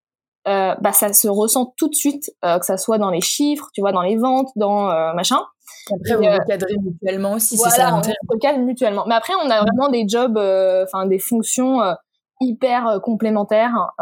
euh, 0.48 0.74
bah 0.80 0.92
ça 0.92 1.12
se 1.12 1.28
ressent 1.28 1.72
tout 1.76 1.88
de 1.88 1.94
suite, 1.94 2.32
euh, 2.44 2.58
que 2.58 2.66
ça 2.66 2.76
soit 2.76 2.98
dans 2.98 3.10
les 3.10 3.20
chiffres, 3.20 3.68
tu 3.72 3.80
vois, 3.80 3.92
dans 3.92 4.02
les 4.02 4.16
ventes, 4.16 4.50
dans 4.56 4.90
euh, 4.90 5.12
machin. 5.12 5.40
Après, 5.92 6.16
vous 6.16 6.22
recadrez 6.22 6.74
mutuellement 6.82 7.32
aussi, 7.32 7.56
c'est 7.56 7.70
ça. 7.70 7.94
on 7.94 8.32
recadre 8.32 8.60
mutuellement. 8.60 9.04
Mais 9.06 9.14
après, 9.14 9.34
on 9.44 9.50
a 9.50 9.60
vraiment 9.60 9.88
des 9.88 10.06
jobs, 10.08 10.38
enfin 10.38 11.06
des 11.06 11.18
fonctions 11.18 11.80
hyper 12.40 13.00
complémentaires. 13.02 13.92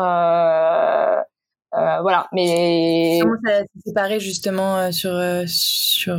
Euh, 1.77 2.01
voilà, 2.01 2.27
mais 2.33 3.21
comment 3.23 3.37
ça 3.47 3.61
s'est 3.61 3.67
séparé 3.87 4.19
justement 4.19 4.77
euh, 4.77 4.91
sur 4.91 5.13
euh, 5.13 5.45
sur 5.47 6.19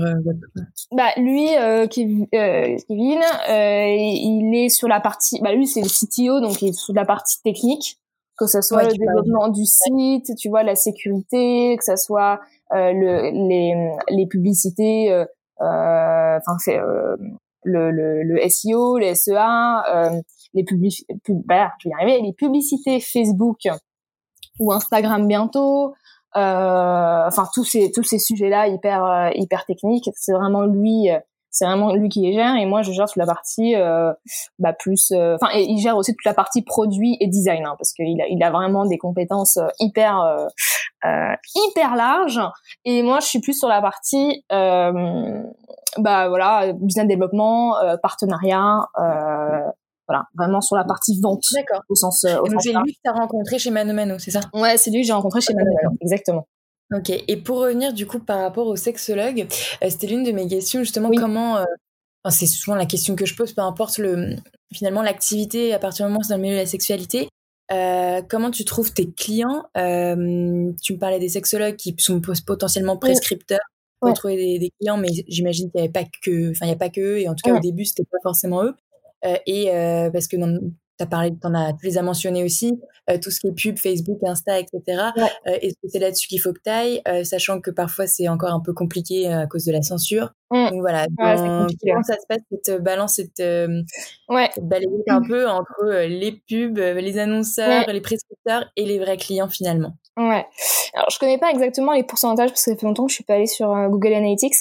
bah 0.93 1.09
lui 1.17 1.49
Kevin, 1.89 3.19
il 3.49 4.51
est 4.55 4.69
sur 4.69 4.87
la 4.87 5.01
partie 5.01 5.41
bah 5.41 5.51
lui 5.53 5.67
c'est 5.67 5.81
le 5.81 5.89
CTO 5.89 6.39
donc 6.39 6.61
il 6.61 6.69
est 6.69 6.73
sur 6.73 6.93
la 6.93 7.03
partie 7.03 7.41
technique 7.41 7.97
que 8.37 8.47
ce 8.47 8.61
soit 8.61 8.83
le 8.83 8.93
développement 8.93 9.49
du 9.49 9.65
site, 9.65 10.33
tu 10.37 10.47
vois 10.47 10.63
la 10.63 10.75
sécurité, 10.75 11.75
que 11.77 11.83
ce 11.83 11.97
soit 11.97 12.39
le 12.71 13.29
les 13.49 13.91
les 14.07 14.27
publicités 14.27 15.25
enfin 15.61 16.57
c'est 16.59 16.77
le, 17.63 17.91
le, 17.91 18.23
le 18.23 18.49
SEO, 18.49 18.97
le 18.97 19.13
SEA, 19.13 20.13
les 20.53 20.63
public 20.63 21.05
pub, 21.23 21.41
bah, 21.45 21.71
je 21.79 21.89
vais 21.89 21.91
y 21.91 21.93
arriver, 21.93 22.21
les 22.21 22.33
publicités 22.33 22.99
Facebook 22.99 23.59
ou 24.59 24.71
Instagram 24.71 25.27
bientôt. 25.27 25.93
Euh, 26.37 27.27
enfin 27.27 27.45
tous 27.53 27.65
ces 27.65 27.91
tous 27.91 28.03
ces 28.03 28.17
sujets-là 28.17 28.67
hyper 28.67 29.03
euh, 29.03 29.29
hyper 29.35 29.65
techniques, 29.65 30.09
c'est 30.15 30.31
vraiment 30.31 30.63
lui 30.63 31.09
euh, 31.11 31.19
c'est 31.51 31.65
vraiment 31.65 31.93
lui 31.93 32.09
qui 32.09 32.21
les 32.21 32.33
gère 32.33 32.55
et 32.55 32.65
moi 32.65 32.81
je 32.81 32.91
gère 32.91 33.05
toute 33.05 33.17
la 33.17 33.25
partie 33.25 33.75
euh, 33.75 34.13
bah 34.59 34.73
plus 34.73 35.11
enfin 35.11 35.47
et 35.53 35.63
il 35.63 35.79
gère 35.79 35.97
aussi 35.97 36.13
toute 36.13 36.25
la 36.25 36.33
partie 36.33 36.61
produit 36.63 37.17
et 37.19 37.27
design 37.27 37.65
hein, 37.65 37.75
parce 37.77 37.93
qu'il 37.93 38.21
a 38.21 38.25
il 38.29 38.41
a 38.43 38.51
vraiment 38.51 38.85
des 38.85 38.97
compétences 38.97 39.59
hyper 39.79 40.19
euh, 41.05 41.35
hyper 41.55 41.95
larges 41.95 42.41
et 42.85 43.03
moi 43.03 43.19
je 43.19 43.27
suis 43.27 43.39
plus 43.39 43.57
sur 43.57 43.67
la 43.67 43.81
partie 43.81 44.43
bah 44.49 46.29
voilà 46.29 46.73
business 46.73 47.07
développement 47.07 47.75
partenariat 48.01 48.79
voilà, 50.11 50.25
vraiment 50.35 50.59
sur 50.59 50.75
la 50.75 50.83
partie 50.83 51.19
vente. 51.21 51.43
D'accord. 51.53 51.81
Au 51.87 51.95
sens. 51.95 52.25
Euh, 52.25 52.37
c'est 52.59 52.73
lui 52.73 52.93
que 52.93 52.99
tu 53.03 53.09
as 53.09 53.13
rencontré 53.13 53.59
chez 53.59 53.71
Mano 53.71 53.93
Mano, 53.93 54.19
c'est 54.19 54.31
ça? 54.31 54.41
Ouais, 54.53 54.75
c'est 54.75 54.91
lui 54.91 55.01
que 55.01 55.07
j'ai 55.07 55.13
rencontré 55.13 55.39
chez 55.39 55.53
Mano 55.53 55.71
Mano, 55.81 55.95
exactement. 56.01 56.47
Ok, 56.93 57.09
et 57.09 57.37
pour 57.37 57.59
revenir 57.59 57.93
du 57.93 58.05
coup 58.05 58.19
par 58.19 58.39
rapport 58.39 58.67
au 58.67 58.75
sexologue, 58.75 59.47
euh, 59.83 59.89
c'était 59.89 60.07
l'une 60.07 60.23
de 60.23 60.31
mes 60.31 60.47
questions 60.47 60.81
justement 60.81 61.09
comment. 61.11 61.57
Euh, 61.57 61.65
c'est 62.29 62.45
souvent 62.45 62.75
la 62.75 62.85
question 62.85 63.15
que 63.15 63.25
je 63.25 63.35
pose, 63.35 63.53
peu 63.53 63.61
importe 63.61 63.97
le 63.97 64.35
finalement 64.73 65.01
l'activité 65.01 65.73
à 65.73 65.79
partir 65.79 66.05
du 66.05 66.11
moment 66.11 66.19
où 66.19 66.23
c'est 66.23 66.33
dans 66.33 66.37
le 66.37 66.43
milieu 66.43 66.55
de 66.55 66.59
la 66.59 66.67
sexualité. 66.67 67.29
comment 68.29 68.51
tu 68.51 68.63
trouves 68.63 68.93
tes 68.93 69.09
clients 69.11 69.63
Tu 69.73 70.93
me 70.93 70.97
parlais 70.97 71.19
des 71.19 71.29
sexologues 71.29 71.77
qui 71.77 71.95
sont 71.97 72.21
potentiellement 72.45 72.97
prescripteurs 72.97 73.59
pour 74.01 74.13
trouver 74.13 74.59
des, 74.59 74.71
clients, 74.79 74.97
mais 74.97 75.09
j'imagine 75.27 75.71
qu'il 75.71 75.79
n'y 75.79 75.87
avait 75.87 75.91
pas 75.91 76.09
que, 76.21 76.51
enfin 76.51 76.65
il 76.65 76.69
n'y 76.69 76.73
a 76.73 76.77
pas 76.77 76.89
que 76.89 77.01
eux, 77.01 77.19
et 77.19 77.29
en 77.29 77.35
tout 77.35 77.43
cas 77.43 77.55
au 77.55 77.59
début 77.59 77.85
c'était 77.85 78.03
pas 78.03 78.17
forcément 78.23 78.63
eux. 78.63 78.75
Euh, 79.25 79.37
et 79.45 79.69
euh, 79.71 80.09
parce 80.09 80.27
que 80.27 80.37
tu 81.01 81.05
as 81.05 81.07
parlé, 81.07 81.31
t'en 81.41 81.53
as, 81.53 81.73
tu 81.73 81.85
les 81.85 81.97
as 81.97 82.03
mentionnés 82.03 82.43
aussi, 82.43 82.79
euh, 83.09 83.17
tout 83.21 83.31
ce 83.31 83.39
qui 83.39 83.47
est 83.47 83.53
pub, 83.53 83.77
Facebook, 83.77 84.19
Insta, 84.23 84.59
etc. 84.59 85.09
et 85.61 85.73
c'est 85.87 85.99
là-dessus 85.99 86.27
qu'il 86.27 86.39
faut 86.39 86.53
que 86.53 86.61
tu 86.63 86.69
ailles, 86.69 87.01
sachant 87.23 87.59
que 87.59 87.71
parfois 87.71 88.07
c'est 88.07 88.27
encore 88.27 88.53
un 88.53 88.61
peu 88.61 88.73
compliqué 88.73 89.27
à 89.27 89.47
cause 89.47 89.65
de 89.65 89.71
la 89.71 89.81
censure? 89.81 90.33
Mmh. 90.51 90.69
Donc 90.69 90.81
voilà, 90.81 91.05
comment 91.17 92.03
ça 92.03 92.15
se 92.15 92.27
passe 92.27 92.41
cette 92.51 92.83
balance, 92.83 93.15
cette, 93.15 93.39
ouais. 93.39 94.49
balayette 94.61 95.09
un 95.09 95.21
peu 95.21 95.47
entre 95.47 96.05
les 96.07 96.33
pubs, 96.47 96.77
les 96.77 97.17
annonceurs, 97.17 97.87
les 97.87 98.01
prescripteurs 98.01 98.65
et 98.75 98.85
les 98.85 98.99
vrais 98.99 99.17
clients 99.17 99.49
finalement? 99.49 99.93
Ouais. 100.17 100.45
Alors, 100.93 101.09
je 101.09 101.17
connais 101.19 101.37
pas 101.37 101.49
exactement 101.51 101.93
les 101.93 102.03
pourcentages 102.03 102.49
parce 102.49 102.65
que 102.65 102.71
ça 102.71 102.77
fait 102.77 102.85
longtemps 102.85 103.05
que 103.05 103.11
je 103.11 103.15
suis 103.15 103.23
pas 103.23 103.35
allée 103.35 103.47
sur 103.47 103.71
euh, 103.71 103.87
Google 103.87 104.13
Analytics, 104.13 104.55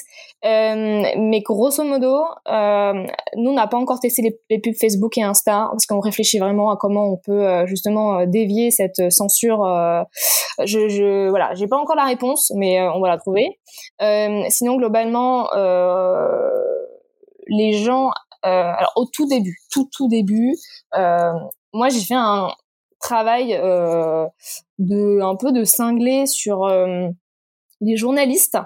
euh, 0.45 1.03
mais 1.17 1.41
grosso 1.41 1.83
modo, 1.83 2.23
euh, 2.47 3.05
nous 3.35 3.51
on 3.51 3.53
n'a 3.53 3.67
pas 3.67 3.77
encore 3.77 3.99
testé 3.99 4.21
les, 4.21 4.39
les, 4.49 4.59
pubs 4.59 4.73
Facebook 4.79 5.17
et 5.17 5.23
Insta 5.23 5.67
parce 5.71 5.85
qu'on 5.85 5.99
réfléchit 5.99 6.39
vraiment 6.39 6.71
à 6.71 6.77
comment 6.77 7.11
on 7.11 7.17
peut 7.17 7.45
euh, 7.45 7.65
justement 7.65 8.19
euh, 8.19 8.25
dévier 8.25 8.71
cette 8.71 9.11
censure. 9.11 9.65
je, 10.63 10.87
je, 10.87 11.29
voilà, 11.29 11.53
j'ai 11.55 11.67
pas 11.67 11.77
encore 11.77 11.97
la 11.97 12.05
réponse, 12.05 12.51
mais 12.55 12.81
on 12.81 13.01
va 13.01 13.09
la 13.09 13.17
trouver. 13.17 13.59
sinon, 14.49 14.77
globalement, 14.77 15.49
les 17.47 17.73
gens, 17.73 18.11
alors 18.43 18.93
au 18.95 19.05
tout 19.05 19.27
début, 19.27 19.57
tout 19.71 19.89
tout 19.91 20.07
début, 20.07 20.55
moi 20.93 21.89
j'ai 21.89 22.01
fait 22.01 22.15
un 22.15 22.49
travail 23.01 23.55
euh, 23.55 24.27
de 24.79 25.21
un 25.21 25.35
peu 25.35 25.51
de 25.51 25.63
cinglé 25.65 26.25
sur 26.27 26.63
euh, 26.63 27.09
les 27.81 27.97
journalistes 27.97 28.57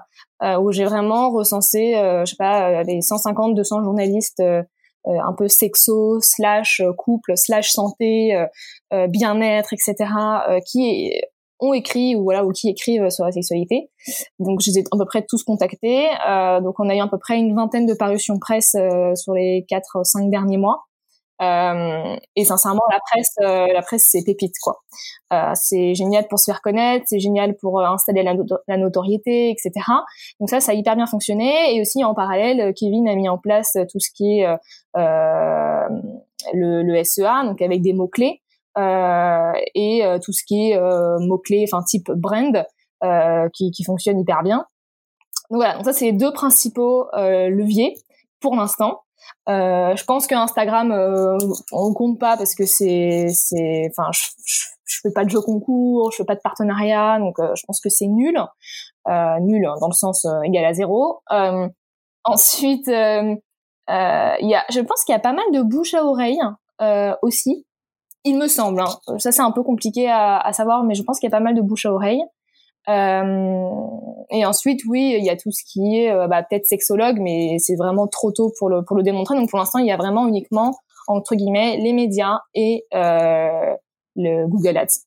euh, 0.43 0.60
où 0.60 0.71
j'ai 0.71 0.84
vraiment 0.84 1.32
recensé 1.32 1.93
je 1.95 2.25
sais 2.25 2.36
pas 2.38 2.84
les 2.84 3.01
150 3.01 3.56
200 3.56 3.84
journalistes 3.84 4.43
un 5.08 5.34
peu 5.38 5.47
sexo 5.47 6.19
slash 6.19 6.82
couple 6.97 7.38
slash 7.38 7.71
santé 7.71 8.36
bien-être 8.91 9.73
etc 9.73 10.12
qui 10.65 11.13
ont 11.59 11.73
écrit 11.73 12.15
ou 12.15 12.23
voilà 12.23 12.45
ou 12.45 12.51
qui 12.51 12.69
écrivent 12.69 13.09
sur 13.09 13.25
la 13.25 13.31
sexualité. 13.31 13.89
Donc 14.39 14.59
je 14.61 14.71
les 14.71 14.79
ai 14.79 14.83
à 14.91 14.97
peu 14.97 15.05
près 15.05 15.25
tous 15.27 15.43
contactés. 15.43 16.07
Euh, 16.27 16.61
donc 16.61 16.79
on 16.79 16.89
a 16.89 16.95
eu 16.95 16.99
à 16.99 17.07
peu 17.07 17.17
près 17.17 17.37
une 17.37 17.55
vingtaine 17.55 17.85
de 17.85 17.93
parutions 17.93 18.39
presse 18.39 18.75
sur 19.15 19.33
les 19.33 19.65
quatre 19.67 20.05
cinq 20.05 20.29
derniers 20.29 20.57
mois. 20.57 20.85
Euh, 21.41 22.15
et 22.37 22.45
sincèrement, 22.45 22.83
la 22.89 22.99
presse, 22.99 23.35
euh, 23.41 23.67
la 23.73 23.81
presse, 23.81 24.07
c'est 24.09 24.23
pépite 24.23 24.55
quoi. 24.61 24.81
Euh, 25.33 25.51
c'est 25.55 25.93
génial 25.93 26.27
pour 26.27 26.39
se 26.39 26.45
faire 26.45 26.61
connaître, 26.61 27.05
c'est 27.07 27.19
génial 27.19 27.57
pour 27.57 27.79
euh, 27.79 27.85
installer 27.85 28.23
la, 28.23 28.35
la, 28.67 28.77
notoriété, 28.77 29.49
etc. 29.49 29.71
Donc 30.39 30.49
ça, 30.49 30.61
ça 30.61 30.71
a 30.71 30.75
hyper 30.75 30.95
bien 30.95 31.07
fonctionné. 31.07 31.75
Et 31.75 31.81
aussi 31.81 32.03
en 32.03 32.13
parallèle, 32.13 32.73
Kevin 32.73 33.09
a 33.09 33.15
mis 33.15 33.27
en 33.27 33.37
place 33.37 33.73
tout 33.91 33.99
ce 33.99 34.09
qui 34.15 34.39
est 34.39 34.47
le, 34.93 36.83
le, 36.83 37.03
SEA, 37.03 37.43
donc 37.45 37.61
avec 37.61 37.81
des 37.81 37.93
mots 37.93 38.07
clés 38.07 38.41
et 38.77 40.19
tout 40.23 40.33
ce 40.33 40.43
qui 40.45 40.71
est 40.71 40.79
mots 41.19 41.39
clés, 41.39 41.65
enfin 41.71 41.83
type 41.83 42.11
brand, 42.11 42.65
qui, 43.53 43.71
qui 43.71 43.83
fonctionne 43.83 44.19
hyper 44.19 44.43
bien. 44.43 44.65
Donc 45.49 45.59
voilà, 45.59 45.75
donc 45.75 45.85
ça 45.85 45.93
c'est 45.93 46.05
les 46.05 46.13
deux 46.13 46.33
principaux 46.33 47.07
leviers 47.13 47.95
pour 48.39 48.55
l'instant. 48.55 49.01
Euh, 49.49 49.95
je 49.95 50.03
pense 50.05 50.27
que 50.27 50.35
Instagram, 50.35 50.91
euh, 50.91 51.38
on 51.71 51.93
compte 51.93 52.19
pas 52.19 52.38
parce 52.38 52.55
que 52.55 52.65
c'est, 52.65 53.27
c'est, 53.29 53.89
enfin, 53.91 54.09
je, 54.11 54.21
je, 54.85 54.99
fais 55.03 55.11
pas 55.11 55.23
de 55.23 55.29
jeu 55.29 55.41
concours, 55.41 56.11
je 56.11 56.17
fais 56.17 56.25
pas 56.25 56.35
de 56.35 56.41
partenariat, 56.41 57.19
donc 57.19 57.39
euh, 57.39 57.53
je 57.55 57.63
pense 57.65 57.79
que 57.79 57.89
c'est 57.89 58.07
nul, 58.07 58.38
euh, 59.07 59.39
nul 59.41 59.67
dans 59.79 59.88
le 59.88 59.93
sens 59.93 60.25
euh, 60.25 60.41
égal 60.43 60.65
à 60.65 60.73
zéro. 60.73 61.21
ensuite, 62.23 62.88
il 62.88 63.39
y 63.88 64.55
a, 64.55 64.65
je 64.69 64.79
pense 64.81 65.03
qu'il 65.03 65.13
y 65.13 65.15
a 65.15 65.19
pas 65.19 65.33
mal 65.33 65.45
de 65.53 65.61
bouche 65.61 65.93
à 65.93 66.03
oreille 66.03 66.41
aussi. 67.21 67.65
Il 68.27 68.38
me 68.38 68.47
semble, 68.47 68.81
hein. 68.81 69.17
ça 69.19 69.31
c'est 69.31 69.43
un 69.43 69.51
peu 69.51 69.61
compliqué 69.63 70.09
à, 70.09 70.38
à 70.39 70.51
savoir, 70.51 70.83
mais 70.83 70.95
je 70.95 71.03
pense 71.03 71.19
qu'il 71.19 71.29
y 71.29 71.33
a 71.33 71.38
pas 71.38 71.43
mal 71.43 71.55
de 71.55 71.61
bouche 71.61 71.85
à 71.85 71.93
oreille. 71.93 72.23
Euh, 72.88 73.69
et 74.31 74.45
ensuite, 74.45 74.81
oui, 74.88 75.15
il 75.17 75.25
y 75.25 75.29
a 75.29 75.35
tout 75.35 75.51
ce 75.51 75.63
qui 75.65 75.97
est 75.97 76.11
euh, 76.11 76.27
bah, 76.27 76.43
peut-être 76.43 76.65
sexologue, 76.65 77.19
mais 77.19 77.57
c'est 77.59 77.75
vraiment 77.75 78.07
trop 78.07 78.31
tôt 78.31 78.51
pour 78.59 78.69
le 78.69 78.83
pour 78.83 78.95
le 78.95 79.03
démontrer. 79.03 79.35
Donc 79.35 79.49
pour 79.49 79.59
l'instant, 79.59 79.79
il 79.79 79.88
y 79.88 79.91
a 79.91 79.97
vraiment 79.97 80.27
uniquement 80.27 80.75
entre 81.07 81.35
guillemets 81.35 81.77
les 81.77 81.93
médias 81.93 82.39
et 82.53 82.85
euh, 82.93 83.75
le 84.15 84.47
Google 84.47 84.77
Ads. 84.77 85.04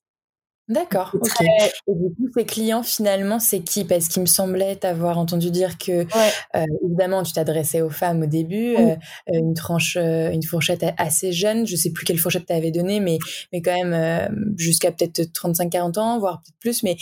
D'accord. 0.69 1.11
ok. 1.15 1.41
Et 1.41 1.95
du 1.95 2.15
coup, 2.15 2.31
ces 2.37 2.45
clients, 2.45 2.83
finalement, 2.83 3.39
c'est 3.39 3.61
qui? 3.61 3.85
Parce 3.85 4.09
qu'il 4.09 4.21
me 4.21 4.27
semblait 4.27 4.77
t'avoir 4.77 5.19
entendu 5.19 5.51
dire 5.51 5.79
que, 5.79 6.03
euh, 6.03 6.65
évidemment, 6.85 7.23
tu 7.23 7.33
t'adressais 7.33 7.81
aux 7.81 7.89
femmes 7.89 8.23
au 8.23 8.27
début, 8.27 8.77
euh, 8.77 8.97
une 9.33 9.55
tranche, 9.55 9.97
euh, 9.97 10.31
une 10.31 10.43
fourchette 10.43 10.85
assez 10.99 11.33
jeune. 11.33 11.67
Je 11.67 11.75
sais 11.75 11.91
plus 11.91 12.05
quelle 12.05 12.19
fourchette 12.19 12.47
tu 12.47 12.53
avais 12.53 12.71
donnée, 12.71 13.01
mais, 13.01 13.19
mais 13.53 13.63
quand 13.63 13.75
même 13.83 14.55
jusqu'à 14.57 14.93
peut-être 14.93 15.21
35-40 15.33 15.99
ans, 15.99 16.19
voire 16.19 16.43
peut-être 16.43 16.59
plus. 16.61 16.83
Mais 16.83 16.97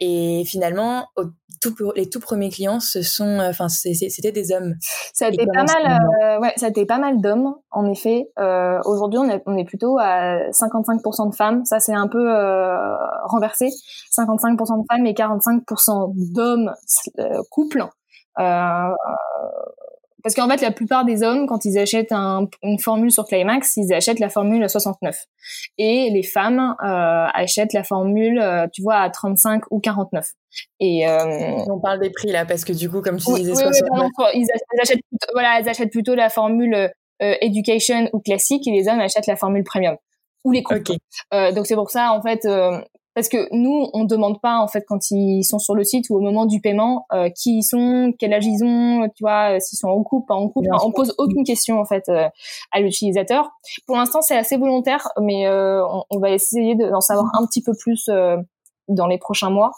et 0.00 0.44
finalement, 0.46 1.08
au, 1.16 1.24
tout, 1.70 1.92
les 1.94 2.08
tout 2.08 2.20
premiers 2.20 2.50
clients, 2.50 2.80
ce 2.80 3.02
sont, 3.02 3.38
enfin, 3.40 3.68
c'était 3.68 4.32
des 4.32 4.52
hommes. 4.52 4.74
Ça 5.12 5.26
a 5.26 5.28
été 5.28 5.46
pas 5.46 5.64
mal. 5.64 6.40
ouais, 6.40 6.52
ça 6.56 6.66
a 6.66 6.68
été 6.68 6.86
pas 6.86 6.98
mal 6.98 7.20
d'hommes, 7.20 7.54
en 7.70 7.90
effet. 7.90 8.30
Aujourd'hui, 8.84 9.18
on 9.18 9.28
est, 9.28 9.42
on 9.46 9.56
est 9.56 9.64
plutôt 9.64 9.98
à 9.98 10.50
55% 10.50 11.30
de 11.30 11.34
femmes. 11.34 11.64
Ça, 11.64 11.80
c'est 11.80 11.94
un 11.94 12.08
peu 12.08 12.30
renversé, 13.24 13.68
55% 14.16 14.82
de 14.82 14.84
femmes 14.90 15.06
et 15.06 15.12
45% 15.12 16.12
d'hommes 16.34 16.72
euh, 17.18 17.42
couples. 17.50 17.84
Euh, 18.38 18.90
Parce 20.24 20.34
qu'en 20.34 20.48
fait, 20.48 20.62
la 20.62 20.70
plupart 20.70 21.04
des 21.04 21.22
hommes, 21.22 21.46
quand 21.46 21.66
ils 21.66 21.78
achètent 21.78 22.12
une 22.62 22.78
formule 22.78 23.12
sur 23.12 23.26
Climax, 23.26 23.76
ils 23.76 23.92
achètent 23.92 24.20
la 24.20 24.30
formule 24.30 24.64
à 24.64 24.68
69. 24.68 25.26
Et 25.76 26.08
les 26.10 26.22
femmes 26.22 26.74
euh, 26.82 27.26
achètent 27.34 27.74
la 27.74 27.84
formule, 27.84 28.38
euh, 28.38 28.66
tu 28.72 28.80
vois, 28.80 28.96
à 28.96 29.10
35 29.10 29.64
ou 29.70 29.80
49. 29.80 30.26
Et 30.80 31.06
euh, 31.06 31.50
on 31.68 31.78
parle 31.78 32.00
des 32.00 32.08
prix 32.08 32.32
là, 32.32 32.46
parce 32.46 32.64
que 32.64 32.72
du 32.72 32.88
coup, 32.88 33.02
comme 33.02 33.18
tu 33.18 33.34
disais, 33.34 33.52
ils, 33.52 34.46
achètent 34.80 35.02
plutôt, 35.10 35.32
voilà, 35.34 35.60
ils 35.60 35.68
achètent 35.68 35.92
plutôt 35.92 36.14
la 36.14 36.30
formule 36.30 36.90
Education 37.20 38.08
ou 38.12 38.20
classique, 38.20 38.66
et 38.66 38.70
les 38.70 38.88
hommes 38.88 39.00
achètent 39.00 39.26
la 39.26 39.36
formule 39.36 39.62
Premium 39.62 39.96
ou 40.42 40.52
les 40.52 40.62
coupes. 40.62 40.88
donc 41.54 41.66
c'est 41.66 41.74
pour 41.74 41.90
ça, 41.90 42.12
en 42.12 42.22
fait, 42.22 42.46
parce 43.14 43.28
que 43.28 43.48
nous, 43.52 43.88
on 43.92 44.04
demande 44.04 44.40
pas 44.40 44.58
en 44.58 44.66
fait 44.66 44.84
quand 44.86 45.10
ils 45.10 45.44
sont 45.44 45.60
sur 45.60 45.74
le 45.74 45.84
site 45.84 46.10
ou 46.10 46.16
au 46.16 46.20
moment 46.20 46.46
du 46.46 46.60
paiement 46.60 47.06
euh, 47.12 47.30
qui 47.30 47.58
ils 47.58 47.62
sont, 47.62 48.12
quel 48.18 48.32
âge 48.32 48.44
ils 48.44 48.64
ont, 48.64 49.08
tu 49.14 49.22
vois, 49.22 49.56
euh, 49.56 49.60
s'ils 49.60 49.78
sont 49.78 49.88
en 49.88 50.02
couple, 50.02 50.26
pas 50.26 50.34
en 50.34 50.48
couple. 50.48 50.68
on 50.82 50.90
pose 50.90 51.14
aucune 51.18 51.44
question 51.44 51.78
en 51.78 51.84
fait 51.84 52.08
euh, 52.08 52.28
à 52.72 52.80
l'utilisateur. 52.80 53.50
Pour 53.86 53.96
l'instant, 53.96 54.20
c'est 54.20 54.36
assez 54.36 54.56
volontaire, 54.56 55.08
mais 55.20 55.48
on, 55.48 56.18
va 56.18 56.30
essayer 56.30 56.74
d'en 56.74 57.00
savoir 57.00 57.30
un 57.34 57.46
petit 57.46 57.62
peu 57.62 57.72
plus 57.78 58.10
dans 58.88 59.06
les 59.06 59.18
prochains 59.18 59.50
mois. 59.50 59.72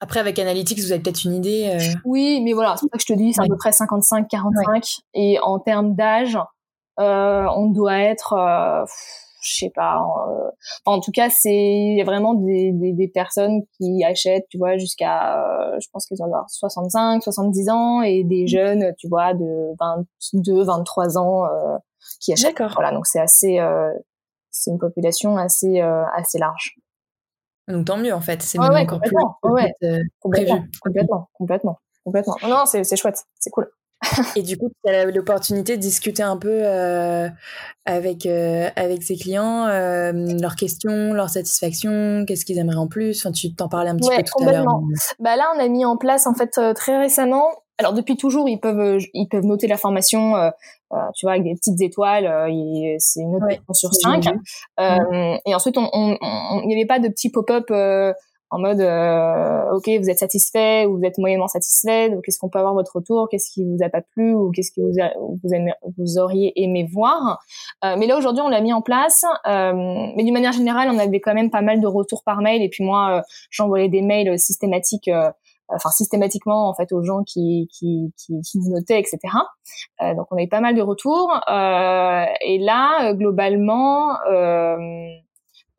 Après, 0.00 0.20
avec 0.20 0.38
Analytics, 0.38 0.78
vous 0.78 0.92
avez 0.92 1.02
peut-être 1.02 1.24
une 1.24 1.34
idée. 1.34 1.76
Oui, 2.04 2.40
mais 2.42 2.52
voilà, 2.52 2.76
c'est 2.76 2.86
ça 2.86 2.96
que 2.96 3.02
je 3.02 3.06
te 3.06 3.12
dis, 3.12 3.32
c'est 3.32 3.42
à 3.42 3.46
peu 3.46 3.56
près 3.56 3.70
55-45. 3.70 5.00
Et 5.14 5.38
en 5.40 5.58
termes 5.58 5.94
d'âge, 5.94 6.38
on 6.98 7.70
doit 7.70 7.98
être 7.98 8.86
je 9.42 9.56
sais 9.56 9.72
pas. 9.74 10.00
Euh, 10.28 10.50
en 10.84 11.00
tout 11.00 11.10
cas, 11.10 11.28
c'est 11.28 12.02
vraiment 12.06 12.34
des, 12.34 12.72
des, 12.72 12.92
des, 12.92 13.08
personnes 13.08 13.62
qui 13.76 14.04
achètent, 14.04 14.46
tu 14.48 14.58
vois, 14.58 14.78
jusqu'à, 14.78 15.42
euh, 15.42 15.76
je 15.80 15.88
pense 15.92 16.06
qu'ils 16.06 16.22
ont 16.22 16.32
65, 16.48 17.22
70 17.22 17.68
ans 17.68 18.02
et 18.02 18.24
des 18.24 18.44
mmh. 18.44 18.48
jeunes, 18.48 18.94
tu 18.98 19.08
vois, 19.08 19.34
de 19.34 19.74
22, 20.32 20.62
23 20.64 21.18
ans 21.18 21.44
euh, 21.44 21.76
qui 22.20 22.32
achètent. 22.32 22.62
Voilà, 22.74 22.92
donc 22.92 23.06
c'est 23.06 23.20
assez, 23.20 23.58
c'est 24.50 24.70
une 24.70 24.78
population 24.78 25.36
assez, 25.36 25.80
assez 25.80 26.38
large. 26.38 26.76
Donc 27.68 27.86
tant 27.86 27.96
mieux 27.96 28.12
en 28.12 28.20
fait, 28.20 28.42
c'est 28.42 28.58
ouais, 28.58 28.68
ouais, 28.70 28.82
encore 28.82 29.00
plus 29.00 29.12
ouais, 29.44 29.72
complètement, 30.20 30.64
complètement, 30.80 31.30
complètement, 31.32 31.78
complètement. 32.04 32.36
Non, 32.42 32.64
c'est 32.66 32.82
c'est 32.82 32.96
chouette, 32.96 33.24
c'est 33.38 33.50
cool. 33.50 33.70
Et 34.36 34.42
du 34.42 34.58
coup, 34.58 34.70
tu 34.84 34.90
as 34.90 35.04
l'opportunité 35.06 35.76
de 35.76 35.82
discuter 35.82 36.22
un 36.22 36.36
peu 36.36 36.50
euh, 36.50 37.28
avec, 37.84 38.26
euh, 38.26 38.68
avec 38.76 39.02
ses 39.02 39.16
clients, 39.16 39.66
euh, 39.66 40.12
leurs 40.40 40.56
questions, 40.56 41.12
leurs 41.12 41.30
satisfactions, 41.30 42.24
qu'est-ce 42.26 42.44
qu'ils 42.44 42.58
aimeraient 42.58 42.76
en 42.76 42.88
plus. 42.88 43.20
Enfin, 43.20 43.32
tu 43.32 43.54
t'en 43.54 43.68
parlais 43.68 43.90
un 43.90 43.96
petit 43.96 44.08
peu 44.08 44.22
tout 44.22 44.48
à 44.48 44.52
l'heure. 44.52 44.80
Bah 45.18 45.36
là, 45.36 45.52
on 45.56 45.60
a 45.60 45.68
mis 45.68 45.84
en 45.84 45.96
place 45.96 46.26
en 46.26 46.34
fait 46.34 46.58
très 46.74 46.98
récemment. 46.98 47.46
Alors 47.78 47.94
depuis 47.94 48.16
toujours, 48.16 48.48
ils 48.48 48.60
peuvent 48.60 49.00
ils 49.14 49.28
peuvent 49.28 49.44
noter 49.44 49.66
la 49.66 49.76
formation, 49.76 50.34
tu 51.14 51.26
vois, 51.26 51.32
avec 51.32 51.44
des 51.44 51.54
petites 51.54 51.80
étoiles. 51.80 52.24
c'est 52.98 53.20
une 53.20 53.32
note 53.32 53.58
sur 53.72 53.92
5. 53.94 54.24
Et 55.46 55.54
ensuite, 55.54 55.78
on 55.78 55.88
il 55.92 56.18
on, 56.20 56.66
n'y 56.66 56.74
avait 56.74 56.86
pas 56.86 56.98
de 56.98 57.08
petits 57.08 57.30
pop-up 57.30 57.70
en 58.52 58.58
mode 58.58 58.80
euh, 58.80 59.72
ok 59.72 59.88
vous 60.00 60.10
êtes 60.10 60.18
satisfait 60.18 60.86
ou 60.86 60.98
vous 60.98 61.04
êtes 61.04 61.18
moyennement 61.18 61.48
satisfait 61.48 62.10
donc 62.10 62.22
qu'est-ce 62.24 62.38
qu'on 62.38 62.48
peut 62.48 62.58
avoir 62.58 62.74
votre 62.74 62.96
retour 62.96 63.28
qu'est-ce 63.28 63.50
qui 63.50 63.64
vous 63.64 63.82
a 63.82 63.88
pas 63.88 64.02
plu 64.02 64.34
ou 64.34 64.50
qu'est-ce 64.50 64.70
que 64.70 64.80
vous 64.80 64.92
vous, 65.42 65.92
vous 65.98 66.18
auriez 66.18 66.52
aimé 66.62 66.88
voir. 66.90 67.40
Euh, 67.84 67.96
mais 67.98 68.06
là 68.06 68.16
aujourd'hui 68.16 68.42
on 68.42 68.48
l'a 68.48 68.60
mis 68.60 68.72
en 68.72 68.82
place. 68.82 69.24
Euh, 69.46 69.72
mais 70.16 70.24
d'une 70.24 70.34
manière 70.34 70.52
générale 70.52 70.88
on 70.90 70.98
avait 70.98 71.20
quand 71.20 71.34
même 71.34 71.50
pas 71.50 71.62
mal 71.62 71.80
de 71.80 71.86
retours 71.86 72.22
par 72.24 72.40
mail. 72.40 72.62
Et 72.62 72.68
puis 72.68 72.84
moi 72.84 73.18
euh, 73.18 73.22
j'envoyais 73.50 73.88
des 73.88 74.02
mails 74.02 74.38
systématiques 74.38 75.08
euh, 75.08 75.30
enfin 75.68 75.90
systématiquement 75.90 76.68
en 76.68 76.74
fait 76.74 76.92
aux 76.92 77.02
gens 77.02 77.22
qui 77.24 77.68
qui 77.72 78.12
qui, 78.16 78.40
qui 78.42 78.58
notaient 78.68 78.98
etc 78.98 79.18
euh, 80.02 80.14
donc 80.14 80.26
on 80.30 80.36
avait 80.36 80.46
pas 80.46 80.60
mal 80.60 80.74
de 80.74 80.82
retours. 80.82 81.32
Et 81.48 82.58
là 82.58 83.12
globalement 83.14 84.16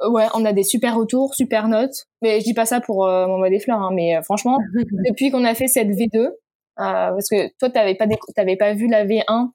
ouais, 0.09 0.27
on 0.33 0.45
a 0.45 0.53
des 0.53 0.63
super 0.63 0.95
retours, 0.95 1.35
super 1.35 1.67
notes. 1.67 2.05
Mais 2.21 2.39
je 2.39 2.45
dis 2.45 2.53
pas 2.53 2.65
ça 2.65 2.81
pour 2.81 3.05
euh, 3.05 3.27
m'envoyer 3.27 3.57
des 3.57 3.63
fleurs, 3.63 3.79
hein, 3.79 3.91
mais 3.93 4.17
euh, 4.17 4.21
franchement, 4.21 4.57
depuis 5.07 5.31
qu'on 5.31 5.45
a 5.45 5.53
fait 5.53 5.67
cette 5.67 5.89
V2, 5.89 6.17
euh, 6.17 6.31
parce 6.77 7.29
que 7.29 7.49
toi, 7.57 7.69
t'avais 7.69 7.95
pas, 7.95 8.05
t'avais 8.35 8.55
pas 8.55 8.73
vu 8.73 8.87
la 8.87 9.05
V1 9.05 9.49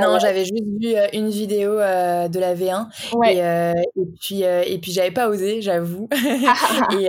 non, 0.00 0.18
j'avais 0.18 0.44
juste 0.44 0.64
vu 0.80 0.94
euh, 0.94 1.06
une 1.12 1.30
vidéo 1.30 1.78
euh, 1.78 2.28
de 2.28 2.38
la 2.38 2.54
V1 2.54 2.86
et, 3.28 3.42
euh, 3.42 3.72
et, 3.96 4.06
puis 4.20 4.42
et 4.42 4.78
puis 4.78 4.92
j'avais 4.92 5.10
pas 5.10 5.28
osé, 5.28 5.62
j'avoue. 5.62 6.08
et, 6.92 7.08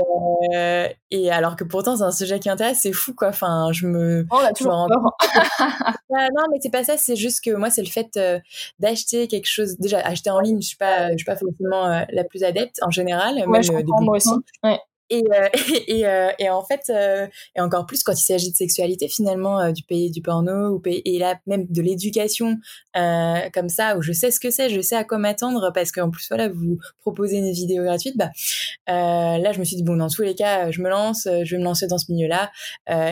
et 1.12 1.32
alors 1.32 1.56
que 1.56 1.64
pourtant 1.64 1.98
c'est 1.98 2.04
un 2.04 2.12
sujet 2.12 2.40
qui 2.40 2.50
m'intéresse, 2.50 2.80
c'est 2.82 2.94
fou 2.94 3.14
quoi. 3.14 3.30
Enfin, 3.30 3.70
je 3.72 3.88
me. 3.88 4.26
Oh, 4.32 4.38
me 4.38 4.70
rends 4.70 4.88
ah, 5.20 5.94
non, 6.10 6.44
mais 6.52 6.60
c'est 6.62 6.72
pas 6.72 6.84
ça. 6.84 6.98
C'est 6.98 7.16
juste 7.16 7.44
que 7.44 7.52
moi, 7.52 7.70
c'est 7.70 7.84
le 7.84 7.90
fait 7.90 8.20
d'acheter 8.80 9.28
quelque 9.28 9.48
chose. 9.48 9.78
Déjà, 9.80 10.00
acheter 10.00 10.30
en 10.30 10.40
ligne, 10.40 10.62
je 10.62 10.68
suis 10.68 10.78
pas, 10.78 11.12
je 11.12 11.18
suis 11.18 11.26
pas 11.26 11.36
forcément 11.36 12.06
la 12.10 12.24
plus 12.24 12.44
adepte 12.44 12.80
en 12.82 12.90
général. 12.90 13.44
Ouais, 13.48 13.64
je 13.64 13.72
comprends, 13.72 14.02
moi 14.02 14.18
aussi. 14.18 14.30
Ouais. 14.64 14.80
Et, 15.10 15.24
euh, 15.32 15.50
et, 15.88 16.08
euh, 16.08 16.30
et, 16.40 16.50
en 16.50 16.64
fait, 16.64 16.90
euh, 16.90 17.28
et 17.56 17.62
encore 17.62 17.86
plus 17.86 18.04
quand 18.04 18.14
il 18.14 18.24
s'agit 18.24 18.52
de 18.52 18.56
sexualité 18.56 19.08
finalement, 19.08 19.72
du 19.72 19.84
pays 19.84 20.12
du 20.12 20.22
porno, 20.22 20.70
ou 20.70 20.80
pays, 20.80 21.02
et 21.06 21.20
là 21.20 21.36
même 21.48 21.66
de 21.70 21.82
l'éducation 21.82 22.58
comme 23.54 23.70
ça, 23.70 23.98
où 23.98 24.02
je 24.02 24.14
sais 24.14 24.32
ce 24.32 24.40
que 24.40 24.50
c'est, 24.50 24.70
je 24.70 24.82
sais 24.82 24.96
à 24.96 25.04
quoi 25.04 25.18
m'attendre, 25.18 25.72
parce 25.74 25.92
qu'en 25.92 26.10
plus 26.10 26.28
voilà, 26.30 26.50
vous 26.50 26.78
proposez 27.02 27.38
une 27.38 27.52
vidéo 27.52 27.84
gratuite, 27.84 28.18
bah 28.18 28.32
là 28.88 29.52
je 29.52 29.60
me 29.60 29.64
suis 29.64 29.76
dit 29.76 29.84
bon 29.84 29.98
dans 29.98 30.10
tous 30.10 30.22
les 30.22 30.36
cas, 30.36 30.72
je 30.72 30.82
me 30.82 30.90
lance, 30.90 31.28
je 31.44 31.56
vais 31.56 31.60
me 31.60 31.66
lancer 31.66 31.88
dans 31.88 31.98
ce 31.98 32.12
milieu-là, 32.12 32.52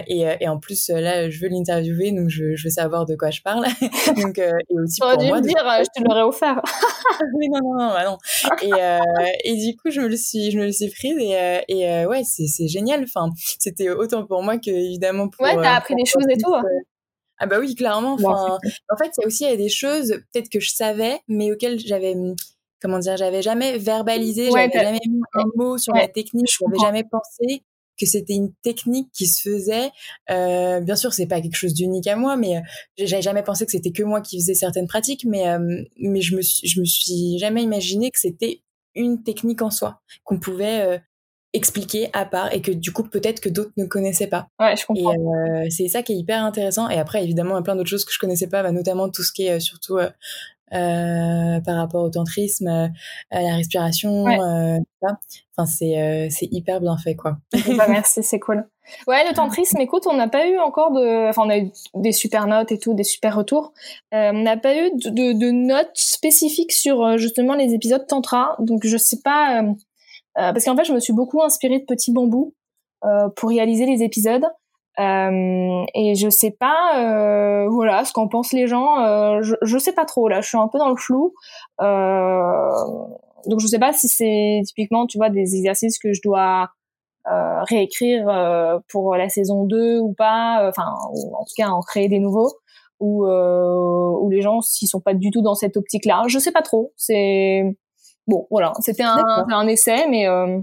et, 0.07 0.25
et 0.39 0.47
en 0.47 0.57
plus 0.57 0.89
là 0.89 1.29
je 1.29 1.39
veux 1.39 1.49
l'interviewer, 1.49 2.11
donc 2.11 2.29
je, 2.29 2.55
je, 2.55 2.63
veux 2.63 2.69
savoir 2.69 3.05
de 3.05 3.15
quoi 3.15 3.29
je 3.29 3.41
parle, 3.41 3.65
donc 4.21 4.37
et 4.37 4.79
aussi 4.83 4.99
pour 5.01 5.17
dû 5.17 5.27
moi, 5.27 5.37
me 5.37 5.43
dire, 5.43 5.55
je 5.57 6.01
te 6.01 6.03
l'aurais 6.07 6.23
offert. 6.23 6.61
oui 7.35 7.49
non 7.49 7.59
non 7.61 7.77
non, 7.77 7.89
bah, 7.89 8.05
non. 8.05 8.17
Et, 8.61 9.51
et 9.51 9.55
du 9.57 9.75
coup 9.77 9.91
je 9.91 10.01
me 10.01 10.07
le 10.07 10.17
suis, 10.17 10.51
je 10.51 10.57
me 10.57 10.65
le 10.65 10.71
suis 10.71 10.89
prise 10.89 11.17
et, 11.19 11.61
et 11.67 11.82
euh, 11.89 12.07
ouais, 12.07 12.23
c'est 12.23 12.67
génial. 12.67 13.03
Enfin, 13.03 13.29
c'était 13.59 13.89
autant 13.89 14.25
pour 14.25 14.43
moi 14.43 14.57
que 14.57 14.69
évidemment 14.69 15.29
pour. 15.29 15.45
Ouais, 15.45 15.55
t'as 15.55 15.73
euh, 15.73 15.77
appris 15.77 15.95
des 15.95 16.05
choses 16.05 16.25
et 16.29 16.37
tout. 16.37 16.53
Hein. 16.53 16.63
Ah 17.39 17.45
bah 17.45 17.57
oui, 17.59 17.75
clairement. 17.75 18.13
Enfin, 18.13 18.57
en 18.89 18.97
fait, 18.97 19.11
il 19.17 19.21
y 19.21 19.23
a 19.23 19.27
aussi 19.27 19.57
des 19.57 19.69
choses 19.69 20.21
peut-être 20.31 20.49
que 20.49 20.59
je 20.59 20.69
savais, 20.69 21.19
mais 21.27 21.51
auxquelles 21.51 21.79
j'avais 21.79 22.15
hum, 22.15 22.35
comment 22.81 22.99
dire, 22.99 23.17
j'avais 23.17 23.41
jamais 23.41 23.77
verbalisé, 23.77 24.49
j'avais 24.51 24.71
jamais 24.71 24.99
mis 25.07 25.21
un 25.33 25.45
mot 25.55 25.77
sur 25.77 25.93
la 25.93 26.07
technique, 26.07 26.47
je 26.49 26.65
n'avais 26.65 26.79
jamais 26.79 27.03
pensé 27.03 27.63
que 27.99 28.05
c'était 28.05 28.33
une 28.33 28.53
technique 28.63 29.09
qui 29.13 29.27
se 29.27 29.49
faisait. 29.49 29.91
Euh, 30.31 30.79
bien 30.79 30.95
sûr, 30.95 31.13
c'est 31.13 31.27
pas 31.27 31.41
quelque 31.41 31.55
chose 31.55 31.73
d'unique 31.73 32.07
à 32.07 32.15
moi, 32.15 32.37
mais 32.37 32.61
j'avais 32.97 33.21
jamais 33.21 33.43
pensé 33.43 33.65
que 33.65 33.71
c'était 33.71 33.91
que 33.91 34.03
moi 34.03 34.21
qui 34.21 34.39
faisais 34.39 34.55
certaines 34.55 34.87
pratiques, 34.87 35.25
mais 35.25 35.45
mais 35.97 36.21
je 36.21 36.35
me 36.35 36.41
suis, 36.41 36.67
je 36.67 36.79
me 36.79 36.85
suis 36.85 37.37
jamais 37.39 37.63
imaginé 37.63 38.09
que 38.09 38.19
c'était 38.19 38.63
une 38.95 39.23
technique 39.23 39.61
en 39.61 39.71
soi 39.71 40.01
qu'on 40.23 40.39
pouvait 40.39 41.01
expliqué 41.53 42.09
à 42.13 42.25
part 42.25 42.53
et 42.53 42.61
que 42.61 42.71
du 42.71 42.91
coup 42.91 43.03
peut-être 43.03 43.39
que 43.39 43.49
d'autres 43.49 43.71
ne 43.77 43.85
connaissaient 43.85 44.27
pas. 44.27 44.47
Ouais, 44.59 44.75
je 44.75 44.85
comprends. 44.85 45.13
Et 45.13 45.17
euh, 45.17 45.67
c'est 45.69 45.87
ça 45.87 46.01
qui 46.01 46.13
est 46.13 46.17
hyper 46.17 46.43
intéressant. 46.43 46.89
Et 46.89 46.97
après, 46.97 47.23
évidemment, 47.23 47.51
il 47.51 47.57
y 47.57 47.59
a 47.59 47.63
plein 47.63 47.75
d'autres 47.75 47.89
choses 47.89 48.05
que 48.05 48.11
je 48.11 48.19
connaissais 48.19 48.47
pas, 48.47 48.63
bah, 48.63 48.71
notamment 48.71 49.09
tout 49.09 49.23
ce 49.23 49.31
qui 49.31 49.45
est 49.45 49.53
euh, 49.53 49.59
surtout 49.59 49.97
euh, 49.97 50.09
par 50.71 51.75
rapport 51.75 52.03
au 52.03 52.09
tantrisme, 52.09 52.67
à 52.67 53.41
la 53.41 53.55
respiration, 53.55 54.23
ouais. 54.23 54.79
ça. 55.01 55.19
Enfin, 55.55 55.67
c'est 55.67 56.29
c'est 56.31 56.47
hyper 56.51 56.81
bien 56.81 56.97
fait, 56.97 57.15
quoi. 57.15 57.37
bah, 57.77 57.85
merci, 57.87 58.23
c'est 58.23 58.39
cool. 58.39 58.67
Ouais, 59.07 59.23
le 59.29 59.35
tantrisme, 59.35 59.79
écoute, 59.79 60.07
on 60.07 60.15
n'a 60.15 60.27
pas 60.27 60.47
eu 60.47 60.57
encore 60.57 60.91
de, 60.91 61.29
enfin, 61.29 61.43
on 61.45 61.49
a 61.51 61.59
eu 61.59 61.71
des 61.93 62.11
super 62.11 62.47
notes 62.47 62.71
et 62.71 62.79
tout, 62.79 62.95
des 62.95 63.03
super 63.03 63.35
retours. 63.35 63.71
on 64.11 64.41
n'a 64.41 64.57
pas 64.57 64.75
eu 64.75 64.89
de, 64.95 65.09
de, 65.11 65.33
de, 65.33 65.51
notes 65.51 65.91
spécifiques 65.93 66.73
sur 66.73 67.19
justement 67.19 67.53
les 67.53 67.75
épisodes 67.75 68.07
tantra, 68.07 68.55
donc 68.57 68.81
je 68.83 68.97
sais 68.97 69.21
pas 69.23 69.61
euh, 69.61 69.73
parce 70.35 70.65
qu'en 70.65 70.75
fait, 70.75 70.85
je 70.85 70.93
me 70.93 70.99
suis 70.99 71.13
beaucoup 71.13 71.41
inspirée 71.41 71.79
de 71.79 71.85
Petit 71.85 72.11
Bambou 72.11 72.53
euh, 73.05 73.29
pour 73.35 73.49
réaliser 73.49 73.85
les 73.85 74.01
épisodes. 74.03 74.45
Euh, 74.99 75.85
et 75.95 76.15
je 76.15 76.29
sais 76.29 76.51
pas, 76.51 76.99
euh, 76.99 77.67
voilà, 77.69 78.05
ce 78.05 78.13
qu'en 78.13 78.27
pensent 78.27 78.53
les 78.53 78.67
gens. 78.67 78.99
Euh, 79.03 79.41
je, 79.41 79.55
je 79.61 79.77
sais 79.77 79.93
pas 79.93 80.05
trop 80.05 80.27
là. 80.29 80.41
Je 80.41 80.47
suis 80.47 80.57
un 80.57 80.67
peu 80.67 80.77
dans 80.77 80.89
le 80.89 80.95
flou. 80.95 81.33
donc 81.79 83.59
je 83.59 83.67
sais 83.67 83.79
pas 83.79 83.93
si 83.93 84.07
c'est 84.07 84.61
typiquement, 84.65 85.05
tu 85.07 85.17
vois, 85.17 85.29
des 85.29 85.55
exercices 85.55 85.99
que 85.99 86.13
je 86.13 86.21
dois 86.23 86.69
réécrire 87.25 88.81
pour 88.89 89.15
la 89.15 89.29
saison 89.29 89.65
2 89.65 89.99
ou 89.99 90.13
pas. 90.13 90.67
Enfin, 90.69 90.93
en 91.09 91.43
tout 91.43 91.53
cas, 91.57 91.69
en 91.69 91.81
créer 91.81 92.07
des 92.07 92.19
nouveaux. 92.19 92.53
Ou, 92.99 93.25
ou 93.25 94.29
les 94.29 94.41
gens 94.41 94.61
s'ils 94.61 94.87
sont 94.87 95.01
pas 95.01 95.13
du 95.13 95.29
tout 95.31 95.41
dans 95.41 95.55
cette 95.55 95.75
optique-là. 95.77 96.23
Je 96.27 96.39
sais 96.39 96.51
pas 96.51 96.61
trop. 96.61 96.93
C'est 96.95 97.75
bon, 98.27 98.47
voilà, 98.49 98.73
c'était 98.81 99.03
un, 99.03 99.23
un, 99.49 99.67
essai, 99.67 100.07
mais. 100.09 100.27
Euh... 100.27 100.59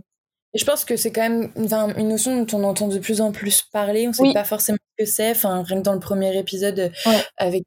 Je 0.52 0.64
pense 0.64 0.84
que 0.84 0.96
c'est 0.96 1.12
quand 1.12 1.20
même 1.20 1.52
une, 1.54 2.08
notion 2.08 2.42
dont 2.42 2.58
on 2.58 2.64
entend 2.64 2.88
de 2.88 2.98
plus 2.98 3.20
en 3.20 3.30
plus 3.30 3.62
parler. 3.72 4.06
On 4.06 4.10
ne 4.10 4.14
sait 4.14 4.34
pas 4.34 4.42
forcément 4.42 4.78
ce 4.98 5.04
que 5.04 5.08
c'est. 5.08 5.30
Enfin, 5.30 5.62
rien 5.62 5.78
que 5.78 5.84
dans 5.84 5.92
le 5.92 6.00
premier 6.00 6.36
épisode 6.36 6.90
avec 7.36 7.62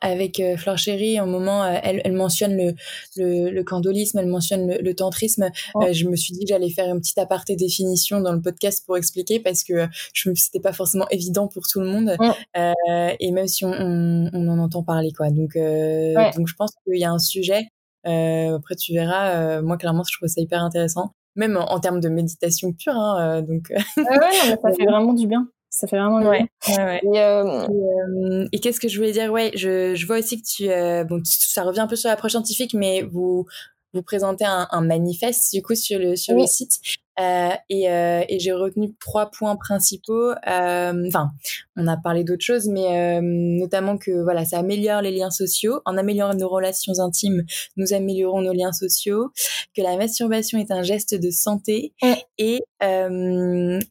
avec 0.00 0.40
Fleur 0.56 0.78
Chérie, 0.78 1.18
un 1.18 1.26
moment, 1.26 1.66
elle, 1.66 2.00
elle 2.04 2.12
mentionne 2.12 2.56
le, 2.56 2.74
le, 3.16 3.50
le 3.50 3.64
candolisme, 3.64 4.18
elle 4.18 4.28
mentionne 4.28 4.68
le, 4.68 4.78
le 4.78 4.94
tantrisme. 4.94 5.50
je 5.90 6.06
me 6.06 6.14
suis 6.14 6.32
dit 6.32 6.44
que 6.44 6.50
j'allais 6.50 6.70
faire 6.70 6.86
une 6.86 7.00
petite 7.00 7.18
aparté 7.18 7.56
définition 7.56 8.20
dans 8.20 8.32
le 8.32 8.40
podcast 8.40 8.86
pour 8.86 8.96
expliquer 8.96 9.40
parce 9.40 9.64
que 9.64 9.88
je 10.14 10.30
c'était 10.36 10.60
pas 10.60 10.72
forcément 10.72 11.08
évident 11.10 11.48
pour 11.48 11.64
tout 11.66 11.80
le 11.80 11.88
monde. 11.88 12.16
et 12.54 13.32
même 13.32 13.48
si 13.48 13.64
on, 13.64 13.72
on, 13.72 14.30
on, 14.32 14.48
en 14.48 14.58
entend 14.60 14.84
parler, 14.84 15.10
quoi. 15.10 15.30
Donc 15.30 15.56
donc 15.56 16.46
je 16.46 16.54
pense 16.54 16.70
qu'il 16.84 17.00
y 17.00 17.04
a 17.04 17.10
un 17.10 17.18
sujet. 17.18 17.66
Euh, 18.06 18.56
après, 18.56 18.76
tu 18.76 18.92
verras. 18.92 19.34
Euh, 19.34 19.62
moi, 19.62 19.76
clairement, 19.76 20.02
je 20.08 20.16
trouve 20.16 20.28
ça 20.28 20.40
hyper 20.40 20.62
intéressant, 20.62 21.14
même 21.36 21.56
en, 21.56 21.80
termes 21.80 22.00
de 22.00 22.08
méditation 22.08 22.72
pure. 22.72 22.94
Hein, 22.94 23.38
euh, 23.38 23.42
donc. 23.42 23.70
ouais, 23.70 24.56
ça 24.62 24.72
fait 24.76 24.84
vraiment 24.84 25.12
du 25.12 25.26
bien. 25.26 25.48
Ça 25.72 25.86
fait 25.86 25.98
vraiment 25.98 26.18
ouais, 26.28 26.46
ouais, 26.68 27.00
Et, 27.04 28.48
et, 28.52 28.58
qu'est-ce 28.58 28.80
que 28.80 28.88
je 28.88 28.96
voulais 28.96 29.12
dire? 29.12 29.30
Ouais, 29.30 29.52
je, 29.54 29.94
je 29.94 30.06
vois 30.06 30.18
aussi 30.18 30.42
que 30.42 30.46
tu, 30.46 31.08
bon, 31.08 31.20
ça 31.24 31.62
revient 31.62 31.80
un 31.80 31.86
peu 31.86 31.94
sur 31.94 32.08
l'approche 32.10 32.32
scientifique, 32.32 32.74
mais 32.74 33.02
vous 33.02 33.46
vous 33.92 34.02
présentez 34.02 34.44
un, 34.44 34.66
un 34.70 34.80
manifeste 34.80 35.52
du 35.54 35.62
coup 35.62 35.76
sur 35.76 35.98
le 35.98 36.16
sur 36.16 36.34
le 36.34 36.46
site 36.46 36.80
euh, 37.20 37.50
et, 37.68 37.90
euh, 37.90 38.22
et 38.28 38.38
j'ai 38.38 38.52
retenu 38.52 38.94
trois 38.98 39.30
points 39.30 39.56
principaux. 39.56 40.30
Euh, 40.30 41.06
enfin, 41.06 41.30
on 41.76 41.86
a 41.86 41.96
parlé 41.96 42.24
d'autres 42.24 42.44
choses, 42.44 42.68
mais 42.68 43.20
notamment 43.22 43.98
que 43.98 44.22
voilà, 44.22 44.44
ça 44.44 44.58
améliore 44.58 45.02
les 45.02 45.10
liens 45.10 45.30
sociaux. 45.30 45.80
En 45.84 45.96
améliorant 45.96 46.34
nos 46.34 46.48
relations 46.48 46.98
intimes, 46.98 47.44
nous 47.76 47.92
améliorons 47.92 48.40
nos 48.42 48.52
liens 48.52 48.72
sociaux. 48.72 49.30
Que 49.76 49.82
la 49.82 49.96
masturbation 49.96 50.58
est 50.58 50.70
un 50.70 50.82
geste 50.82 51.14
de 51.14 51.30
santé 51.30 51.94
et 52.40 52.60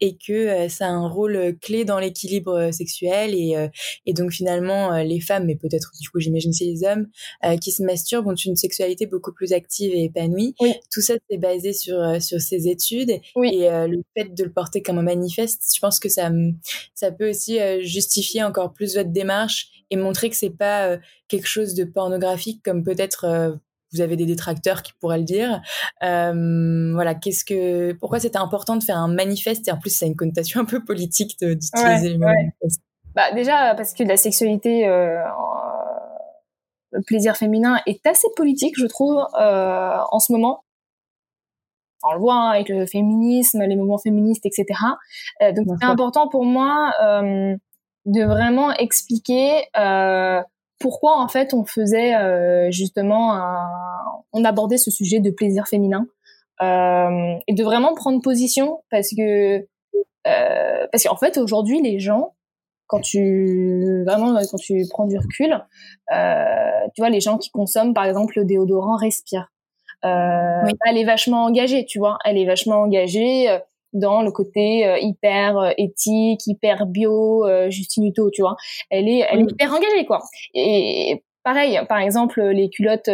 et 0.01 0.17
que 0.27 0.67
ça 0.67 0.87
a 0.87 0.89
un 0.89 1.07
rôle 1.07 1.55
clé 1.61 1.85
dans 1.85 1.99
l'équilibre 1.99 2.71
sexuel 2.71 3.35
et 3.35 3.69
et 4.07 4.13
donc 4.13 4.31
finalement 4.31 4.97
les 4.97 5.21
femmes, 5.21 5.45
mais 5.45 5.55
peut-être 5.55 5.91
du 6.01 6.09
coup 6.09 6.19
j'imagine 6.19 6.51
c'est 6.51 6.65
les 6.65 6.83
hommes 6.83 7.07
qui 7.61 7.71
se 7.71 7.83
masturbent 7.83 8.27
ont 8.27 8.35
une 8.35 8.55
sexualité 8.55 9.05
beaucoup 9.05 9.31
plus 9.31 9.53
active 9.53 9.93
et 9.93 10.05
épanouie. 10.05 10.55
Tout 10.91 11.01
ça 11.01 11.13
c'est 11.29 11.37
basé 11.37 11.73
sur 11.73 11.99
sur 12.19 12.41
ces 12.41 12.67
études 12.67 13.19
oui. 13.35 13.49
Et 13.53 13.69
euh, 13.69 13.87
le 13.87 14.01
fait 14.17 14.33
de 14.33 14.43
le 14.43 14.51
porter 14.51 14.81
comme 14.81 14.97
un 14.97 15.03
manifeste, 15.03 15.63
je 15.73 15.79
pense 15.79 15.99
que 15.99 16.09
ça, 16.09 16.31
ça 16.93 17.11
peut 17.11 17.29
aussi 17.29 17.59
justifier 17.81 18.43
encore 18.43 18.73
plus 18.73 18.95
votre 18.95 19.11
démarche 19.11 19.67
et 19.89 19.95
montrer 19.95 20.29
que 20.29 20.35
c'est 20.35 20.49
pas 20.49 20.97
quelque 21.27 21.47
chose 21.47 21.73
de 21.73 21.83
pornographique 21.83 22.61
comme 22.63 22.83
peut-être 22.83 23.59
vous 23.93 24.01
avez 24.01 24.15
des 24.15 24.25
détracteurs 24.25 24.83
qui 24.83 24.93
pourraient 24.99 25.17
le 25.17 25.23
dire. 25.23 25.61
voilà, 26.01 27.15
qu'est-ce 27.15 27.43
que, 27.45 27.93
pourquoi 27.93 28.19
c'était 28.19 28.37
important 28.37 28.75
de 28.75 28.83
faire 28.83 28.97
un 28.97 29.07
manifeste? 29.07 29.67
Et 29.67 29.71
en 29.71 29.77
plus 29.77 29.89
ça 29.89 30.05
a 30.05 30.07
une 30.07 30.15
connotation 30.15 30.59
un 30.61 30.65
peu 30.65 30.83
politique 30.83 31.37
d'utiliser 31.39 32.09
le 32.09 32.17
manifeste. 32.17 32.81
Bah 33.15 33.31
déjà 33.33 33.73
parce 33.75 33.93
que 33.93 34.03
la 34.03 34.17
sexualité, 34.17 34.85
le 36.91 37.01
plaisir 37.05 37.35
féminin 37.37 37.79
est 37.85 38.05
assez 38.05 38.27
politique, 38.35 38.75
je 38.77 38.85
trouve, 38.85 39.25
en 39.33 40.19
ce 40.19 40.31
moment 40.31 40.63
on 42.03 42.13
le 42.13 42.19
voit 42.19 42.35
hein, 42.35 42.49
avec 42.51 42.69
le 42.69 42.85
féminisme, 42.85 43.61
les 43.61 43.75
mouvements 43.75 43.97
féministes, 43.97 44.45
etc. 44.45 44.65
Euh, 45.41 45.51
donc 45.51 45.67
c'est 45.79 45.85
important 45.85 46.27
pour 46.27 46.45
moi 46.45 46.93
euh, 47.01 47.55
de 48.05 48.23
vraiment 48.23 48.71
expliquer 48.73 49.63
euh, 49.77 50.41
pourquoi 50.79 51.19
en 51.19 51.27
fait 51.27 51.53
on 51.53 51.65
faisait 51.65 52.15
euh, 52.15 52.71
justement, 52.71 53.33
un... 53.33 53.67
on 54.33 54.43
abordait 54.45 54.77
ce 54.77 54.91
sujet 54.91 55.19
de 55.19 55.31
plaisir 55.31 55.67
féminin 55.67 56.07
euh, 56.61 57.35
et 57.47 57.53
de 57.53 57.63
vraiment 57.63 57.93
prendre 57.93 58.21
position 58.21 58.81
parce 58.89 59.09
que 59.09 59.67
parce 60.91 61.03
qu'en 61.03 61.17
fait 61.17 61.37
aujourd'hui 61.37 61.81
les 61.81 61.99
gens 61.99 62.35
quand 62.87 63.01
tu 63.01 64.03
vraiment 64.05 64.33
quand 64.33 64.57
tu 64.57 64.83
prends 64.89 65.05
du 65.05 65.17
recul, 65.17 65.65
tu 66.09 67.01
vois 67.01 67.09
les 67.09 67.19
gens 67.19 67.37
qui 67.37 67.51
consomment 67.51 67.93
par 67.93 68.05
exemple 68.05 68.33
le 68.37 68.45
déodorant 68.45 68.97
respirent. 68.97 69.49
Euh, 70.05 70.71
Elle 70.85 70.97
est 70.97 71.05
vachement 71.05 71.43
engagée, 71.43 71.85
tu 71.85 71.99
vois. 71.99 72.17
Elle 72.25 72.37
est 72.37 72.45
vachement 72.45 72.81
engagée 72.81 73.49
euh, 73.49 73.59
dans 73.93 74.21
le 74.21 74.31
côté 74.31 74.87
euh, 74.87 74.97
hyper 74.99 75.73
éthique, 75.77 76.45
hyper 76.47 76.85
bio, 76.85 77.45
Justine 77.69 78.05
Hutto, 78.05 78.29
tu 78.31 78.41
vois. 78.41 78.55
Elle 78.89 79.07
est, 79.07 79.25
elle 79.29 79.41
est 79.41 79.51
hyper 79.51 79.73
engagée, 79.73 80.05
quoi. 80.05 80.19
Et 80.53 81.23
pareil, 81.43 81.79
par 81.87 81.99
exemple, 81.99 82.41
les 82.41 82.69
culottes 82.69 83.09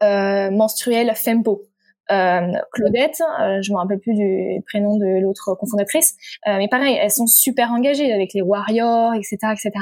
menstruelles 0.00 1.12
Fempo. 1.14 1.62
Euh, 2.10 2.52
Claudette, 2.72 3.20
euh, 3.40 3.60
je 3.62 3.72
me 3.72 3.78
rappelle 3.78 3.98
plus 3.98 4.14
du 4.14 4.62
prénom 4.66 4.96
de 4.96 5.20
l'autre 5.20 5.56
cofondatrice, 5.58 6.14
euh, 6.46 6.56
mais 6.58 6.68
pareil, 6.68 6.96
elles 7.00 7.10
sont 7.10 7.26
super 7.26 7.72
engagées 7.72 8.12
avec 8.12 8.32
les 8.32 8.42
warriors, 8.42 9.14
etc., 9.14 9.38
etc. 9.52 9.72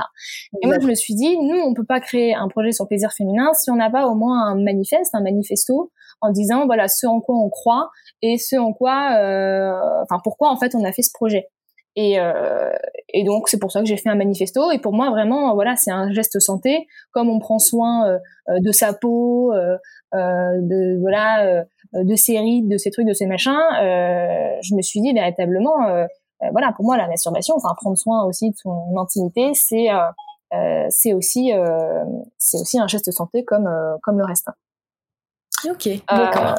Et 0.62 0.66
moi, 0.66 0.76
je 0.80 0.86
me 0.86 0.94
suis 0.94 1.14
dit, 1.14 1.36
nous, 1.36 1.58
on 1.58 1.74
peut 1.74 1.84
pas 1.84 2.00
créer 2.00 2.34
un 2.34 2.48
projet 2.48 2.72
sur 2.72 2.88
plaisir 2.88 3.12
féminin 3.12 3.52
si 3.52 3.70
on 3.70 3.76
n'a 3.76 3.90
pas 3.90 4.06
au 4.06 4.14
moins 4.14 4.46
un 4.46 4.62
manifeste, 4.62 5.14
un 5.14 5.22
manifesto, 5.22 5.92
en 6.24 6.30
disant 6.30 6.66
voilà 6.66 6.88
ce 6.88 7.06
en 7.06 7.20
quoi 7.20 7.36
on 7.36 7.50
croit 7.50 7.90
et 8.22 8.38
ce 8.38 8.56
en 8.56 8.72
quoi, 8.72 9.16
euh, 9.18 9.72
enfin 10.02 10.20
pourquoi 10.22 10.50
en 10.50 10.56
fait 10.56 10.74
on 10.74 10.84
a 10.84 10.92
fait 10.92 11.02
ce 11.02 11.12
projet. 11.12 11.48
Et, 11.96 12.18
euh, 12.18 12.72
et 13.12 13.22
donc 13.22 13.48
c'est 13.48 13.58
pour 13.58 13.70
ça 13.70 13.80
que 13.80 13.86
j'ai 13.86 13.96
fait 13.96 14.08
un 14.08 14.16
manifesto. 14.16 14.70
Et 14.72 14.78
pour 14.78 14.92
moi 14.92 15.10
vraiment 15.10 15.54
voilà 15.54 15.76
c'est 15.76 15.90
un 15.90 16.10
geste 16.12 16.40
santé, 16.40 16.86
comme 17.12 17.28
on 17.28 17.38
prend 17.38 17.58
soin 17.58 18.08
euh, 18.08 18.18
de 18.60 18.72
sa 18.72 18.92
peau, 18.92 19.52
euh, 19.52 19.76
de 20.12 21.00
voilà 21.00 21.64
de 21.92 22.14
ses 22.16 22.38
rides, 22.38 22.68
de 22.68 22.76
ces 22.76 22.90
trucs, 22.90 23.06
de 23.06 23.12
ces 23.12 23.26
machins. 23.26 23.52
je 23.80 24.74
me 24.74 24.82
suis 24.82 25.00
dit 25.00 25.12
véritablement 25.12 26.06
voilà 26.52 26.72
pour 26.76 26.84
moi 26.84 26.96
la 26.96 27.08
masturbation, 27.08 27.54
enfin 27.56 27.74
prendre 27.76 27.96
soin 27.96 28.24
aussi 28.24 28.50
de 28.50 28.56
son 28.56 28.96
intimité, 28.98 29.52
c'est 29.54 29.88
c'est 30.90 31.12
aussi 31.14 31.52
c'est 32.38 32.58
aussi 32.58 32.78
un 32.78 32.88
geste 32.88 33.10
santé 33.12 33.44
comme 33.44 33.68
comme 34.02 34.18
le 34.18 34.24
reste. 34.24 34.48
Ok, 35.70 35.88
d'accord. 36.08 36.54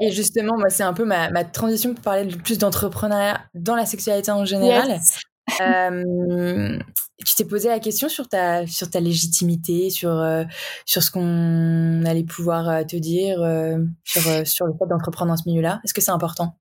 Et 0.00 0.10
justement, 0.10 0.56
moi, 0.58 0.68
c'est 0.68 0.82
un 0.82 0.92
peu 0.92 1.04
ma, 1.04 1.30
ma, 1.30 1.44
transition 1.44 1.94
pour 1.94 2.02
parler 2.02 2.26
plus 2.26 2.58
d'entrepreneuriat 2.58 3.40
dans 3.54 3.74
la 3.76 3.86
sexualité 3.86 4.30
en 4.30 4.44
général. 4.44 4.98
Euh, 5.60 6.76
tu 7.24 7.34
t'es 7.34 7.44
posé 7.44 7.68
la 7.68 7.78
question 7.78 8.08
sur 8.08 8.28
ta, 8.28 8.66
sur 8.66 8.90
ta 8.90 9.00
légitimité, 9.00 9.90
sur, 9.90 10.10
euh, 10.10 10.44
sur 10.84 11.02
ce 11.02 11.10
qu'on 11.10 12.04
allait 12.04 12.24
pouvoir 12.24 12.68
euh, 12.68 12.84
te 12.84 12.96
dire, 12.96 13.40
euh, 13.42 13.78
sur, 14.04 14.22
sur 14.46 14.66
le 14.66 14.72
fait 14.72 14.86
d'entreprendre 14.88 15.30
dans 15.30 15.36
ce 15.36 15.48
milieu-là. 15.48 15.80
Est-ce 15.84 15.94
que 15.94 16.00
c'est 16.00 16.10
important? 16.10 16.56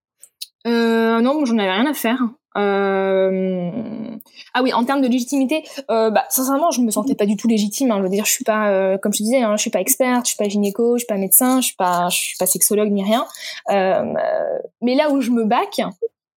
Euh, 0.66 1.22
Non, 1.22 1.46
j'en 1.46 1.58
avais 1.58 1.72
rien 1.72 1.86
à 1.86 1.94
faire. 1.94 2.20
Euh... 2.58 3.70
Ah 4.54 4.64
oui, 4.64 4.72
en 4.72 4.86
termes 4.86 5.02
de 5.02 5.08
légitimité, 5.08 5.64
euh, 5.92 6.10
bah, 6.10 6.24
sincèrement, 6.30 6.72
je 6.72 6.82
me 6.82 6.90
sentais 6.90 7.16
pas 7.16 7.26
du 7.26 7.36
tout 7.36 7.48
légitime. 7.48 7.92
Hein, 7.92 7.98
je 7.98 8.04
veux 8.04 8.10
dire, 8.10 8.26
je 8.26 8.32
suis 8.32 8.46
pas, 8.46 8.70
euh, 8.70 8.98
comme 8.98 9.14
je 9.14 9.24
disais, 9.24 9.42
hein, 9.42 9.56
je 9.58 9.62
suis 9.62 9.70
pas 9.70 9.82
experte, 9.82 10.26
je 10.26 10.30
suis 10.30 10.38
pas 10.38 10.48
gynéco, 10.48 10.96
je 10.96 11.00
suis 11.00 11.08
pas 11.08 11.18
médecin, 11.18 11.60
je 11.60 11.68
suis 11.68 11.76
pas, 11.76 12.08
je 12.10 12.18
suis 12.18 12.38
pas 12.38 12.46
sexologue 12.46 12.92
ni 12.92 13.04
rien. 13.04 13.26
Mais 13.70 14.96
là 14.96 15.12
où 15.12 15.22
je 15.22 15.32
me 15.32 15.44
bac, 15.44 15.82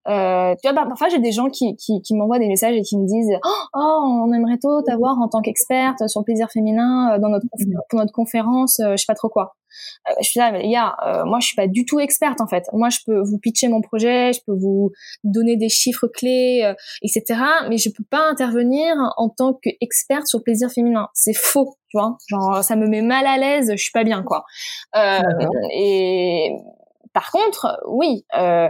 euh, 0.07 0.55
tu 0.63 0.69
vois, 0.69 0.73
bah, 0.73 0.87
parfois 0.89 1.09
j'ai 1.09 1.19
des 1.19 1.33
gens 1.33 1.49
qui, 1.49 1.77
qui, 1.77 2.01
qui 2.01 2.15
m'envoient 2.15 2.39
des 2.39 2.49
messages 2.49 2.75
et 2.75 2.83
qui 2.83 2.97
me 2.97 3.07
disent 3.07 3.39
oh, 3.75 4.25
on 4.25 4.33
aimerait 4.33 4.59
trop 4.59 4.81
t'avoir 4.83 5.19
en 5.19 5.29
tant 5.29 5.43
qu'experte 5.43 6.07
sur 6.09 6.21
le 6.21 6.25
plaisir 6.25 6.49
féminin 6.51 7.15
euh, 7.15 7.19
dans 7.19 7.29
notre 7.29 7.47
pour 7.91 7.99
notre 7.99 8.13
conférence, 8.13 8.81
euh, 8.81 8.93
je 8.93 8.97
sais 8.97 9.07
pas 9.07 9.15
trop 9.15 9.29
quoi. 9.29 9.57
Euh, 10.09 10.13
je 10.23 10.31
suis 10.31 10.41
là, 10.41 10.51
mais 10.51 10.63
les 10.63 10.71
gars, 10.71 10.97
moi 11.27 11.41
je 11.41 11.49
suis 11.49 11.57
pas 11.57 11.67
du 11.67 11.85
tout 11.85 12.01
experte 12.01 12.41
en 12.41 12.47
fait. 12.47 12.65
Moi 12.73 12.89
je 12.89 13.01
peux 13.05 13.21
vous 13.21 13.39
pitcher 13.39 13.69
mon 13.69 13.83
projet, 13.83 14.33
je 14.33 14.41
peux 14.47 14.55
vous 14.55 14.93
donner 15.25 15.57
des 15.57 15.69
chiffres 15.69 16.07
clés, 16.07 16.73
etc. 17.03 17.41
Mais 17.69 17.77
je 17.77 17.91
peux 17.91 18.05
pas 18.09 18.29
intervenir 18.31 18.95
en 19.17 19.29
tant 19.29 19.53
qu'experte 19.53 20.27
sur 20.27 20.39
le 20.39 20.45
plaisir 20.45 20.71
féminin. 20.71 21.09
C'est 21.13 21.37
faux, 21.37 21.77
tu 21.89 21.99
vois. 21.99 22.17
Genre 22.29 22.65
ça 22.65 22.77
me 22.77 22.87
met 22.87 23.03
mal 23.03 23.27
à 23.27 23.37
l'aise, 23.37 23.73
je 23.73 23.83
suis 23.83 23.93
pas 23.93 24.05
bien 24.05 24.23
quoi. 24.23 24.45
et 25.75 26.51
par 27.13 27.31
contre, 27.33 27.83
oui. 27.89 28.25
Euh, 28.39 28.69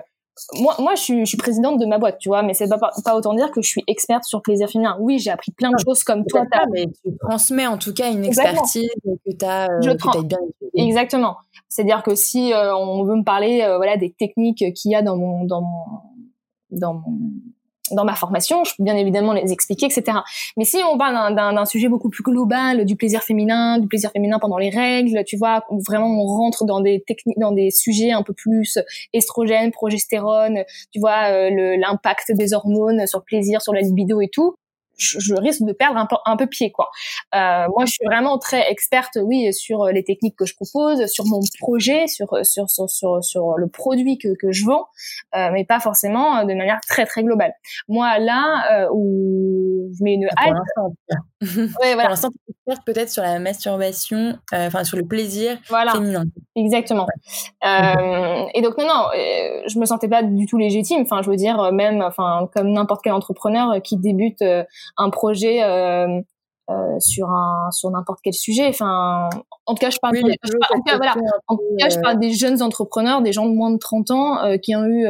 moi, 0.61 0.75
moi 0.79 0.95
je, 0.95 1.03
suis, 1.03 1.21
je 1.21 1.25
suis 1.25 1.37
présidente 1.37 1.81
de 1.81 1.87
ma 1.87 1.99
boîte, 1.99 2.19
tu 2.19 2.29
vois, 2.29 2.43
mais 2.43 2.55
c'est 2.55 2.69
pas, 2.69 2.91
pas 3.05 3.15
autant 3.15 3.35
dire 3.35 3.51
que 3.51 3.63
je 3.63 3.69
suis 3.69 3.85
experte 3.87 4.25
sur 4.25 4.43
plaisir 4.43 4.69
féminin. 4.69 4.97
Oui, 5.01 5.19
j'ai 5.19 5.31
appris 5.31 5.53
plein 5.53 5.71
de 5.71 5.79
choses 5.85 6.05
comme 6.05 6.25
toi. 6.27 6.45
Pas, 6.51 6.65
mais 6.73 6.87
tu 6.87 7.17
transmets 7.21 7.67
en 7.67 7.79
tout 7.79 7.93
cas 7.93 8.11
une 8.11 8.25
expertise 8.25 8.91
que 9.05 9.37
tu 9.37 9.45
as, 9.45 9.71
euh, 9.71 9.81
je 9.83 10.23
bien 10.23 10.39
Exactement. 10.75 11.37
C'est-à-dire 11.69 12.03
que 12.03 12.15
si 12.15 12.53
euh, 12.53 12.75
on 12.75 13.05
veut 13.05 13.17
me 13.17 13.25
parler 13.25 13.63
euh, 13.63 13.77
voilà, 13.77 13.97
des 13.97 14.13
techniques 14.13 14.65
qu'il 14.75 14.91
y 14.91 14.95
a 14.95 15.03
dans 15.03 15.17
mon, 15.17 15.45
dans 15.45 15.61
mon, 15.61 16.01
dans 16.71 16.95
mon 16.95 17.19
dans 17.93 18.05
ma 18.05 18.15
formation, 18.15 18.65
je 18.65 18.73
peux 18.77 18.85
bien 18.85 18.97
évidemment 18.97 19.33
les 19.33 19.53
expliquer, 19.53 19.87
etc. 19.87 20.19
Mais 20.57 20.65
si 20.65 20.79
on 20.91 20.99
parle 20.99 21.35
d'un 21.35 21.65
sujet 21.65 21.89
beaucoup 21.89 22.11
plus 22.11 22.23
global, 22.23 22.85
du 22.85 22.97
plaisir 22.97 23.23
féminin, 23.23 23.79
du 23.79 23.87
plaisir 23.87 24.11
féminin 24.11 24.39
pendant 24.39 24.59
les 24.59 24.71
règles, 24.71 25.23
tu 25.25 25.37
vois, 25.37 25.65
vraiment 25.87 26.09
on 26.09 26.27
rentre 26.27 26.65
dans 26.65 26.81
des 26.81 27.03
techniques, 27.07 27.39
dans 27.39 27.53
des 27.53 27.71
sujets 27.71 28.11
un 28.11 28.23
peu 28.23 28.33
plus 28.33 28.79
estrogène, 29.13 29.71
progestérone, 29.71 30.65
tu 30.93 31.01
vois, 31.01 31.31
euh, 31.31 31.77
l'impact 31.79 32.33
des 32.33 32.53
hormones 32.55 33.07
sur 33.07 33.21
le 33.21 33.25
plaisir, 33.25 33.63
sur 33.63 33.73
la 33.73 33.81
libido 33.81 34.21
et 34.21 34.29
tout. 34.29 34.57
Je, 34.99 35.35
risque 35.35 35.63
de 35.63 35.73
perdre 35.73 35.99
un 35.99 36.07
peu, 36.07 36.17
un 36.27 36.37
peu 36.37 36.47
pied 36.47 36.71
quoi. 36.73 36.91
Euh, 37.35 37.67
moi, 37.75 37.85
je 37.87 37.93
suis 37.93 38.05
vraiment 38.05 38.39
très 38.39 38.71
experte, 38.71 39.19
oui, 39.23 39.53
sur 39.53 39.87
les 39.87 40.05
techniques 40.05 40.37
que 40.37 40.47
je 40.47 40.55
propose, 40.55 41.07
sur 41.07 41.25
mon 41.27 41.41
projet, 41.59 42.07
sur 42.07 42.29
sur 42.45 42.69
sur 42.69 42.91
sur, 42.91 43.25
sur 43.25 43.57
le 43.57 43.69
produit 43.69 44.19
que 44.19 44.35
que 44.37 44.53
je 44.53 44.65
vends, 44.65 44.87
euh, 45.35 45.51
mais 45.53 45.65
pas 45.65 45.81
forcément 45.81 46.45
de 46.45 46.55
manière 46.55 46.81
très 46.87 47.07
très 47.07 47.23
globale. 47.23 47.53
Moi, 47.89 48.19
là 48.19 48.85
euh, 48.85 48.89
où 48.93 49.91
je 49.99 50.05
mets 50.05 50.15
une 50.15 50.29
halte, 50.37 50.57
ouais, 51.41 51.95
voilà. 51.95 52.03
Pour 52.03 52.11
l'instant, 52.11 52.31
peut-être 52.85 53.11
sur 53.11 53.23
la 53.23 53.39
masturbation, 53.39 54.39
euh, 54.53 54.67
enfin 54.67 54.85
sur 54.85 54.97
le 54.97 55.07
plaisir 55.07 55.59
voilà. 55.69 55.93
féminin. 55.93 56.25
Exactement. 56.57 57.07
Euh, 57.65 58.45
et 58.55 58.61
donc 58.61 58.77
non, 58.77 58.87
non, 58.87 59.05
euh, 59.15 59.63
je 59.67 59.79
me 59.79 59.85
sentais 59.85 60.09
pas 60.09 60.23
du 60.23 60.47
tout 60.47 60.59
légitime. 60.59 61.03
Enfin, 61.03 61.23
je 61.23 61.31
veux 61.31 61.37
dire, 61.37 61.73
même, 61.73 62.03
enfin, 62.03 62.49
comme 62.55 62.73
n'importe 62.73 63.03
quel 63.05 63.13
entrepreneur 63.13 63.81
qui 63.83 63.97
débute 63.97 64.43
un 64.97 65.11
projet 65.11 65.61
sur 67.01 67.31
un 67.31 67.71
sur 67.71 67.91
n'importe 67.91 68.21
quel 68.23 68.35
sujet. 68.35 68.67
Enfin, 68.69 69.29
en 69.67 69.75
tout 69.75 69.81
cas, 69.81 69.91
je 69.91 69.99
parle, 70.01 70.17
en 70.19 70.77
tout 70.77 70.83
cas, 70.87 70.97
voilà, 70.97 71.15
en 71.47 71.57
tout 71.57 71.63
cas, 71.79 71.89
je 71.89 71.99
parle 72.01 72.19
des 72.19 72.33
jeunes 72.33 72.63
entrepreneurs, 72.63 73.23
des 73.23 73.33
gens 73.33 73.47
de 73.47 73.55
moins 73.55 73.71
de 73.71 73.79
30 73.79 74.11
ans 74.11 74.59
qui 74.63 74.75
ont 74.77 74.85
eu 74.85 75.07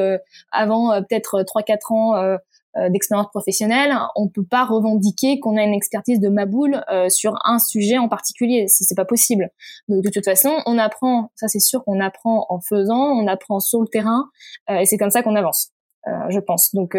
avant 0.52 1.00
peut-être 1.02 1.42
3-4 1.42 1.92
ans 1.92 2.38
euh, 2.78 2.90
d'expérience 2.90 3.28
professionnelle, 3.28 3.96
on 4.14 4.28
peut 4.28 4.44
pas 4.44 4.64
revendiquer 4.64 5.40
qu'on 5.40 5.56
a 5.56 5.62
une 5.62 5.74
expertise 5.74 6.20
de 6.20 6.28
maboule 6.28 6.84
euh, 6.92 7.08
sur 7.08 7.34
un 7.44 7.58
sujet 7.58 7.98
en 7.98 8.08
particulier. 8.08 8.66
C'est 8.68 8.94
pas 8.94 9.06
possible. 9.06 9.50
Donc, 9.88 10.04
de 10.04 10.10
toute 10.10 10.24
façon, 10.24 10.50
on 10.66 10.78
apprend. 10.78 11.32
Ça, 11.34 11.48
c'est 11.48 11.60
sûr 11.60 11.82
qu'on 11.84 11.98
apprend 11.98 12.46
en 12.50 12.60
faisant, 12.60 13.12
on 13.14 13.26
apprend 13.26 13.58
sur 13.58 13.80
le 13.80 13.88
terrain, 13.88 14.26
euh, 14.70 14.80
et 14.80 14.84
c'est 14.84 14.98
comme 14.98 15.10
ça 15.10 15.22
qu'on 15.22 15.34
avance, 15.34 15.70
je 16.28 16.38
pense. 16.40 16.74
Donc 16.74 16.94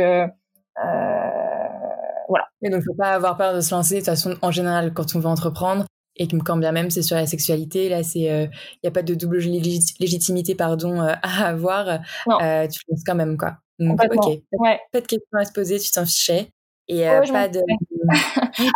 voilà. 2.29 2.45
Et 2.61 2.69
donc, 2.69 2.83
faut 2.83 2.95
pas 2.95 3.11
avoir 3.11 3.35
peur 3.35 3.53
de 3.53 3.61
se 3.61 3.73
lancer. 3.73 3.95
De 3.95 3.99
toute 3.99 4.05
façon, 4.05 4.35
en 4.41 4.51
général, 4.51 4.93
quand 4.93 5.15
on 5.15 5.19
veut 5.19 5.27
entreprendre, 5.27 5.85
et 6.15 6.27
quand 6.27 6.57
bien 6.57 6.71
même 6.71 6.89
c'est 6.89 7.01
sur 7.01 7.15
la 7.15 7.25
sexualité, 7.25 7.89
là, 7.89 8.03
c'est, 8.03 8.19
il 8.19 8.49
n'y 8.83 8.87
a 8.87 8.91
pas 8.91 9.03
de 9.03 9.15
double 9.15 9.39
légitimité, 9.39 10.55
pardon, 10.55 11.01
à 11.21 11.47
avoir. 11.47 11.85
tu 11.85 12.29
le 12.29 12.91
lances 12.91 13.03
quand 13.05 13.15
même, 13.15 13.37
quoi. 13.37 13.57
Donc, 13.79 13.99
ok. 14.03 14.39
Ouais. 14.53 14.79
Pas 14.91 15.01
de 15.01 15.07
questions 15.07 15.37
à 15.37 15.45
se 15.45 15.51
poser, 15.51 15.79
tu 15.79 15.91
t'en 15.91 16.05
fichais. 16.05 16.49
Et 16.89 17.07
euh, 17.07 17.21
pas 17.31 17.47
de. 17.47 17.61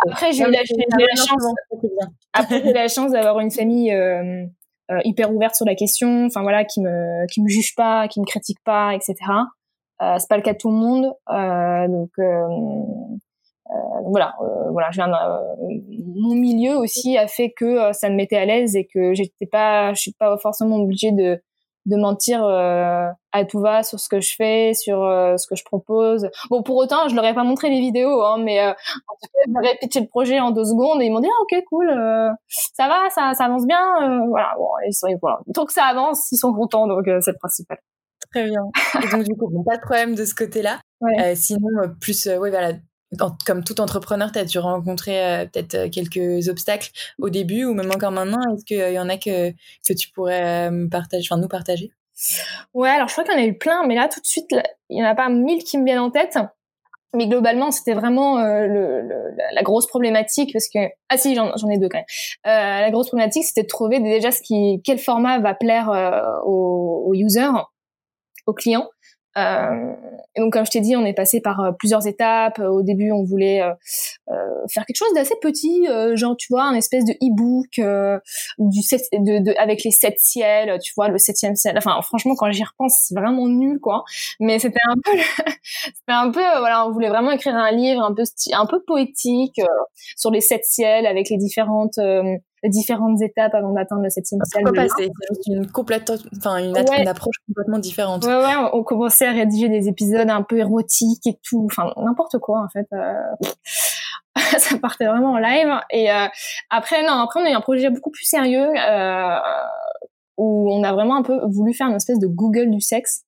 Après, 0.08 0.32
j'ai 0.32 0.44
eu 0.44 0.50
la, 0.50 0.62
chance. 1.16 1.44
Après, 2.32 2.62
j'ai 2.62 2.72
la 2.72 2.86
chance 2.86 3.10
d'avoir 3.10 3.40
une 3.40 3.50
famille 3.50 3.92
euh, 3.92 4.46
euh, 4.90 5.00
hyper 5.04 5.34
ouverte 5.34 5.56
sur 5.56 5.66
la 5.66 5.74
question. 5.74 6.26
Enfin 6.26 6.42
voilà, 6.42 6.64
qui 6.64 6.80
me 6.80 7.26
qui 7.26 7.42
me 7.42 7.48
juge 7.48 7.74
pas, 7.74 8.06
qui 8.06 8.20
me 8.20 8.24
critique 8.24 8.58
pas, 8.64 8.94
etc. 8.94 9.14
Euh, 10.00 10.16
c'est 10.18 10.28
pas 10.28 10.36
le 10.36 10.42
cas 10.42 10.52
de 10.52 10.58
tout 10.58 10.70
le 10.70 10.76
monde. 10.76 11.06
Euh, 11.28 11.88
donc 11.88 12.10
voilà, 14.06 14.34
voilà. 14.70 14.90
mon 14.98 16.34
milieu 16.34 16.76
aussi 16.76 17.16
a 17.16 17.26
fait 17.26 17.52
que 17.56 17.92
ça 17.92 18.10
me 18.10 18.16
mettait 18.16 18.36
à 18.36 18.44
l'aise 18.44 18.76
et 18.76 18.86
que 18.86 19.14
j'étais 19.14 19.46
pas, 19.46 19.92
je 19.94 20.00
suis 20.00 20.12
pas 20.12 20.36
forcément 20.36 20.76
obligée 20.76 21.12
de 21.12 21.40
de 21.86 21.96
mentir 21.96 22.42
euh, 22.44 23.08
à 23.32 23.44
tout 23.44 23.60
va 23.60 23.82
sur 23.82 24.00
ce 24.00 24.08
que 24.08 24.20
je 24.20 24.34
fais, 24.36 24.72
sur 24.74 25.02
euh, 25.02 25.36
ce 25.36 25.46
que 25.46 25.54
je 25.54 25.64
propose. 25.64 26.28
Bon, 26.50 26.62
pour 26.62 26.76
autant, 26.76 27.08
je 27.08 27.14
leur 27.14 27.24
ai 27.24 27.34
pas 27.34 27.44
montré 27.44 27.68
les 27.68 27.80
vidéos, 27.80 28.22
hein, 28.22 28.38
mais 28.42 28.60
euh, 28.60 28.70
en 28.70 29.14
tout 29.20 29.28
cas, 29.32 29.52
j'aurais 29.52 29.76
pitché 29.80 30.00
le 30.00 30.06
projet 30.06 30.40
en 30.40 30.50
deux 30.50 30.64
secondes 30.64 31.02
et 31.02 31.06
ils 31.06 31.12
m'ont 31.12 31.20
dit 31.20 31.28
ah, 31.28 31.42
ok 31.42 31.64
cool, 31.68 31.88
ça 32.48 32.88
va, 32.88 33.10
ça, 33.10 33.34
ça 33.34 33.44
avance 33.44 33.66
bien, 33.66 34.24
voilà. 34.28 34.54
Bon, 34.56 34.68
ils 34.86 34.94
sont, 34.94 35.08
voilà. 35.20 35.40
Tant 35.52 35.66
que 35.66 35.72
ça 35.72 35.84
avance, 35.84 36.30
ils 36.32 36.38
sont 36.38 36.52
contents, 36.52 36.86
donc 36.86 37.04
c'est 37.20 37.32
le 37.32 37.38
principal. 37.38 37.78
Très 38.32 38.46
bien. 38.46 38.62
Et 39.02 39.08
donc 39.08 39.24
du 39.24 39.36
coup, 39.36 39.48
bon, 39.50 39.62
pas 39.62 39.76
de 39.76 39.82
problème 39.82 40.14
de 40.14 40.24
ce 40.24 40.34
côté-là. 40.34 40.80
Ouais. 41.00 41.34
sinon, 41.34 41.68
plus, 42.00 42.26
ouais, 42.26 42.50
voilà, 42.50 42.72
comme 43.46 43.64
tout 43.64 43.80
entrepreneur, 43.80 44.30
tu 44.32 44.38
as 44.38 44.44
dû 44.44 44.58
rencontrer 44.58 45.24
euh, 45.24 45.46
peut-être 45.46 45.74
euh, 45.74 45.88
quelques 45.88 46.48
obstacles 46.48 46.90
au 47.18 47.30
début 47.30 47.64
ou 47.64 47.74
même 47.74 47.90
encore 47.90 48.10
maintenant. 48.10 48.40
Est-ce 48.54 48.64
qu'il 48.64 48.92
y 48.92 48.98
en 48.98 49.08
a 49.08 49.16
que, 49.16 49.50
que 49.50 49.92
tu 49.92 50.10
pourrais 50.10 50.70
euh, 50.70 50.88
partager, 50.88 51.26
enfin, 51.30 51.40
nous 51.40 51.48
partager? 51.48 51.90
Ouais, 52.74 52.90
alors 52.90 53.08
je 53.08 53.12
crois 53.12 53.24
qu'il 53.24 53.34
y 53.34 53.36
en 53.36 53.42
a 53.42 53.46
eu 53.46 53.58
plein, 53.58 53.86
mais 53.86 53.94
là 53.94 54.08
tout 54.08 54.20
de 54.20 54.26
suite, 54.26 54.46
il 54.88 54.96
n'y 54.96 55.02
en 55.04 55.08
a 55.08 55.14
pas 55.14 55.28
mille 55.28 55.64
qui 55.64 55.78
me 55.78 55.84
viennent 55.84 55.98
en 55.98 56.10
tête. 56.10 56.38
Mais 57.12 57.28
globalement, 57.28 57.70
c'était 57.70 57.94
vraiment 57.94 58.38
la 58.38 59.62
grosse 59.62 59.86
problématique 59.86 60.52
parce 60.52 60.68
que 60.68 60.80
ah 61.08 61.16
si 61.16 61.36
j'en 61.36 61.70
ai 61.70 61.78
deux 61.78 61.88
quand 61.88 61.98
même. 61.98 62.04
la 62.44 62.90
grosse 62.90 63.06
problématique, 63.06 63.44
c'était 63.44 63.62
de 63.62 63.68
trouver 63.68 64.00
déjà 64.00 64.32
ce 64.32 64.42
qui 64.42 64.80
quel 64.84 64.98
format 64.98 65.38
va 65.38 65.54
plaire 65.54 65.88
aux, 66.44 67.04
aux 67.06 67.14
users, 67.14 67.52
aux 68.46 68.52
clients. 68.52 68.88
Euh, 69.36 69.92
et 70.36 70.40
donc, 70.40 70.52
comme 70.52 70.64
je 70.64 70.70
t'ai 70.70 70.80
dit, 70.80 70.96
on 70.96 71.04
est 71.04 71.14
passé 71.14 71.40
par 71.40 71.60
euh, 71.60 71.72
plusieurs 71.72 72.06
étapes. 72.06 72.58
Au 72.58 72.82
début, 72.82 73.12
on 73.12 73.24
voulait 73.24 73.62
euh, 73.62 73.74
faire 74.72 74.86
quelque 74.86 74.96
chose 74.96 75.12
d'assez 75.14 75.34
petit, 75.40 75.86
genre, 76.14 76.36
tu 76.36 76.46
vois, 76.50 76.64
un 76.64 76.74
espèce 76.74 77.04
de 77.04 77.12
e-book 77.12 77.68
du 78.58 78.80
de, 78.80 79.44
de, 79.44 79.54
avec 79.58 79.84
les 79.84 79.90
sept 79.90 80.18
ciels, 80.18 80.78
tu 80.82 80.92
vois, 80.96 81.08
le 81.08 81.18
septième 81.18 81.56
ciel. 81.56 81.76
Enfin, 81.76 82.00
franchement, 82.02 82.34
quand 82.36 82.50
j'y 82.50 82.64
repense, 82.64 83.06
c'est 83.08 83.18
vraiment 83.18 83.46
nul, 83.48 83.80
quoi. 83.80 84.04
Mais 84.40 84.58
c'était 84.58 84.80
un 84.88 84.96
peu, 85.02 85.18
c'était 85.62 85.94
un 86.08 86.30
peu, 86.30 86.40
voilà, 86.58 86.86
on 86.86 86.92
voulait 86.92 87.08
vraiment 87.10 87.32
écrire 87.32 87.54
un 87.54 87.72
livre 87.72 88.02
un 88.02 88.14
peu, 88.14 88.24
un 88.52 88.66
peu 88.66 88.82
poétique 88.86 89.60
sur 90.16 90.30
les 90.30 90.40
sept 90.40 90.64
ciels 90.64 91.06
avec 91.06 91.28
les 91.28 91.36
différentes 91.36 91.98
différentes 92.68 93.20
étapes 93.22 93.54
avant 93.54 93.72
d'atteindre 93.72 94.02
le 94.02 94.10
septième 94.10 94.40
ciel. 94.44 94.64
Pourquoi 94.64 94.84
pas 94.84 94.88
C'est 94.96 95.10
une 95.46 95.66
complète, 95.70 96.12
enfin 96.36 96.58
une, 96.58 96.76
une, 96.76 97.08
approche 97.08 97.36
complètement 97.46 97.78
différente. 97.78 98.24
Ouais, 98.24 98.36
ouais. 98.36 98.70
On, 98.72 98.82
commençait 98.82 99.26
à 99.26 99.32
rédiger 99.32 99.68
des 99.68 99.88
épisodes 99.88 100.28
un 100.28 100.42
peu 100.42 100.58
érotiques 100.58 101.26
et 101.26 101.38
tout, 101.42 101.66
enfin 101.70 101.92
n'importe 101.96 102.38
quoi 102.38 102.62
en 102.62 102.68
fait. 102.68 102.86
Euh... 102.92 103.14
ça 104.58 104.78
partait 104.78 105.06
vraiment 105.06 105.32
en 105.32 105.38
live. 105.38 105.68
Et 105.90 106.10
euh, 106.10 106.26
après, 106.70 107.02
non, 107.02 107.14
après 107.14 107.40
on 107.40 107.44
a 107.44 107.50
eu 107.50 107.54
un 107.54 107.60
projet 107.60 107.90
beaucoup 107.90 108.10
plus 108.10 108.24
sérieux 108.24 108.68
euh, 108.76 109.38
où 110.36 110.72
on 110.72 110.82
a 110.82 110.92
vraiment 110.92 111.16
un 111.16 111.22
peu 111.22 111.40
voulu 111.46 111.74
faire 111.74 111.88
une 111.88 111.96
espèce 111.96 112.18
de 112.18 112.26
Google 112.26 112.70
du 112.70 112.80
sexe. 112.80 113.23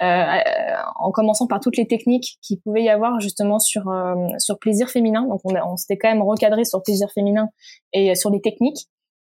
Euh, 0.00 0.06
euh, 0.06 0.76
en 0.96 1.10
commençant 1.10 1.48
par 1.48 1.58
toutes 1.58 1.76
les 1.76 1.88
techniques 1.88 2.38
qui 2.40 2.56
pouvait 2.58 2.84
y 2.84 2.88
avoir 2.88 3.18
justement 3.18 3.58
sur 3.58 3.88
euh, 3.88 4.14
sur 4.38 4.58
plaisir 4.58 4.88
féminin. 4.90 5.26
Donc 5.26 5.40
on, 5.44 5.52
on 5.56 5.76
s'était 5.76 5.98
quand 5.98 6.08
même 6.08 6.22
recadré 6.22 6.64
sur 6.64 6.82
plaisir 6.82 7.08
féminin 7.12 7.48
et 7.92 8.14
sur 8.14 8.30
les 8.30 8.40
techniques. 8.40 8.86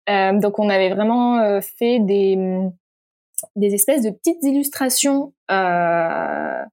donc 0.07 0.59
on 0.59 0.69
avait 0.69 0.93
vraiment 0.93 1.59
fait 1.61 1.99
des 1.99 2.37
des 3.55 3.73
espèces 3.73 4.03
de 4.03 4.11
petites 4.11 4.43
illustrations 4.43 5.33
euh, 5.51 6.63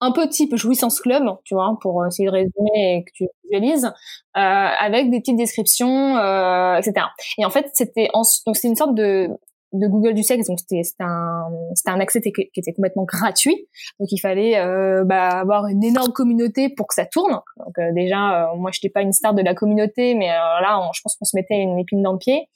un 0.00 0.12
peu 0.12 0.28
type 0.28 0.54
jouissance 0.56 1.00
club, 1.00 1.24
tu 1.44 1.54
vois, 1.54 1.76
pour 1.80 2.06
essayer 2.06 2.26
de 2.28 2.32
résumer 2.32 2.70
et 2.74 3.04
que 3.04 3.10
tu 3.14 3.26
visualises, 3.44 3.86
euh, 3.86 4.40
avec 4.40 5.10
des 5.10 5.20
petites 5.20 5.36
descriptions, 5.36 6.16
euh, 6.16 6.76
etc. 6.76 7.06
Et 7.38 7.44
en 7.44 7.50
fait, 7.50 7.70
c'était 7.74 8.08
donc 8.14 8.56
c'est 8.56 8.68
une 8.68 8.76
sorte 8.76 8.94
de 8.94 9.28
de 9.72 9.86
Google 9.86 10.14
du 10.14 10.22
sexe, 10.22 10.46
donc 10.46 10.58
c'était 10.58 10.82
un 11.00 11.44
c'était 11.74 11.90
un 11.90 12.00
accès 12.00 12.20
qui 12.20 12.48
était 12.56 12.72
complètement 12.72 13.04
gratuit, 13.04 13.68
donc 13.98 14.12
il 14.12 14.18
fallait 14.18 14.58
euh, 14.58 15.04
bah, 15.04 15.28
avoir 15.28 15.66
une 15.66 15.82
énorme 15.82 16.12
communauté 16.12 16.68
pour 16.68 16.86
que 16.86 16.94
ça 16.94 17.06
tourne. 17.06 17.32
Donc 17.56 17.78
euh, 17.78 17.92
déjà, 17.92 18.50
euh, 18.50 18.56
moi 18.56 18.70
je 18.72 18.78
n'étais 18.78 18.92
pas 18.92 19.02
une 19.02 19.12
star 19.12 19.34
de 19.34 19.42
la 19.42 19.54
communauté, 19.54 20.14
mais 20.14 20.30
euh, 20.30 20.60
là 20.60 20.90
je 20.94 21.00
pense 21.02 21.16
qu'on 21.16 21.24
se 21.24 21.36
mettait 21.36 21.56
une 21.56 21.78
épine 21.78 22.02
dans 22.02 22.12
le 22.12 22.18
pied. 22.18 22.48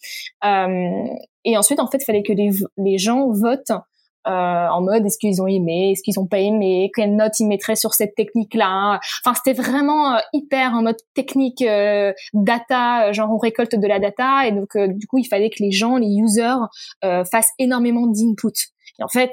et 1.44 1.56
ensuite 1.56 1.80
en 1.80 1.86
fait 1.86 1.98
il 1.98 2.04
fallait 2.04 2.22
que 2.22 2.32
les 2.32 2.50
les 2.76 2.98
gens 2.98 3.30
votent 3.30 3.70
euh, 3.70 3.95
en 4.26 4.82
mode 4.82 5.06
est-ce 5.06 5.18
qu'ils 5.18 5.40
ont 5.40 5.46
aimé, 5.46 5.92
est-ce 5.92 6.02
qu'ils 6.02 6.18
ont 6.18 6.26
pas 6.26 6.40
aimé, 6.40 6.90
quelle 6.94 7.14
note 7.14 7.38
ils 7.38 7.46
mettraient 7.46 7.76
sur 7.76 7.94
cette 7.94 8.14
technique-là. 8.14 9.00
Enfin, 9.24 9.34
c'était 9.34 9.60
vraiment 9.60 10.14
euh, 10.14 10.18
hyper 10.32 10.72
en 10.74 10.82
mode 10.82 10.96
technique 11.14 11.62
euh, 11.62 12.12
data, 12.34 13.12
genre 13.12 13.30
on 13.32 13.38
récolte 13.38 13.76
de 13.76 13.86
la 13.86 13.98
data 13.98 14.46
et 14.46 14.52
donc 14.52 14.76
du 14.76 15.06
coup 15.06 15.18
il 15.18 15.26
fallait 15.26 15.50
que 15.50 15.62
les 15.62 15.70
gens, 15.70 15.96
les 15.96 16.08
users, 16.08 16.66
fassent 17.02 17.52
énormément 17.58 18.06
d'input. 18.06 18.52
Et 18.98 19.02
en 19.02 19.08
fait, 19.08 19.32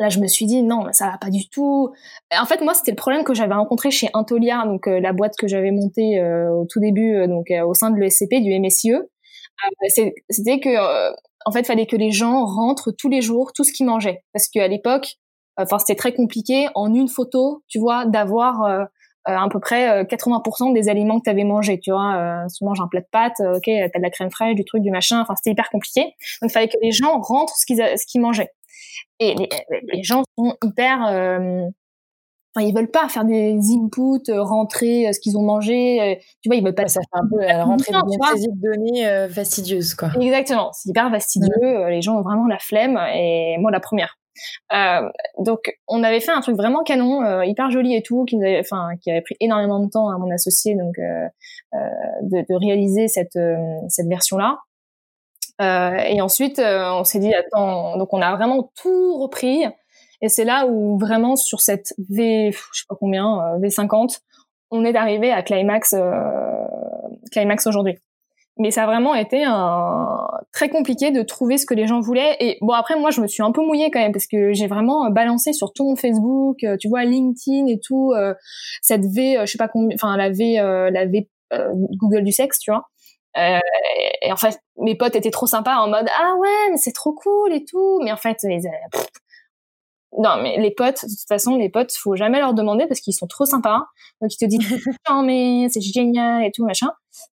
Là, 0.00 0.08
je 0.08 0.18
me 0.18 0.26
suis 0.26 0.46
dit 0.46 0.62
non, 0.62 0.86
ça 0.90 1.10
va 1.10 1.18
pas 1.18 1.30
du 1.30 1.48
tout. 1.48 1.92
En 2.36 2.44
fait, 2.46 2.60
moi, 2.60 2.74
c'était 2.74 2.90
le 2.90 2.96
problème 2.96 3.22
que 3.22 3.34
j'avais 3.34 3.54
rencontré 3.54 3.92
chez 3.92 4.08
Intolia, 4.14 4.64
donc 4.64 4.86
la 4.86 5.12
boîte 5.12 5.36
que 5.38 5.46
j'avais 5.46 5.70
montée 5.70 6.20
au 6.50 6.64
tout 6.64 6.80
début, 6.80 7.24
donc 7.28 7.52
au 7.64 7.74
sein 7.74 7.90
de 7.90 8.00
l'ESCP 8.00 8.40
du 8.42 8.58
MSIE. 8.58 8.96
c'était 10.28 10.58
que 10.58 11.12
en 11.44 11.52
fait, 11.52 11.66
fallait 11.66 11.86
que 11.86 11.96
les 11.96 12.10
gens 12.10 12.44
rentrent 12.44 12.92
tous 12.92 13.08
les 13.08 13.22
jours 13.22 13.52
tout 13.52 13.64
ce 13.64 13.72
qu'ils 13.72 13.86
mangeaient, 13.86 14.24
parce 14.32 14.48
qu'à 14.48 14.68
l'époque, 14.68 15.16
enfin, 15.56 15.78
c'était 15.78 15.94
très 15.94 16.12
compliqué 16.12 16.68
en 16.74 16.94
une 16.94 17.08
photo, 17.08 17.62
tu 17.68 17.78
vois, 17.78 18.06
d'avoir 18.06 18.62
euh, 18.62 18.84
euh 19.28 19.36
à 19.36 19.48
peu 19.50 19.60
près 19.60 20.02
80% 20.04 20.70
euh, 20.70 20.74
des 20.74 20.88
aliments 20.88 21.18
que 21.18 21.24
tu 21.24 21.30
avais 21.30 21.44
mangés, 21.44 21.78
tu 21.80 21.92
vois. 21.92 22.16
Euh, 22.16 22.46
tu 22.56 22.64
manges 22.64 22.80
un 22.80 22.88
plat 22.88 23.00
de 23.00 23.06
pâtes, 23.10 23.40
ok, 23.40 23.64
t'as 23.64 23.98
de 23.98 24.02
la 24.02 24.10
crème 24.10 24.30
fraîche, 24.30 24.54
du 24.54 24.64
truc, 24.64 24.82
du 24.82 24.90
machin. 24.90 25.20
Enfin, 25.20 25.34
c'était 25.36 25.52
hyper 25.52 25.70
compliqué. 25.70 26.02
Donc, 26.40 26.50
il 26.50 26.52
fallait 26.52 26.68
que 26.68 26.78
les 26.82 26.92
gens 26.92 27.20
rentrent 27.20 27.56
ce 27.56 27.66
qu'ils 27.66 27.76
ce 27.78 28.06
qu'ils 28.06 28.20
mangeaient. 28.20 28.50
Et 29.20 29.34
les, 29.34 29.48
les, 29.92 30.02
gens 30.02 30.24
sont 30.36 30.56
hyper 30.64 31.06
euh, 31.06 31.64
Enfin, 32.54 32.66
ils 32.66 32.74
veulent 32.74 32.90
pas 32.90 33.08
faire 33.08 33.24
des 33.24 33.58
inputs, 33.72 34.30
euh, 34.30 34.42
rentrer 34.42 35.08
euh, 35.08 35.12
ce 35.12 35.20
qu'ils 35.20 35.38
ont 35.38 35.42
mangé. 35.42 36.00
Euh, 36.00 36.14
tu 36.42 36.48
vois, 36.48 36.56
ils 36.56 36.64
veulent 36.64 36.74
pas. 36.74 36.86
ça 36.86 37.00
fait 37.00 37.20
un 37.20 37.28
peu 37.28 37.40
la 37.40 37.64
rentrée 37.64 37.92
de 37.92 38.60
données 38.60 39.28
fastidieuse, 39.30 39.94
quoi. 39.94 40.10
Exactement. 40.20 40.70
C'est 40.72 40.90
hyper 40.90 41.10
fastidieux. 41.10 41.88
Les 41.88 42.02
gens 42.02 42.18
ont 42.18 42.22
vraiment 42.22 42.46
la 42.46 42.58
flemme. 42.58 42.98
Et 43.14 43.56
moi, 43.58 43.70
la 43.70 43.80
première. 43.80 44.18
Euh, 44.72 45.08
donc, 45.38 45.72
on 45.88 46.02
avait 46.02 46.20
fait 46.20 46.32
un 46.32 46.40
truc 46.40 46.56
vraiment 46.56 46.82
canon, 46.82 47.22
euh, 47.22 47.44
hyper 47.44 47.70
joli 47.70 47.94
et 47.94 48.02
tout, 48.02 48.24
qui 48.24 48.36
nous 48.36 48.44
avait, 48.44 48.60
enfin, 48.60 48.90
qui 49.02 49.10
avait 49.10 49.20
pris 49.20 49.36
énormément 49.40 49.80
de 49.80 49.88
temps 49.90 50.08
à 50.10 50.18
mon 50.18 50.30
associé, 50.30 50.74
donc 50.74 50.98
euh, 50.98 51.28
de, 52.22 52.40
de, 52.48 52.54
réaliser 52.54 53.08
cette 53.08 53.38
cette 53.88 54.08
version-là. 54.08 54.58
et 55.60 56.20
ensuite, 56.20 56.60
on 56.60 57.04
s'est 57.04 57.18
dit 57.18 57.34
attends, 57.34 57.96
donc 57.96 58.12
on 58.12 58.22
a 58.22 58.34
vraiment 58.36 58.70
tout 58.80 59.18
repris. 59.18 59.64
Et 60.22 60.28
c'est 60.28 60.44
là 60.44 60.66
où 60.66 60.98
vraiment 60.98 61.36
sur 61.36 61.60
cette 61.60 61.94
V, 62.10 62.52
je 62.52 62.80
sais 62.80 62.86
pas 62.88 62.96
combien, 62.98 63.58
V50, 63.58 64.20
on 64.70 64.84
est 64.84 64.96
arrivé 64.96 65.30
à 65.30 65.42
climax, 65.42 65.94
climax 67.30 67.66
aujourd'hui 67.66 67.98
mais 68.58 68.70
ça 68.70 68.84
a 68.84 68.86
vraiment 68.86 69.14
été 69.14 69.44
un... 69.44 70.28
très 70.52 70.68
compliqué 70.68 71.10
de 71.10 71.22
trouver 71.22 71.56
ce 71.56 71.66
que 71.66 71.74
les 71.74 71.86
gens 71.86 72.00
voulaient. 72.00 72.36
Et 72.40 72.58
bon, 72.60 72.72
après, 72.72 72.96
moi, 72.96 73.10
je 73.10 73.20
me 73.20 73.26
suis 73.26 73.42
un 73.42 73.50
peu 73.50 73.62
mouillée 73.62 73.90
quand 73.90 74.00
même 74.00 74.12
parce 74.12 74.26
que 74.26 74.52
j'ai 74.52 74.66
vraiment 74.66 75.10
balancé 75.10 75.52
sur 75.52 75.72
tout 75.72 75.84
mon 75.84 75.96
Facebook, 75.96 76.62
euh, 76.64 76.76
tu 76.78 76.88
vois, 76.88 77.04
LinkedIn 77.04 77.66
et 77.66 77.80
tout, 77.80 78.12
euh, 78.12 78.34
cette 78.82 79.06
V, 79.06 79.38
euh, 79.38 79.46
je 79.46 79.52
sais 79.52 79.58
pas 79.58 79.68
combien, 79.68 79.94
enfin 79.94 80.16
la 80.16 80.30
V, 80.30 80.54
la 80.56 81.06
V 81.06 81.28
Google 81.96 82.24
du 82.24 82.32
sexe, 82.32 82.58
tu 82.58 82.70
vois. 82.70 82.86
et 83.36 84.32
en 84.32 84.36
fait, 84.36 84.58
mes 84.78 84.94
potes 84.94 85.16
étaient 85.16 85.30
trop 85.30 85.46
sympas 85.46 85.76
en 85.76 85.88
mode 85.88 86.06
ah 86.18 86.34
ouais, 86.38 86.70
mais 86.70 86.76
c'est 86.76 86.92
trop 86.92 87.12
cool 87.12 87.52
et 87.52 87.64
tout. 87.64 88.00
Mais 88.04 88.12
en 88.12 88.16
fait, 88.16 88.38
les, 88.44 88.60
non, 90.18 90.42
mais 90.42 90.58
les 90.58 90.70
potes, 90.70 91.04
de 91.04 91.08
toute 91.08 91.28
façon, 91.28 91.56
les 91.56 91.70
potes, 91.70 91.92
faut 91.92 92.16
jamais 92.16 92.38
leur 92.38 92.52
demander 92.52 92.86
parce 92.86 93.00
qu'ils 93.00 93.14
sont 93.14 93.26
trop 93.26 93.46
sympas. 93.46 93.86
Donc 94.20 94.32
ils 94.34 94.36
te 94.36 94.44
disent 94.44 94.58
non 95.08 95.22
mais 95.22 95.68
c'est 95.70 95.80
génial 95.80 96.44
et 96.44 96.50
tout 96.52 96.64
machin. 96.64 96.90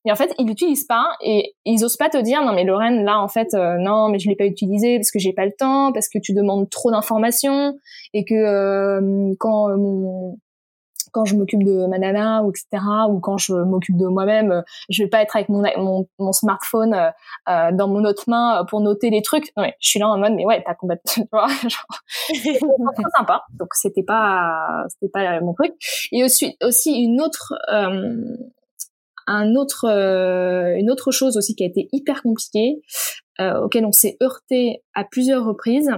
Et 0.05 0.11
en 0.11 0.15
fait, 0.15 0.33
ils 0.39 0.47
l'utilisent 0.47 0.85
pas 0.85 1.15
et 1.21 1.53
ils 1.65 1.85
osent 1.85 1.97
pas 1.97 2.09
te 2.09 2.17
dire 2.17 2.43
non 2.43 2.53
mais 2.53 2.63
Lorraine 2.63 3.03
là 3.03 3.19
en 3.19 3.27
fait 3.27 3.53
euh, 3.53 3.77
non 3.77 4.09
mais 4.09 4.19
je 4.19 4.27
l'ai 4.27 4.35
pas 4.35 4.45
utilisé 4.45 4.97
parce 4.97 5.11
que 5.11 5.19
j'ai 5.19 5.33
pas 5.33 5.45
le 5.45 5.53
temps 5.57 5.91
parce 5.93 6.09
que 6.09 6.19
tu 6.19 6.33
demandes 6.33 6.69
trop 6.69 6.91
d'informations 6.91 7.77
et 8.13 8.25
que 8.25 8.33
euh, 8.33 9.33
quand 9.39 9.69
euh, 9.69 9.77
mon 9.77 10.37
quand 11.13 11.25
je 11.25 11.35
m'occupe 11.35 11.63
de 11.63 11.85
ma 11.87 11.99
nana 11.99 12.43
ou 12.43 12.49
etc 12.49 12.83
ou 13.09 13.19
quand 13.19 13.37
je 13.37 13.53
m'occupe 13.53 13.95
de 13.97 14.07
moi-même 14.07 14.51
euh, 14.51 14.61
je 14.89 15.03
vais 15.03 15.09
pas 15.09 15.21
être 15.21 15.35
avec 15.35 15.47
mon 15.47 15.63
mon, 15.77 16.07
mon 16.19 16.33
smartphone 16.33 16.93
euh, 16.93 17.09
euh 17.47 17.71
dans 17.71 17.87
mon 17.87 18.03
autre 18.03 18.23
main 18.27 18.65
pour 18.69 18.81
noter 18.81 19.09
les 19.09 19.21
trucs. 19.21 19.51
Ouais 19.55 19.75
je 19.79 19.89
suis 19.89 19.99
là 19.99 20.09
en 20.09 20.17
mode 20.17 20.33
mais 20.33 20.45
ouais 20.45 20.61
t'as 20.65 20.73
complètement 20.73 21.03
tu 21.13 21.21
vois 21.31 21.47
genre 21.47 23.09
sympa. 23.17 23.43
Donc 23.57 23.69
c'était 23.73 24.03
pas 24.03 24.83
c'était 24.89 25.11
pas 25.11 25.39
mon 25.39 25.53
truc. 25.53 25.73
Et 26.11 26.23
aussi 26.23 26.57
aussi 26.61 26.91
une 26.91 27.21
autre 27.21 27.53
euh, 27.71 28.23
un 29.27 29.55
autre 29.55 29.85
une 29.85 30.91
autre 30.91 31.11
chose 31.11 31.37
aussi 31.37 31.55
qui 31.55 31.63
a 31.63 31.67
été 31.67 31.87
hyper 31.93 32.23
compliquée 32.23 32.81
auquel 33.39 33.85
on 33.85 33.91
s'est 33.91 34.17
heurté 34.21 34.83
à 34.93 35.03
plusieurs 35.05 35.45
reprises 35.45 35.91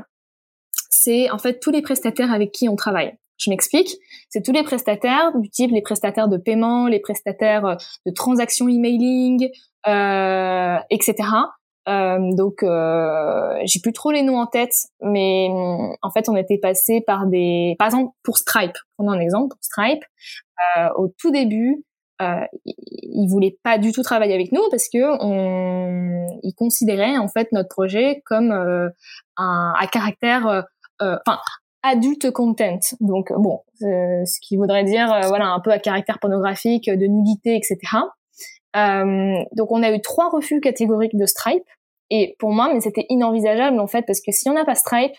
c'est 0.90 1.30
en 1.30 1.38
fait 1.38 1.60
tous 1.60 1.72
les 1.72 1.82
prestataires 1.82 2.32
avec 2.32 2.52
qui 2.52 2.70
on 2.70 2.76
travaille 2.76 3.18
je 3.38 3.50
m'explique. 3.50 3.96
C'est 4.30 4.44
tous 4.44 4.52
les 4.52 4.64
prestataires 4.64 5.38
du 5.38 5.50
type 5.50 5.72
les 5.72 5.82
prestataires 5.82 6.28
de 6.28 6.38
paiement, 6.38 6.88
les 6.88 7.00
prestataires 7.00 7.66
euh, 7.66 7.76
de 8.06 8.12
transactions 8.12 8.68
emailing, 8.68 9.50
euh, 9.88 10.78
etc. 10.90 11.16
Euh, 11.88 12.18
donc, 12.34 12.64
euh, 12.64 13.54
j'ai 13.66 13.80
plus 13.80 13.94
trop 13.94 14.12
les 14.12 14.24
noms 14.24 14.40
en 14.40 14.48
tête, 14.48 14.74
mais 15.02 15.48
en 15.50 16.10
fait, 16.12 16.30
on 16.30 16.36
était 16.36 16.58
passé 16.58 17.02
par 17.06 17.28
des, 17.28 17.76
par 17.78 17.88
exemple, 17.88 18.12
pour 18.24 18.38
Stripe. 18.38 18.76
Prenons 18.98 19.12
un 19.12 19.20
exemple 19.20 19.50
pour 19.50 19.60
Stripe. 19.62 20.04
Euh, 20.78 20.90
au 20.96 21.14
tout 21.20 21.32
début, 21.32 21.84
euh, 22.22 22.46
ils 22.66 23.28
voulaient 23.30 23.58
pas 23.62 23.78
du 23.78 23.92
tout 23.92 24.02
travailler 24.02 24.34
avec 24.34 24.52
nous 24.52 24.62
parce 24.72 24.88
que 24.90 25.22
on, 25.22 26.40
ils 26.44 26.54
considéraient 26.56 27.18
en 27.18 27.28
fait 27.28 27.52
notre 27.52 27.68
projet 27.68 28.22
comme 28.26 28.52
euh, 28.52 28.88
un 29.36 29.74
à 29.78 29.86
caractère, 29.88 30.64
enfin 31.02 31.40
adulte 31.86 32.32
content. 32.32 32.80
Donc 33.00 33.32
bon, 33.34 33.62
euh, 33.84 34.26
ce 34.26 34.40
qui 34.42 34.58
voudrait 34.58 34.84
dire 34.84 35.12
euh, 35.12 35.28
voilà 35.28 35.48
un 35.48 35.60
peu 35.60 35.72
à 35.72 35.80
caractère 35.80 36.20
pornographique, 36.20 36.90
de 36.90 37.06
nudité, 37.06 37.56
etc. 37.56 37.78
Euh, 38.76 39.44
donc 39.54 39.72
on 39.72 39.84
a 39.84 39.92
eu 39.92 40.02
trois 40.02 40.30
refus 40.30 40.60
catégoriques 40.60 41.16
de 41.16 41.26
Stripe. 41.26 41.64
Et 42.10 42.36
pour 42.40 42.52
moi, 42.52 42.70
mais 42.72 42.82
c'était 42.82 43.06
inenvisageable 43.10 43.80
en 43.80 43.88
fait 43.88 44.04
parce 44.04 44.22
que 44.22 44.32
si 44.32 44.50
on 44.50 44.54
n'a 44.54 44.66
pas 44.66 44.76
Stripe 44.76 45.16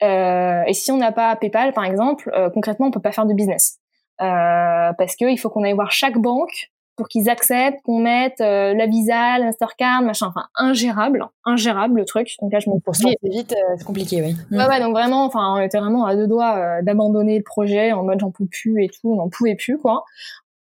et 0.00 0.72
si 0.74 0.92
on 0.92 0.96
n'a 0.96 1.10
pas 1.10 1.34
PayPal 1.34 1.72
par 1.72 1.84
exemple, 1.84 2.30
concrètement 2.54 2.86
on 2.86 2.90
peut 2.92 3.00
pas 3.00 3.10
faire 3.10 3.26
de 3.26 3.34
business 3.34 3.78
parce 4.18 5.16
qu'il 5.16 5.38
faut 5.38 5.50
qu'on 5.50 5.64
aille 5.64 5.74
voir 5.74 5.90
chaque 5.90 6.18
banque 6.18 6.70
pour 6.98 7.08
qu'ils 7.08 7.30
acceptent 7.30 7.80
qu'on 7.84 8.00
mette 8.00 8.40
euh, 8.40 8.74
la 8.74 8.86
Visa, 8.86 9.38
l'Instercard, 9.38 10.02
machin, 10.02 10.26
enfin 10.26 10.48
ingérable, 10.56 11.24
ingérable 11.44 12.00
le 12.00 12.04
truc. 12.04 12.28
Donc 12.42 12.52
là 12.52 12.58
je 12.58 12.68
me 12.68 12.80
pour 12.80 12.96
sortir 12.96 13.16
vite, 13.22 13.52
euh, 13.52 13.76
c'est 13.78 13.84
compliqué, 13.84 14.20
oui. 14.20 14.36
Ouais, 14.50 14.66
ouais, 14.66 14.80
donc 14.80 14.92
vraiment, 14.92 15.24
enfin 15.24 15.54
on 15.54 15.60
était 15.60 15.78
vraiment 15.78 16.04
à 16.04 16.16
deux 16.16 16.26
doigts 16.26 16.58
euh, 16.58 16.82
d'abandonner 16.82 17.38
le 17.38 17.44
projet 17.44 17.92
en 17.92 18.02
mode 18.02 18.18
j'en 18.18 18.32
peux 18.32 18.46
plus 18.46 18.84
et 18.84 18.88
tout, 18.88 19.12
on 19.12 19.16
n'en 19.16 19.28
pouvait 19.28 19.54
plus 19.54 19.78
quoi. 19.78 20.04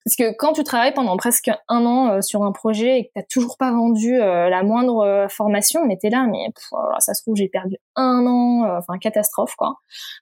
Parce 0.06 0.18
que 0.18 0.36
quand 0.36 0.54
tu 0.54 0.64
travailles 0.64 0.94
pendant 0.94 1.16
presque 1.16 1.50
un 1.70 1.86
an 1.86 2.10
euh, 2.10 2.22
sur 2.22 2.44
un 2.44 2.52
projet 2.52 3.00
et 3.00 3.06
que 3.06 3.12
t'as 3.16 3.24
toujours 3.24 3.58
pas 3.58 3.72
vendu 3.72 4.20
euh, 4.20 4.50
la 4.50 4.64
moindre 4.64 5.06
euh, 5.06 5.28
formation, 5.30 5.86
mais 5.86 5.98
t'es 5.98 6.10
là, 6.10 6.28
mais 6.30 6.48
oh 6.74 6.78
ça 7.00 7.14
se 7.14 7.22
trouve 7.22 7.36
j'ai 7.36 7.48
perdu 7.48 7.78
un 7.96 8.26
an, 8.28 8.78
enfin 8.78 8.98
catastrophe 9.00 9.56
quoi. 9.56 9.76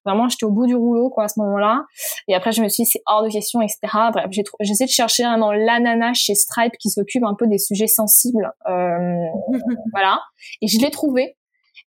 Vraiment 0.06 0.30
j'étais 0.30 0.44
au 0.44 0.52
bout 0.52 0.68
du 0.68 0.76
rouleau 0.76 1.10
quoi 1.10 1.24
à 1.24 1.28
ce 1.28 1.40
moment-là. 1.40 1.86
Et 2.28 2.36
après 2.36 2.52
je 2.52 2.62
me 2.62 2.70
suis 2.70 2.84
dit 2.84 2.90
c'est 2.92 3.02
hors 3.08 3.24
de 3.24 3.30
question 3.30 3.62
etc. 3.62 3.80
Bref 4.14 4.28
j'ai 4.30 4.44
j'essaie 4.60 4.86
de 4.86 4.90
chercher 4.90 5.24
vraiment 5.24 5.52
l'ananas 5.52 6.14
chez 6.14 6.36
Stripe 6.36 6.74
qui 6.80 6.90
s'occupe 6.90 7.24
un 7.24 7.34
peu 7.34 7.48
des 7.48 7.58
sujets 7.58 7.88
sensibles, 7.88 8.52
voilà. 8.66 10.20
Et 10.62 10.68
je 10.68 10.80
l'ai 10.80 10.92
trouvé. 10.92 11.36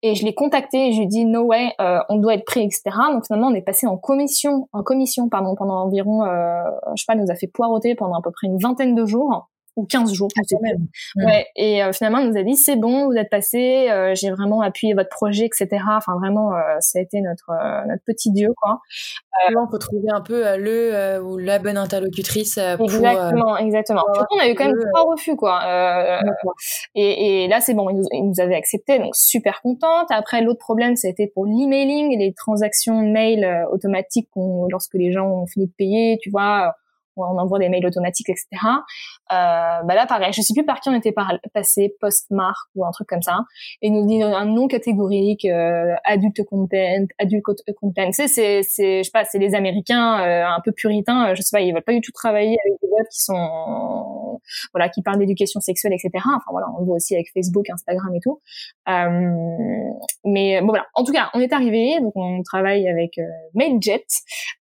Et 0.06 0.14
je 0.14 0.24
l'ai 0.24 0.34
contacté 0.34 0.92
je 0.92 0.98
lui 0.98 1.04
ai 1.04 1.08
dit 1.08 1.24
no 1.24 1.42
way, 1.42 1.72
euh, 1.80 1.98
on 2.08 2.18
doit 2.18 2.34
être 2.34 2.44
pris, 2.44 2.62
etc. 2.62 2.82
Donc 3.12 3.26
finalement, 3.26 3.48
on 3.48 3.54
est 3.54 3.62
passé 3.62 3.88
en 3.88 3.96
commission, 3.96 4.68
en 4.72 4.84
commission, 4.84 5.28
pardon, 5.28 5.56
pendant 5.56 5.82
environ, 5.82 6.24
euh, 6.24 6.62
je 6.94 7.02
sais 7.02 7.06
pas, 7.08 7.16
nous 7.16 7.28
a 7.28 7.34
fait 7.34 7.48
poireauter 7.48 7.96
pendant 7.96 8.14
à 8.14 8.22
peu 8.22 8.30
près 8.30 8.46
une 8.46 8.58
vingtaine 8.58 8.94
de 8.94 9.04
jours 9.04 9.48
ou 9.76 9.84
15 9.84 10.12
jours, 10.14 10.28
ah, 10.38 10.42
même. 10.62 10.86
Ouais. 11.16 11.46
Et 11.54 11.84
euh, 11.84 11.92
finalement, 11.92 12.18
on 12.18 12.28
nous 12.30 12.38
a 12.38 12.42
dit 12.42 12.56
c'est 12.56 12.76
bon, 12.76 13.06
vous 13.06 13.16
êtes 13.16 13.28
passé, 13.28 13.88
euh, 13.90 14.14
j'ai 14.14 14.30
vraiment 14.30 14.62
appuyé 14.62 14.94
votre 14.94 15.10
projet, 15.10 15.44
etc. 15.44 15.68
Enfin 15.96 16.14
vraiment, 16.18 16.54
euh, 16.54 16.60
ça 16.80 16.98
a 16.98 17.02
été 17.02 17.20
notre 17.20 17.52
notre 17.86 18.02
petit 18.04 18.32
dieu 18.32 18.48
quoi. 18.56 18.80
Là, 19.50 19.60
on 19.60 19.70
peut 19.70 19.78
trouver 19.78 20.08
un 20.10 20.22
peu 20.22 20.42
le 20.56 21.20
ou 21.22 21.36
la 21.36 21.58
bonne 21.58 21.76
interlocutrice. 21.76 22.58
Pour, 22.78 22.86
exactement, 22.86 23.58
exactement. 23.58 24.02
on 24.30 24.38
a 24.38 24.48
eu 24.48 24.54
quand 24.54 24.64
même 24.64 24.80
trois 24.94 25.10
refus 25.10 25.36
quoi. 25.36 25.60
Et, 26.94 27.44
et, 27.44 27.48
là, 27.48 27.60
c'est 27.60 27.74
bon, 27.74 27.90
ils 27.90 27.96
nous, 27.96 28.06
ils 28.12 28.24
nous, 28.24 28.40
avaient 28.40 28.54
accepté, 28.54 28.98
donc 28.98 29.14
super 29.14 29.60
contente. 29.60 30.06
Après, 30.10 30.40
l'autre 30.40 30.60
problème, 30.60 30.96
c'était 30.96 31.26
pour 31.26 31.44
l'emailing 31.44 32.12
et 32.12 32.16
les 32.16 32.32
transactions 32.32 33.02
mail 33.02 33.66
automatiques 33.70 34.30
lorsque 34.70 34.94
les 34.94 35.12
gens 35.12 35.26
ont 35.26 35.46
fini 35.46 35.66
de 35.66 35.72
payer, 35.76 36.18
tu 36.22 36.30
vois 36.30 36.74
on 37.16 37.38
envoie 37.38 37.58
des 37.58 37.68
mails 37.68 37.86
automatiques, 37.86 38.28
etc. 38.28 38.46
Euh, 39.32 39.82
bah 39.82 39.94
là, 39.94 40.06
pareil, 40.06 40.32
je 40.32 40.40
sais 40.40 40.54
plus 40.54 40.64
par 40.64 40.80
qui 40.80 40.88
on 40.88 40.94
était 40.94 41.12
par 41.12 41.32
passé, 41.52 41.94
Postmark 42.00 42.68
ou 42.74 42.84
un 42.84 42.90
truc 42.90 43.08
comme 43.08 43.22
ça, 43.22 43.40
et 43.82 43.90
nous 43.90 44.06
dit 44.06 44.22
un 44.22 44.44
nom 44.44 44.68
catégorique, 44.68 45.44
euh, 45.44 45.94
adulte 46.04 46.44
content, 46.44 47.06
adulte 47.18 47.44
content. 47.80 48.12
C'est, 48.12 48.28
c'est, 48.28 48.62
c'est, 48.62 48.98
je 48.98 49.02
sais 49.04 49.10
pas, 49.12 49.24
c'est 49.24 49.38
les 49.38 49.54
Américains 49.54 50.20
euh, 50.20 50.46
un 50.46 50.60
peu 50.64 50.72
puritains, 50.72 51.30
euh, 51.30 51.34
je 51.34 51.42
sais 51.42 51.56
pas, 51.56 51.60
ils 51.60 51.72
veulent 51.72 51.82
pas 51.82 51.92
du 51.92 52.00
tout 52.00 52.12
travailler 52.12 52.56
avec 52.64 52.78
des 52.80 52.88
boîtes 52.88 53.08
qui 53.10 53.20
sont, 53.20 54.40
voilà, 54.72 54.88
qui 54.88 55.02
parlent 55.02 55.18
d'éducation 55.18 55.60
sexuelle, 55.60 55.92
etc. 55.92 56.10
Enfin 56.14 56.50
voilà, 56.50 56.66
on 56.76 56.80
le 56.80 56.86
voit 56.86 56.96
aussi 56.96 57.14
avec 57.14 57.32
Facebook, 57.32 57.68
Instagram 57.68 58.14
et 58.14 58.20
tout. 58.20 58.40
Euh, 58.88 59.90
mais 60.24 60.60
bon 60.60 60.68
voilà, 60.68 60.86
en 60.94 61.04
tout 61.04 61.12
cas, 61.12 61.30
on 61.34 61.40
est 61.40 61.52
arrivé, 61.52 61.98
donc 62.00 62.12
on 62.14 62.42
travaille 62.42 62.88
avec 62.88 63.18
Mailjet, 63.54 64.04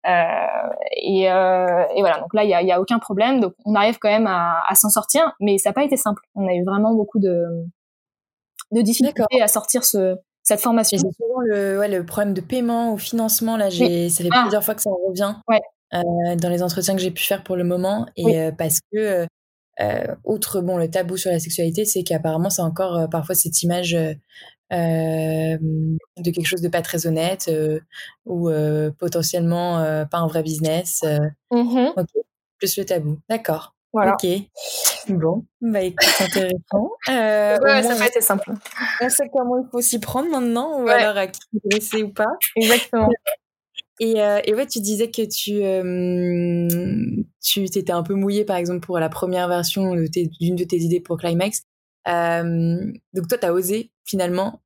et, 0.05 1.23
et 1.23 2.01
voilà, 2.01 2.19
donc 2.19 2.33
là 2.33 2.43
il 2.43 2.49
y 2.49 2.53
a, 2.53 2.61
y 2.61 2.71
a 2.71 2.81
aucun 2.81 2.99
problème, 2.99 3.39
donc 3.39 3.53
on 3.65 3.75
arrive 3.75 3.97
quand 3.99 4.09
même 4.09 4.27
à 4.27 4.61
à, 4.67 4.75
s'en 4.75 4.89
sortir, 4.89 5.33
mais 5.39 5.57
ça 5.57 5.69
n'a 5.69 5.73
pas 5.73 5.83
été 5.83 5.97
simple. 5.97 6.21
On 6.35 6.47
a 6.47 6.53
eu 6.53 6.63
vraiment 6.63 6.93
beaucoup 6.93 7.19
de, 7.19 7.43
de 8.71 8.81
difficultés 8.81 9.41
à 9.41 9.47
sortir 9.47 9.83
ce, 9.83 10.15
cette 10.43 10.61
formation. 10.61 10.97
C'est 10.97 11.23
souvent 11.23 11.41
le, 11.45 11.79
ouais, 11.79 11.87
le 11.87 12.05
problème 12.05 12.33
de 12.33 12.41
paiement 12.41 12.93
ou 12.93 12.97
financement. 12.97 13.57
Là, 13.57 13.69
j'ai, 13.69 14.09
ça 14.09 14.23
fait 14.23 14.29
ah. 14.33 14.41
plusieurs 14.41 14.63
fois 14.63 14.75
que 14.75 14.81
ça 14.81 14.89
revient 15.07 15.35
ouais. 15.47 15.61
euh, 15.93 16.35
dans 16.35 16.49
les 16.49 16.63
entretiens 16.63 16.95
que 16.95 17.01
j'ai 17.01 17.11
pu 17.11 17.23
faire 17.23 17.43
pour 17.43 17.55
le 17.55 17.63
moment. 17.63 18.05
Et 18.15 18.39
euh, 18.39 18.51
parce 18.51 18.79
que, 18.91 19.27
euh, 19.79 20.15
outre 20.23 20.61
bon, 20.61 20.77
le 20.77 20.89
tabou 20.89 21.17
sur 21.17 21.31
la 21.31 21.39
sexualité, 21.39 21.85
c'est 21.85 22.03
qu'apparemment, 22.03 22.49
c'est 22.49 22.61
encore 22.61 22.97
euh, 22.97 23.07
parfois 23.07 23.35
cette 23.35 23.61
image 23.63 23.93
euh, 23.93 24.13
de 24.71 26.31
quelque 26.31 26.45
chose 26.45 26.61
de 26.61 26.69
pas 26.69 26.81
très 26.81 27.05
honnête 27.07 27.51
ou 28.25 28.49
potentiellement 28.97 30.05
pas 30.09 30.17
un 30.17 30.27
vrai 30.27 30.43
business. 30.43 31.03
Mm-hmm. 31.51 32.05
Plus 32.57 32.77
le 32.77 32.85
tabou. 32.85 33.19
D'accord. 33.29 33.75
Voilà. 33.93 34.13
Ok. 34.13 34.27
Bon, 35.09 35.45
bah 35.59 35.81
écoute, 35.81 36.07
intéressant. 36.19 36.91
Euh, 37.09 37.57
ouais, 37.59 37.81
ça 37.81 37.89
n'a 37.89 37.95
pas 37.95 38.07
été 38.07 38.21
simple. 38.21 38.51
On 39.01 39.09
sait 39.09 39.29
comment 39.33 39.57
il 39.57 39.67
faut 39.71 39.81
s'y 39.81 39.99
prendre 39.99 40.29
maintenant, 40.29 40.81
ou 40.81 40.87
alors 40.87 41.17
à 41.17 41.27
qui 41.27 41.39
laisser 41.65 42.03
ou 42.03 42.09
pas. 42.09 42.27
Exactement. 42.55 43.09
Et, 43.99 44.19
euh, 44.19 44.39
et 44.45 44.55
ouais, 44.55 44.65
tu 44.65 44.79
disais 44.79 45.11
que 45.11 45.21
tu 45.21 45.63
euh, 45.63 47.23
tu 47.39 47.65
t'étais 47.65 47.91
un 47.91 48.01
peu 48.01 48.15
mouillé, 48.15 48.45
par 48.45 48.55
exemple, 48.55 48.79
pour 48.79 48.97
la 48.97 49.09
première 49.09 49.47
version 49.47 49.93
d'une 49.93 50.55
de, 50.55 50.63
tes 50.63 50.77
idées 50.77 50.99
pour 50.99 51.17
Climax. 51.19 51.61
Donc 52.05 53.27
toi, 53.27 53.37
tu 53.37 53.45
as 53.45 53.53
osé 53.53 53.91
finalement 54.05 54.61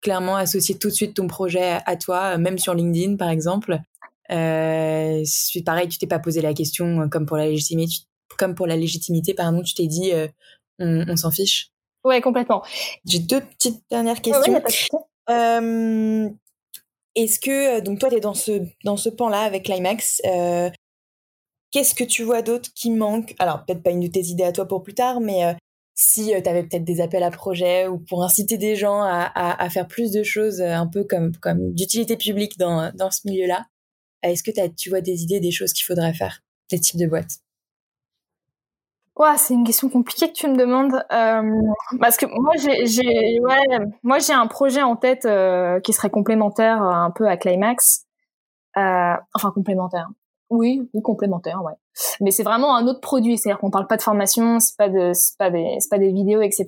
clairement 0.00 0.36
associer 0.36 0.78
tout 0.78 0.88
de 0.88 0.94
suite 0.94 1.14
ton 1.14 1.26
projet 1.26 1.78
à, 1.84 1.96
toi, 1.96 2.38
même 2.38 2.58
sur 2.58 2.74
LinkedIn 2.74 3.16
par 3.16 3.30
exemple. 3.30 3.78
Euh, 4.30 5.24
pareil, 5.66 5.88
tu 5.88 5.98
t'es 5.98 6.06
pas 6.06 6.20
posé 6.20 6.40
la 6.40 6.54
question 6.54 7.08
comme 7.08 7.26
pour 7.26 7.36
la 7.36 7.46
légitimité, 7.46 8.04
comme 8.38 8.54
pour 8.54 8.66
la 8.66 8.76
légitimité, 8.76 9.34
pardon, 9.34 9.62
tu 9.62 9.74
t'es 9.74 9.86
dit 9.86 10.12
on, 10.78 11.16
s'en 11.16 11.30
fiche. 11.30 11.70
Ouais, 12.04 12.20
complètement. 12.20 12.62
J'ai 13.04 13.18
deux 13.18 13.40
petites 13.40 13.82
dernières 13.90 14.22
questions. 14.22 14.62
Est-ce 17.16 17.40
que 17.40 17.80
donc 17.80 17.98
toi 17.98 18.08
tu 18.08 18.16
es 18.16 18.20
dans 18.20 18.34
ce 18.34 18.62
dans 18.84 18.96
ce 18.96 19.08
pan 19.08 19.28
là 19.28 19.40
avec 19.40 19.64
Climax 19.64 20.22
Qu'est-ce 21.70 21.94
que 21.94 22.04
tu 22.04 22.24
vois 22.24 22.42
d'autre 22.42 22.68
qui 22.74 22.90
manque? 22.90 23.34
Alors, 23.38 23.64
peut-être 23.64 23.82
pas 23.82 23.90
une 23.90 24.00
de 24.00 24.08
tes 24.08 24.24
idées 24.24 24.44
à 24.44 24.52
toi 24.52 24.66
pour 24.66 24.82
plus 24.82 24.94
tard, 24.94 25.20
mais 25.20 25.44
euh, 25.44 25.52
si 25.94 26.34
euh, 26.34 26.40
tu 26.40 26.48
avais 26.48 26.62
peut-être 26.62 26.84
des 26.84 27.00
appels 27.00 27.22
à 27.22 27.30
projets 27.30 27.86
ou 27.86 27.98
pour 27.98 28.24
inciter 28.24 28.56
des 28.56 28.76
gens 28.76 29.02
à, 29.02 29.68
faire 29.70 29.86
plus 29.86 30.10
de 30.12 30.22
choses 30.22 30.60
euh, 30.60 30.72
un 30.72 30.86
peu 30.86 31.04
comme, 31.04 31.32
d'utilité 31.74 32.16
publique 32.16 32.58
dans, 32.58 32.92
ce 33.10 33.28
milieu-là, 33.28 33.66
est-ce 34.22 34.42
que 34.42 34.50
tu 34.76 34.90
vois 34.90 35.00
des 35.00 35.22
idées, 35.22 35.40
des 35.40 35.50
choses 35.50 35.72
qu'il 35.72 35.84
faudrait 35.84 36.14
faire, 36.14 36.42
des 36.70 36.80
types 36.80 36.98
de 36.98 37.06
boîtes? 37.06 37.40
Ouais, 39.16 39.36
c'est 39.36 39.52
une 39.52 39.64
question 39.64 39.90
compliquée 39.90 40.28
que 40.28 40.32
tu 40.32 40.48
me 40.48 40.56
demandes 40.56 41.04
parce 42.00 42.16
que 42.16 42.24
moi 42.24 42.54
j'ai 42.56 43.40
ouais, 43.40 43.86
moi 44.02 44.18
j'ai 44.18 44.32
un 44.32 44.46
projet 44.46 44.82
en 44.82 44.96
tête 44.96 45.28
qui 45.82 45.92
serait 45.92 46.08
complémentaire 46.08 46.80
un 46.80 47.10
peu 47.10 47.28
à 47.28 47.36
Climax 47.36 48.06
enfin 48.74 49.50
complémentaire 49.54 50.08
oui, 50.50 50.88
ou 50.92 51.00
complémentaire, 51.00 51.62
ouais. 51.62 51.74
Mais 52.20 52.32
c'est 52.32 52.42
vraiment 52.42 52.76
un 52.76 52.86
autre 52.86 53.00
produit, 53.00 53.38
c'est-à-dire 53.38 53.60
qu'on 53.60 53.70
parle 53.70 53.86
pas 53.86 53.96
de 53.96 54.02
formation, 54.02 54.58
c'est 54.60 54.76
pas 54.76 54.88
de, 54.88 55.12
c'est 55.14 55.38
pas 55.38 55.50
des, 55.50 55.76
c'est 55.78 55.88
pas 55.88 55.98
des 55.98 56.12
vidéos, 56.12 56.42
etc. 56.42 56.66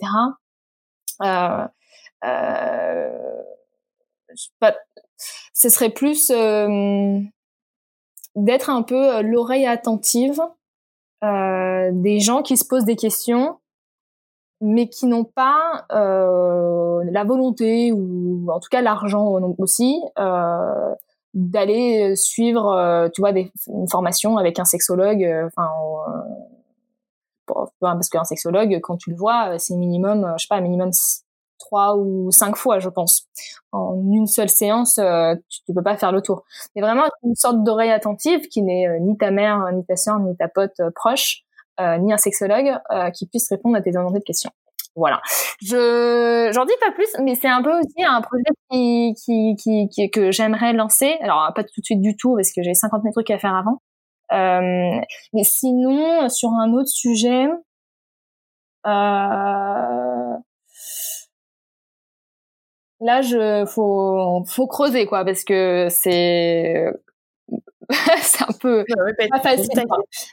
Euh, 1.23 1.67
euh, 2.25 3.43
pas, 4.61 4.75
ce 5.53 5.69
serait 5.69 5.91
plus 5.91 6.31
euh, 6.31 7.19
d'être 8.37 8.71
un 8.71 8.83
peu 8.83 9.17
euh, 9.17 9.23
l'oreille 9.23 9.67
attentive 9.67 10.41
des 11.23 12.19
gens 12.19 12.43
qui 12.43 12.57
se 12.57 12.65
posent 12.65 12.85
des 12.85 12.97
questions, 12.97 13.61
mais 14.61 14.89
qui 14.89 15.07
n'ont 15.07 15.23
pas 15.25 15.87
la 15.89 17.25
volonté 17.25 17.93
ou 17.93 18.51
en 18.51 18.59
tout 18.59 18.69
cas 18.69 18.81
l'argent 18.81 19.39
aussi 19.59 20.03
d'aller 21.35 22.13
euh, 22.13 22.17
suivre, 22.17 22.73
euh, 22.73 23.09
tu 23.09 23.21
vois, 23.21 23.33
des, 23.33 23.51
une 23.69 23.89
formation 23.89 24.37
avec 24.37 24.59
un 24.59 24.65
sexologue. 24.65 25.25
Euh, 25.25 25.49
enfin, 25.57 25.69
parce 27.81 28.09
qu'un 28.09 28.25
sexologue, 28.25 28.79
quand 28.83 28.97
tu 28.97 29.11
le 29.11 29.17
vois, 29.17 29.59
c'est 29.59 29.75
minimum, 29.75 30.35
je 30.39 30.43
sais 30.43 30.49
pas, 30.49 30.61
minimum 30.61 30.91
trois 31.59 31.97
ou 31.97 32.31
cinq 32.31 32.57
fois, 32.57 32.79
je 32.79 32.89
pense. 32.89 33.27
En 33.73 33.95
une 34.13 34.27
seule 34.27 34.49
séance, 34.49 34.95
tu, 35.49 35.61
tu 35.67 35.75
peux 35.75 35.83
pas 35.83 35.97
faire 35.97 36.13
le 36.13 36.23
tour. 36.23 36.45
C'est 36.75 36.81
vraiment 36.81 37.05
une 37.23 37.35
sorte 37.35 37.63
d'oreille 37.63 37.91
attentive 37.91 38.49
qui 38.49 38.63
n'est 38.63 39.01
ni 39.01 39.17
ta 39.17 39.31
mère, 39.31 39.71
ni 39.73 39.85
ta 39.85 39.97
soeur, 39.97 40.19
ni 40.21 40.37
ta 40.37 40.49
pote 40.49 40.81
proche, 40.95 41.43
ni 41.81 42.13
un 42.13 42.19
sexologue 42.19 42.79
qui 43.15 43.27
puisse 43.27 43.49
répondre 43.51 43.77
à 43.77 43.83
tes 43.83 43.91
demandes 43.91 44.15
de 44.15 44.21
questions. 44.21 44.51
Voilà. 44.95 45.21
Je 45.63 46.51
j'en 46.53 46.65
dis 46.67 46.75
pas 46.81 46.93
plus, 46.93 47.09
mais 47.23 47.35
c'est 47.35 47.49
un 47.49 47.63
peu 47.63 47.73
aussi 47.79 48.05
un 48.05 48.21
projet 48.21 48.43
qui, 48.71 49.15
qui, 49.25 49.89
qui, 49.91 50.11
que 50.11 50.31
j'aimerais 50.31 50.73
lancer. 50.75 51.17
Alors 51.23 51.51
pas 51.55 51.65
tout 51.65 51.81
de 51.81 51.85
suite 51.85 52.01
du 52.01 52.17
tout 52.17 52.35
parce 52.37 52.53
que 52.53 52.63
j'ai 52.63 52.75
50 52.75 53.03
000 53.03 53.13
trucs 53.13 53.31
à 53.31 53.39
faire 53.39 53.55
avant. 53.55 53.81
Euh, 54.33 55.01
mais 55.35 55.45
sinon, 55.45 56.29
sur 56.29 56.51
un 56.51 56.73
autre 56.73 56.89
sujet, 56.89 57.47
euh, 58.87 60.37
là, 63.01 63.23
je 63.23 63.65
faut 63.67 64.45
faut 64.47 64.67
creuser 64.67 65.07
quoi 65.07 65.25
parce 65.25 65.45
que 65.45 65.89
c'est 65.91 66.87
c'est 68.21 68.43
un 68.43 68.53
peu 68.61 68.85
pas, 69.31 69.41
facile. 69.41 69.83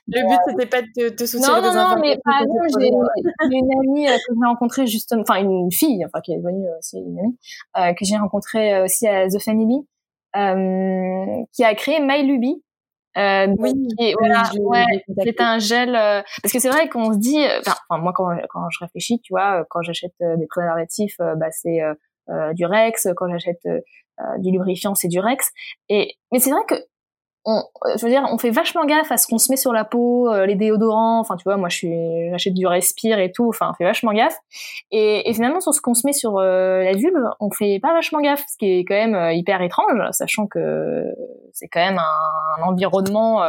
Le 0.08 0.28
but, 0.28 0.40
c'était 0.48 0.66
pas 0.66 0.82
de 0.82 1.10
te, 1.10 1.26
soutenir 1.26 1.50
non, 1.50 1.62
non, 1.62 1.74
non, 1.74 2.00
mais 2.00 2.18
par 2.24 2.42
exemple, 2.42 2.68
j'ai 2.80 3.58
une 3.58 3.72
amie 3.80 4.08
euh, 4.08 4.14
que 4.14 4.34
j'ai 4.34 4.46
rencontrée 4.46 4.88
justement, 4.88 5.22
enfin 5.22 5.42
une 5.42 5.72
fille, 5.72 6.06
enfin 6.06 6.22
qui 6.22 6.34
est 6.34 6.38
devenue 6.38 6.68
aussi 6.78 6.98
une 6.98 7.20
amie, 7.20 7.38
euh, 7.78 7.94
que 7.94 8.06
j'ai 8.06 8.18
rencontrée 8.18 8.76
euh, 8.76 8.86
aussi 8.86 9.08
à 9.08 9.28
The 9.28 9.40
Family, 9.40 9.88
euh, 10.36 11.44
qui 11.54 11.64
a 11.64 11.74
créé 11.76 12.00
MyLuby. 12.00 12.64
Euh, 13.18 13.48
oui, 13.58 13.74
voilà, 14.20 14.44
ouais, 14.60 14.86
c'est 15.24 15.42
un 15.42 15.58
gel 15.58 15.94
parce 16.44 16.54
que 16.54 16.60
c'est 16.60 16.70
vrai 16.70 16.88
qu'on 16.90 17.12
se 17.14 17.18
dit, 17.18 17.44
enfin 17.62 17.98
moi 17.98 18.14
quand 18.16 18.30
quand 18.50 18.70
je 18.70 18.78
réfléchis, 18.82 19.20
tu 19.22 19.34
vois, 19.34 19.66
quand 19.70 19.82
j'achète 19.82 20.14
des 20.20 20.46
préservatifs, 20.48 21.16
bah 21.18 21.50
c'est 21.52 21.80
du 22.54 22.66
Rex, 22.66 23.08
quand 23.18 23.28
j'achète 23.30 23.62
du 24.38 24.52
lubrifiant, 24.52 24.94
c'est 24.94 25.08
du 25.08 25.20
Rex, 25.20 25.50
et 25.90 26.14
mais 26.32 26.40
c'est 26.40 26.52
vrai 26.52 26.62
que 26.68 26.76
on, 27.50 27.64
je 27.98 28.06
veux 28.06 28.12
dire, 28.12 28.24
on 28.32 28.38
fait 28.38 28.52
vachement 28.52 28.86
gaffe 28.86 29.12
à 29.12 29.18
ce 29.18 29.28
qu'on 29.28 29.40
se 29.40 29.52
met 29.52 29.56
sur 29.56 29.74
la 29.74 29.84
peau, 29.84 30.32
euh, 30.32 30.46
les 30.46 30.56
déodorants. 30.56 31.20
Enfin, 31.20 31.36
tu 31.36 31.44
vois, 31.44 31.58
moi, 31.58 31.68
je 31.70 31.78
suis, 31.78 32.30
j'achète 32.30 32.54
du 32.54 32.68
respire 32.68 33.18
et 33.20 33.32
tout. 33.32 33.50
Enfin, 33.50 33.72
on 33.72 33.74
fait 33.74 33.86
vachement 33.86 34.14
gaffe. 34.14 34.38
Et, 34.92 35.28
et 35.28 35.34
finalement, 35.34 35.60
sur 35.60 35.74
ce 35.74 35.82
qu'on 35.82 35.96
se 35.96 36.06
met 36.06 36.14
sur 36.14 36.38
euh, 36.38 36.84
la 36.84 36.94
vulve, 36.94 37.28
on 37.40 37.50
fait 37.50 37.80
pas 37.82 37.94
vachement 37.94 38.22
gaffe, 38.22 38.44
ce 38.48 38.58
qui 38.58 38.72
est 38.72 38.86
quand 38.86 38.94
même 38.94 39.16
euh, 39.16 39.34
hyper 39.34 39.62
étrange, 39.62 40.00
sachant 40.12 40.46
que 40.46 41.06
c'est 41.54 41.68
quand 41.68 41.80
même 41.80 41.98
un, 41.98 42.64
environnement, 42.64 43.42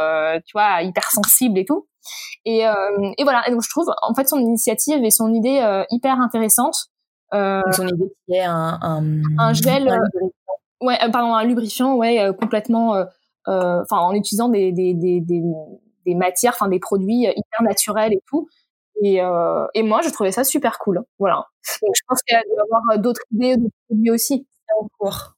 tu 0.45 0.53
vois, 0.53 0.81
hyper 0.81 1.11
sensible 1.11 1.59
et 1.59 1.65
tout. 1.65 1.87
Et, 2.45 2.61
et 2.61 3.23
voilà. 3.23 3.47
Et 3.47 3.51
donc, 3.51 3.61
je 3.63 3.69
trouve, 3.69 3.91
en 4.01 4.15
fait, 4.15 4.27
son 4.27 4.39
initiative 4.39 5.03
et 5.03 5.11
son 5.11 5.31
idée 5.33 5.61
hyper 5.91 6.19
intéressante. 6.19 6.87
son 7.31 7.87
idée 7.87 8.11
qui 8.25 8.35
est 8.35 8.43
un, 8.43 8.79
un, 8.81 9.03
un 9.37 9.53
gel, 9.53 9.99
ouais, 10.81 10.97
pardon, 11.11 11.35
un 11.35 11.43
lubrifiant, 11.43 11.95
ouais, 11.95 12.31
complètement 12.39 13.05
enfin 13.45 13.97
en 13.97 14.13
utilisant 14.13 14.49
des, 14.49 14.71
des, 14.71 14.93
des, 14.93 15.21
des, 15.21 15.41
des 16.05 16.15
matières, 16.15 16.53
enfin 16.53 16.69
des 16.69 16.79
produits 16.79 17.23
hyper 17.23 17.63
naturels 17.63 18.13
et 18.13 18.21
tout. 18.27 18.47
Et, 19.03 19.21
euh, 19.21 19.65
et 19.73 19.81
moi, 19.81 20.01
je 20.03 20.09
trouvais 20.09 20.31
ça 20.31 20.43
super 20.43 20.77
cool. 20.77 21.01
Voilà. 21.17 21.47
Donc, 21.81 21.95
je 21.95 22.01
pense 22.07 22.21
qu'il 22.21 22.35
y 22.35 22.37
a 22.37 22.43
avoir 22.63 22.99
d'autres 22.99 23.21
idées, 23.31 23.55
d'autres 23.57 23.73
produits 23.87 24.11
aussi. 24.11 24.47
C'est 24.51 24.73
en 24.79 24.87
cours. 24.99 25.33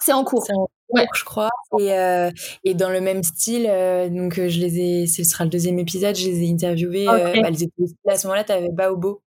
C'est 0.00 0.12
en 0.12 0.24
cours. 0.24 0.44
En 0.50 0.54
cours 0.54 0.70
ouais. 0.90 1.06
je 1.14 1.24
crois. 1.24 1.50
Et, 1.78 1.92
euh, 1.92 2.30
et 2.62 2.72
dans 2.74 2.88
le 2.88 3.02
même 3.02 3.22
style, 3.22 3.66
euh, 3.68 4.08
donc 4.08 4.34
je 4.34 4.60
les 4.60 4.78
ai, 4.80 5.06
ce 5.06 5.22
sera 5.22 5.44
le 5.44 5.50
deuxième 5.50 5.78
épisode, 5.78 6.14
je 6.14 6.28
les 6.28 6.44
ai 6.44 6.50
interviewés. 6.50 7.08
Okay. 7.08 7.42
bah, 7.42 7.48
étaient, 7.50 7.68
à 8.08 8.16
ce 8.16 8.26
moment-là, 8.26 8.44
tu 8.44 8.52
avais 8.52 8.70
Baobo. 8.70 9.20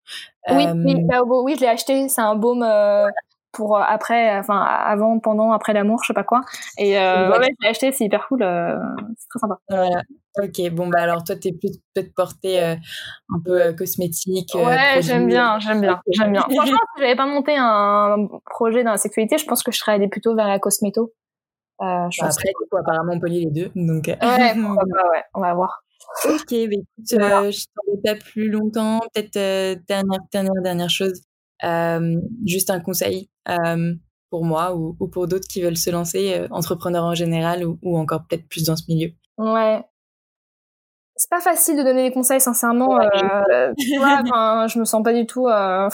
Oui, 0.49 0.65
oui, 0.73 0.95
Baobo, 1.03 1.43
oui, 1.43 1.55
je 1.55 1.61
l'ai 1.61 1.67
acheté. 1.67 2.09
C'est 2.09 2.21
un 2.21 2.35
baume 2.35 2.63
pour 3.51 3.77
euh, 3.77 3.81
après, 3.85 4.37
enfin 4.37 4.61
avant, 4.61 5.19
pendant, 5.19 5.51
après 5.51 5.73
l'amour, 5.73 5.99
je 6.03 6.07
sais 6.07 6.13
pas 6.13 6.23
quoi. 6.23 6.41
Et 6.77 6.97
euh, 6.99 7.29
ouais, 7.31 7.47
je 7.59 7.63
l'ai 7.63 7.69
acheté, 7.69 7.91
c'est 7.91 8.05
hyper 8.05 8.27
cool, 8.27 8.43
euh, 8.43 8.77
c'est 9.17 9.27
très 9.29 9.39
sympa. 9.39 9.59
Voilà. 9.69 10.03
Ok, 10.41 10.69
bon 10.71 10.87
bah 10.87 11.01
alors 11.01 11.23
toi 11.23 11.35
t'es 11.35 11.51
plus 11.51 11.71
peut-être 11.93 12.13
porté 12.13 12.61
euh, 12.61 12.75
un 13.33 13.39
peu 13.43 13.59
euh, 13.59 13.73
cosmétique. 13.73 14.53
ouais, 14.53 15.01
j'aime 15.01 15.27
bien, 15.27 15.57
j'aime 15.59 15.81
bien, 15.81 15.99
j'aime 16.11 16.31
bien. 16.31 16.41
Franchement, 16.55 16.77
si 16.95 17.01
j'avais 17.01 17.15
pas 17.15 17.25
monté 17.25 17.55
un 17.57 18.27
projet 18.45 18.83
dans 18.83 18.91
la 18.91 18.97
sécurité, 18.97 19.37
je 19.37 19.45
pense 19.45 19.63
que 19.63 19.71
je 19.71 19.79
serais 19.79 19.93
allée 19.93 20.07
plutôt 20.07 20.35
vers 20.35 20.47
la 20.47 20.59
cosméto. 20.59 21.13
Euh, 21.81 22.07
je 22.11 22.21
bah, 22.21 22.29
après, 22.31 22.51
coup, 22.53 22.77
apparemment, 22.77 23.13
on 23.13 23.19
peut 23.19 23.27
lier 23.27 23.45
les 23.45 23.51
deux, 23.51 23.71
donc. 23.75 24.07
Ouais, 24.07 24.17
ouais, 24.21 25.23
on 25.33 25.41
va 25.41 25.53
voir. 25.53 25.83
Ok, 26.25 26.49
bah, 26.49 26.55
écoute, 26.55 26.85
voilà. 27.11 27.51
je 27.51 27.65
t'en 27.65 28.01
pas 28.03 28.15
plus 28.15 28.49
longtemps. 28.49 28.99
Peut-être 29.13 29.85
dernière, 29.87 30.19
dernière, 30.31 30.61
dernière 30.63 30.89
chose. 30.89 31.21
Juste 32.45 32.69
un 32.69 32.79
conseil 32.79 33.29
euh, 33.49 33.93
pour 34.29 34.43
moi 34.43 34.75
ou, 34.75 34.95
ou 34.99 35.07
pour 35.07 35.27
d'autres 35.27 35.47
qui 35.47 35.61
veulent 35.61 35.77
se 35.77 35.89
lancer, 35.89 36.33
euh, 36.33 36.47
entrepreneurs 36.51 37.05
en 37.05 37.15
général 37.15 37.65
ou, 37.65 37.79
ou 37.81 37.97
encore 37.97 38.25
peut-être 38.27 38.47
plus 38.47 38.65
dans 38.65 38.75
ce 38.75 38.83
milieu 38.87 39.09
Ouais. 39.37 39.83
C'est 41.15 41.29
pas 41.29 41.41
facile 41.41 41.77
de 41.77 41.83
donner 41.83 42.09
des 42.09 42.13
conseils, 42.13 42.41
sincèrement. 42.41 42.95
Ouais. 42.95 43.07
Euh, 43.51 43.73
tu 43.77 43.97
vois, 43.97 44.19
enfin, 44.23 44.67
je 44.67 44.79
me 44.79 44.85
sens 44.85 45.03
pas 45.03 45.13
du 45.13 45.25
tout. 45.25 45.47
Euh, 45.47 45.89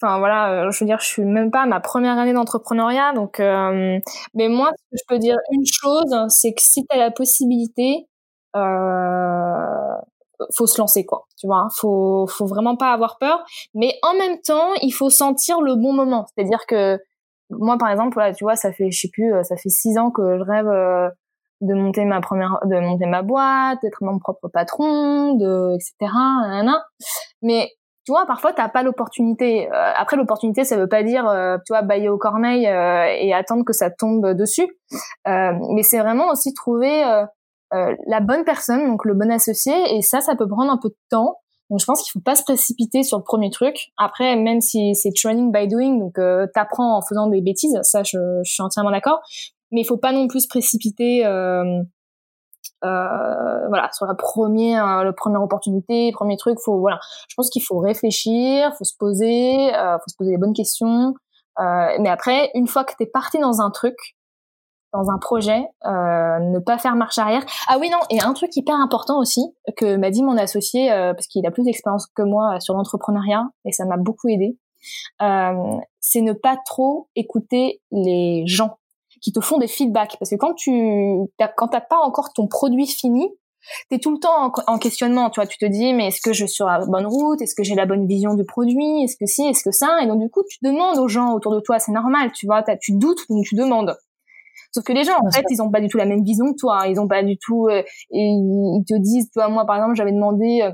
enfin 0.00 0.18
voilà, 0.18 0.70
je 0.70 0.78
veux 0.78 0.86
dire, 0.86 1.00
je 1.00 1.06
suis 1.06 1.24
même 1.24 1.50
pas 1.50 1.62
à 1.62 1.66
ma 1.66 1.80
première 1.80 2.18
année 2.18 2.32
d'entrepreneuriat, 2.32 3.12
donc. 3.12 3.40
Euh, 3.40 3.98
mais 4.34 4.48
moi, 4.48 4.70
ce 4.76 4.82
que 4.90 4.98
je 5.00 5.04
peux 5.08 5.18
dire 5.18 5.36
une 5.50 5.66
chose, 5.66 6.14
c'est 6.28 6.52
que 6.52 6.62
si 6.62 6.84
tu 6.86 6.96
as 6.96 6.98
la 6.98 7.10
possibilité, 7.10 8.08
euh, 8.56 9.96
faut 10.56 10.66
se 10.66 10.80
lancer 10.80 11.04
quoi. 11.04 11.26
Tu 11.38 11.46
vois 11.46 11.68
faut 11.76 12.26
faut 12.26 12.46
vraiment 12.46 12.76
pas 12.76 12.92
avoir 12.92 13.18
peur 13.18 13.44
mais 13.74 13.94
en 14.02 14.14
même 14.14 14.40
temps 14.40 14.74
il 14.82 14.92
faut 14.92 15.10
sentir 15.10 15.60
le 15.60 15.74
bon 15.76 15.92
moment. 15.92 16.26
C'est-à-dire 16.34 16.66
que 16.66 16.98
moi 17.50 17.78
par 17.78 17.90
exemple 17.90 18.18
là, 18.18 18.32
tu 18.32 18.44
vois 18.44 18.56
ça 18.56 18.72
fait 18.72 18.90
je 18.90 19.00
sais 19.00 19.10
plus 19.12 19.34
euh, 19.34 19.42
ça 19.42 19.56
fait 19.56 19.68
six 19.68 19.98
ans 19.98 20.10
que 20.10 20.38
je 20.38 20.42
rêve 20.42 20.68
euh, 20.68 21.08
de 21.60 21.74
monter 21.74 22.04
ma 22.04 22.20
première 22.20 22.58
de 22.64 22.80
monter 22.80 23.06
ma 23.06 23.22
boîte 23.22 23.78
d'être 23.82 23.98
mon 24.02 24.18
propre 24.18 24.48
patron 24.48 25.34
de 25.34 25.74
etc 25.74 26.12
mais 27.42 27.68
tu 28.04 28.10
vois 28.10 28.26
parfois 28.26 28.52
t'as 28.52 28.68
pas 28.68 28.82
l'opportunité. 28.82 29.70
Euh, 29.70 29.92
après 29.96 30.16
l'opportunité 30.16 30.64
ça 30.64 30.76
veut 30.76 30.88
pas 30.88 31.04
dire 31.04 31.22
tu 31.64 31.72
vois 31.72 31.82
bailler 31.82 32.08
au 32.08 32.18
corneille 32.18 32.64
et 32.64 33.32
attendre 33.32 33.64
que 33.64 33.72
ça 33.72 33.90
tombe 33.90 34.34
dessus. 34.34 34.66
Mais 35.24 35.82
c'est 35.84 36.00
vraiment 36.00 36.28
aussi 36.30 36.52
trouver 36.52 37.04
euh, 37.74 37.94
la 38.06 38.20
bonne 38.20 38.44
personne, 38.44 38.86
donc 38.86 39.04
le 39.04 39.14
bon 39.14 39.30
associé, 39.30 39.72
et 39.94 40.02
ça, 40.02 40.20
ça 40.20 40.36
peut 40.36 40.48
prendre 40.48 40.70
un 40.70 40.78
peu 40.78 40.88
de 40.88 40.96
temps. 41.10 41.36
Donc 41.70 41.80
je 41.80 41.86
pense 41.86 42.02
qu'il 42.02 42.10
faut 42.12 42.22
pas 42.22 42.34
se 42.34 42.42
précipiter 42.42 43.02
sur 43.02 43.16
le 43.16 43.24
premier 43.24 43.48
truc. 43.48 43.76
Après, 43.96 44.36
même 44.36 44.60
si 44.60 44.94
c'est 44.94 45.10
training 45.14 45.50
by 45.50 45.68
doing, 45.68 45.98
donc 45.98 46.18
euh, 46.18 46.46
t'apprends 46.54 46.98
en 46.98 47.00
faisant 47.00 47.28
des 47.28 47.40
bêtises, 47.40 47.78
ça 47.82 48.02
je, 48.02 48.18
je 48.44 48.52
suis 48.52 48.62
entièrement 48.62 48.90
d'accord. 48.90 49.20
Mais 49.70 49.80
il 49.80 49.84
faut 49.84 49.96
pas 49.96 50.12
non 50.12 50.28
plus 50.28 50.40
se 50.40 50.48
précipiter. 50.48 51.24
Euh, 51.24 51.64
euh, 52.84 53.68
voilà 53.68 53.88
sur 53.92 54.06
la 54.06 54.14
première 54.14 54.86
euh, 54.86 55.04
la 55.04 55.12
première 55.12 55.40
opportunité 55.40 56.10
premier 56.12 56.36
truc 56.36 56.58
faut 56.64 56.80
voilà 56.80 56.98
je 57.28 57.34
pense 57.36 57.48
qu'il 57.48 57.62
faut 57.62 57.78
réfléchir 57.78 58.72
faut 58.76 58.84
se 58.84 58.94
poser 58.98 59.72
faut 59.72 60.08
se 60.08 60.16
poser 60.16 60.32
les 60.32 60.36
bonnes 60.36 60.52
questions 60.52 61.14
mais 61.58 62.08
après 62.08 62.50
une 62.54 62.66
fois 62.66 62.84
que 62.84 62.92
t'es 62.98 63.06
parti 63.06 63.38
dans 63.38 63.60
un 63.60 63.70
truc 63.70 63.96
dans 64.92 65.10
un 65.10 65.18
projet, 65.18 65.64
euh, 65.86 66.38
ne 66.38 66.58
pas 66.58 66.78
faire 66.78 66.96
marche 66.96 67.18
arrière. 67.18 67.44
Ah 67.68 67.78
oui 67.80 67.88
non, 67.90 67.98
et 68.10 68.20
un 68.20 68.32
truc 68.34 68.54
hyper 68.56 68.74
important 68.74 69.18
aussi 69.18 69.42
que 69.76 69.96
m'a 69.96 70.10
dit 70.10 70.22
mon 70.22 70.36
associé 70.36 70.92
euh, 70.92 71.14
parce 71.14 71.26
qu'il 71.26 71.46
a 71.46 71.50
plus 71.50 71.64
d'expérience 71.64 72.06
que 72.14 72.22
moi 72.22 72.60
sur 72.60 72.74
l'entrepreneuriat 72.74 73.48
et 73.64 73.72
ça 73.72 73.84
m'a 73.86 73.96
beaucoup 73.96 74.28
aidé, 74.28 74.58
euh, 75.22 75.76
c'est 76.00 76.20
ne 76.20 76.32
pas 76.32 76.56
trop 76.64 77.08
écouter 77.16 77.80
les 77.90 78.44
gens 78.46 78.78
qui 79.22 79.32
te 79.32 79.40
font 79.40 79.58
des 79.58 79.68
feedbacks. 79.68 80.16
Parce 80.18 80.30
que 80.30 80.36
quand 80.36 80.54
tu 80.54 80.70
quand 81.56 81.68
t'as 81.68 81.80
pas 81.80 81.98
encore 81.98 82.32
ton 82.34 82.46
produit 82.46 82.86
fini, 82.86 83.28
tu 83.88 83.96
es 83.96 83.98
tout 83.98 84.10
le 84.10 84.18
temps 84.18 84.46
en, 84.46 84.52
en, 84.66 84.78
questionnement, 84.78 85.30
tu 85.30 85.40
vois, 85.40 85.46
tu 85.46 85.56
te 85.56 85.64
dis 85.64 85.94
mais 85.94 86.08
est-ce 86.08 86.20
que 86.20 86.32
je 86.32 86.44
suis 86.44 86.54
sur 86.54 86.66
la 86.66 86.84
bonne 86.84 87.06
route, 87.06 87.40
est-ce 87.40 87.54
que 87.54 87.62
j'ai 87.62 87.76
la 87.76 87.86
bonne 87.86 88.06
vision 88.06 88.34
du 88.34 88.44
produit, 88.44 89.04
est-ce 89.04 89.16
que 89.16 89.26
si, 89.26 89.44
est-ce 89.46 89.62
que 89.62 89.70
ça, 89.70 90.02
et 90.02 90.06
donc 90.06 90.20
du 90.20 90.28
coup 90.28 90.42
tu 90.48 90.58
demandes 90.62 90.98
aux 90.98 91.08
gens 91.08 91.32
autour 91.32 91.54
de 91.54 91.60
toi, 91.60 91.78
c'est 91.78 91.92
normal, 91.92 92.32
tu 92.32 92.46
vois, 92.46 92.62
tu 92.80 92.92
doutes 92.92 93.20
donc 93.30 93.44
tu 93.44 93.54
demandes. 93.54 93.96
Sauf 94.74 94.84
que 94.84 94.92
les 94.92 95.04
gens, 95.04 95.18
en 95.20 95.30
fait, 95.30 95.44
ils 95.50 95.60
ont 95.60 95.70
pas 95.70 95.80
du 95.80 95.88
tout 95.88 95.98
la 95.98 96.06
même 96.06 96.24
vision 96.24 96.46
que 96.52 96.58
toi. 96.58 96.86
Ils 96.88 96.98
ont 96.98 97.08
pas 97.08 97.22
du 97.22 97.36
tout, 97.38 97.68
euh, 97.68 97.82
et 98.10 98.20
ils 98.20 98.84
te 98.88 98.98
disent, 98.98 99.30
toi, 99.30 99.48
moi, 99.48 99.66
par 99.66 99.76
exemple, 99.76 99.94
j'avais 99.96 100.12
demandé, 100.12 100.62
euh, 100.62 100.72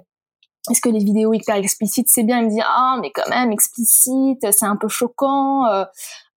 est-ce 0.70 0.80
que 0.80 0.88
les 0.88 1.00
vidéos 1.00 1.32
hyper 1.32 1.56
explicites, 1.56 2.08
c'est 2.08 2.22
bien? 2.22 2.40
Ils 2.40 2.44
me 2.46 2.50
disent, 2.50 2.64
ah, 2.66 2.98
mais 3.00 3.10
quand 3.12 3.28
même, 3.30 3.52
explicite, 3.52 4.46
c'est 4.50 4.66
un 4.66 4.76
peu 4.76 4.88
choquant. 4.88 5.66
Euh, 5.66 5.84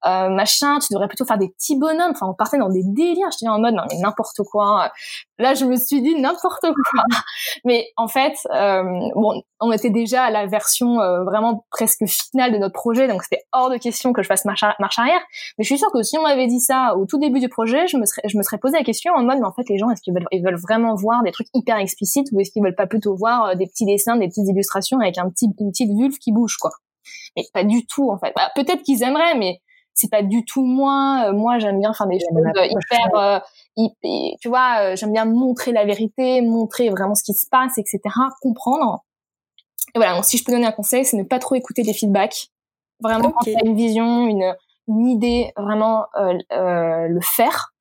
euh, 0.05 0.29
machin, 0.29 0.79
tu 0.79 0.93
devrais 0.93 1.07
plutôt 1.07 1.25
faire 1.25 1.37
des 1.37 1.49
petits 1.49 1.77
bonhommes. 1.77 2.11
Enfin, 2.11 2.27
on 2.27 2.33
partait 2.33 2.57
dans 2.57 2.69
des 2.69 2.83
délires. 2.83 3.29
J'étais 3.31 3.47
en 3.47 3.59
mode, 3.59 3.75
non, 3.75 3.83
mais 3.89 3.97
n'importe 3.97 4.41
quoi. 4.49 4.91
Là, 5.37 5.53
je 5.53 5.65
me 5.65 5.75
suis 5.75 6.01
dit 6.01 6.15
n'importe 6.19 6.61
quoi. 6.61 7.03
mais 7.65 7.87
en 7.97 8.07
fait, 8.07 8.33
euh, 8.53 8.83
bon, 9.15 9.41
on 9.59 9.71
était 9.71 9.89
déjà 9.89 10.23
à 10.23 10.31
la 10.31 10.47
version 10.47 10.99
euh, 10.99 11.23
vraiment 11.23 11.65
presque 11.69 12.05
finale 12.07 12.51
de 12.51 12.57
notre 12.57 12.73
projet, 12.73 13.07
donc 13.07 13.23
c'était 13.23 13.43
hors 13.51 13.69
de 13.69 13.77
question 13.77 14.11
que 14.11 14.23
je 14.23 14.27
fasse 14.27 14.45
marche, 14.45 14.63
arrière. 14.63 15.21
Mais 15.57 15.63
je 15.63 15.67
suis 15.67 15.77
sûre 15.77 15.91
que 15.91 16.01
si 16.01 16.17
on 16.17 16.23
m'avait 16.23 16.47
dit 16.47 16.59
ça 16.59 16.95
au 16.97 17.05
tout 17.05 17.19
début 17.19 17.39
du 17.39 17.49
projet, 17.49 17.87
je 17.87 17.97
me 17.97 18.05
serais, 18.05 18.23
je 18.27 18.37
me 18.37 18.43
serais 18.43 18.57
posé 18.57 18.77
la 18.77 18.83
question 18.83 19.13
en 19.13 19.23
mode, 19.23 19.39
mais 19.39 19.45
en 19.45 19.53
fait, 19.53 19.69
les 19.69 19.77
gens, 19.77 19.89
est-ce 19.91 20.01
qu'ils 20.01 20.13
veulent, 20.13 20.27
ils 20.31 20.43
veulent 20.43 20.59
vraiment 20.59 20.95
voir 20.95 21.23
des 21.23 21.31
trucs 21.31 21.47
hyper 21.53 21.77
explicites 21.77 22.27
ou 22.31 22.39
est-ce 22.39 22.51
qu'ils 22.51 22.63
veulent 22.63 22.75
pas 22.75 22.87
plutôt 22.87 23.15
voir 23.15 23.45
euh, 23.45 23.55
des 23.55 23.67
petits 23.67 23.85
dessins, 23.85 24.17
des 24.17 24.27
petites 24.27 24.47
illustrations 24.47 24.99
avec 24.99 25.17
un 25.17 25.29
petit, 25.29 25.47
une 25.59 25.71
petite 25.71 25.91
vulve 25.95 26.17
qui 26.17 26.31
bouge, 26.31 26.57
quoi. 26.57 26.71
Mais 27.35 27.43
pas 27.53 27.63
du 27.63 27.85
tout, 27.85 28.11
en 28.11 28.17
fait. 28.17 28.33
Bah, 28.35 28.51
peut-être 28.55 28.83
qu'ils 28.83 29.03
aimeraient, 29.03 29.35
mais 29.37 29.61
c'est 29.93 30.09
pas 30.09 30.23
du 30.23 30.43
tout 30.45 30.63
moi. 30.63 31.25
Euh, 31.27 31.33
moi, 31.33 31.59
j'aime 31.59 31.79
bien 31.79 31.93
faire 31.93 32.07
des 32.07 32.19
choses 32.19 32.37
euh, 32.37 32.65
hyper, 32.65 33.15
euh, 33.15 33.39
hyper, 33.77 34.37
tu 34.41 34.49
vois, 34.49 34.95
j'aime 34.95 35.11
bien 35.11 35.25
montrer 35.25 35.71
la 35.71 35.85
vérité, 35.85 36.41
montrer 36.41 36.89
vraiment 36.89 37.15
ce 37.15 37.23
qui 37.23 37.33
se 37.33 37.47
passe, 37.49 37.77
etc., 37.77 37.99
comprendre. 38.41 39.03
Et 39.93 39.99
voilà. 39.99 40.15
Donc, 40.15 40.25
si 40.25 40.37
je 40.37 40.43
peux 40.43 40.51
donner 40.51 40.67
un 40.67 40.71
conseil, 40.71 41.05
c'est 41.05 41.17
ne 41.17 41.23
pas 41.23 41.39
trop 41.39 41.55
écouter 41.55 41.83
les 41.83 41.93
feedbacks. 41.93 42.47
Vraiment, 43.01 43.31
quand 43.31 43.43
tu 43.43 43.55
as 43.55 43.65
une 43.65 43.75
vision, 43.75 44.27
une, 44.27 44.55
une 44.87 45.07
idée, 45.07 45.51
vraiment 45.57 46.05
le 46.15 47.19
faire. 47.21 47.73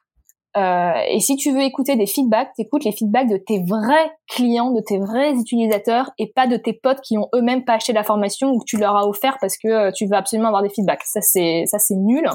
Euh, 0.57 0.93
et 1.09 1.21
si 1.21 1.37
tu 1.37 1.53
veux 1.53 1.63
écouter 1.63 1.97
des 1.97 2.07
feedbacks, 2.07 2.53
t'écoutes 2.57 2.85
les 2.85 2.93
feedbacks 2.93 3.29
de 3.29 3.37
tes 3.37 3.63
vrais 3.63 4.11
clients, 4.29 4.73
de 4.73 4.81
tes 4.81 4.99
vrais 4.99 5.33
utilisateurs, 5.35 6.11
et 6.19 6.33
pas 6.35 6.49
de 6.49 6.57
tes 6.57 6.73
potes 6.73 7.01
qui 7.03 7.17
ont 7.17 7.29
eux-mêmes 7.35 7.65
pas 7.65 7.75
acheté 7.75 7.93
la 7.93 8.03
formation 8.03 8.51
ou 8.51 8.59
que 8.59 8.65
tu 8.65 8.77
leur 8.77 8.97
as 8.97 9.07
offert 9.07 9.39
parce 9.41 9.57
que 9.57 9.69
euh, 9.69 9.91
tu 9.93 10.07
veux 10.07 10.17
absolument 10.17 10.49
avoir 10.49 10.63
des 10.63 10.71
feedbacks. 10.71 11.05
Ça 11.05 11.21
c'est 11.21 11.65
ça 11.67 11.79
c'est 11.79 11.95
nul. 11.95 12.29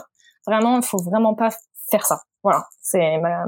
Vraiment, 0.47 0.77
il 0.77 0.85
faut 0.85 1.01
vraiment 1.03 1.33
pas 1.33 1.49
faire 1.89 2.05
ça. 2.05 2.19
Voilà, 2.43 2.65
c'est 2.81 3.17
ma... 3.17 3.45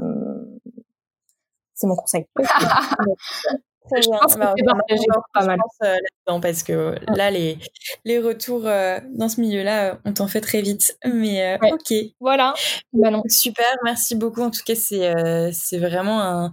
c'est 1.74 1.86
mon 1.86 1.96
conseil. 1.96 2.26
Très 3.90 4.00
bien. 4.00 4.18
Je 4.28 5.04
pas 5.34 5.44
mal. 5.44 5.58
Euh, 5.84 6.40
parce 6.40 6.62
que 6.62 6.94
là, 7.14 7.30
les, 7.30 7.58
les 8.04 8.18
retours 8.18 8.66
euh, 8.66 8.98
dans 9.14 9.28
ce 9.28 9.40
milieu-là, 9.40 9.92
euh, 9.92 9.94
on 10.04 10.12
t'en 10.12 10.28
fait 10.28 10.40
très 10.40 10.62
vite. 10.62 10.98
Mais 11.04 11.58
ok. 11.62 11.94
Voilà. 12.20 12.54
Bah 12.92 13.10
non. 13.10 13.22
Super, 13.28 13.66
merci 13.84 14.14
beaucoup. 14.14 14.42
En 14.42 14.50
tout 14.50 14.62
cas, 14.64 14.74
c'est 14.74 15.52
c'est 15.52 15.78
vraiment 15.78 16.20
un. 16.20 16.52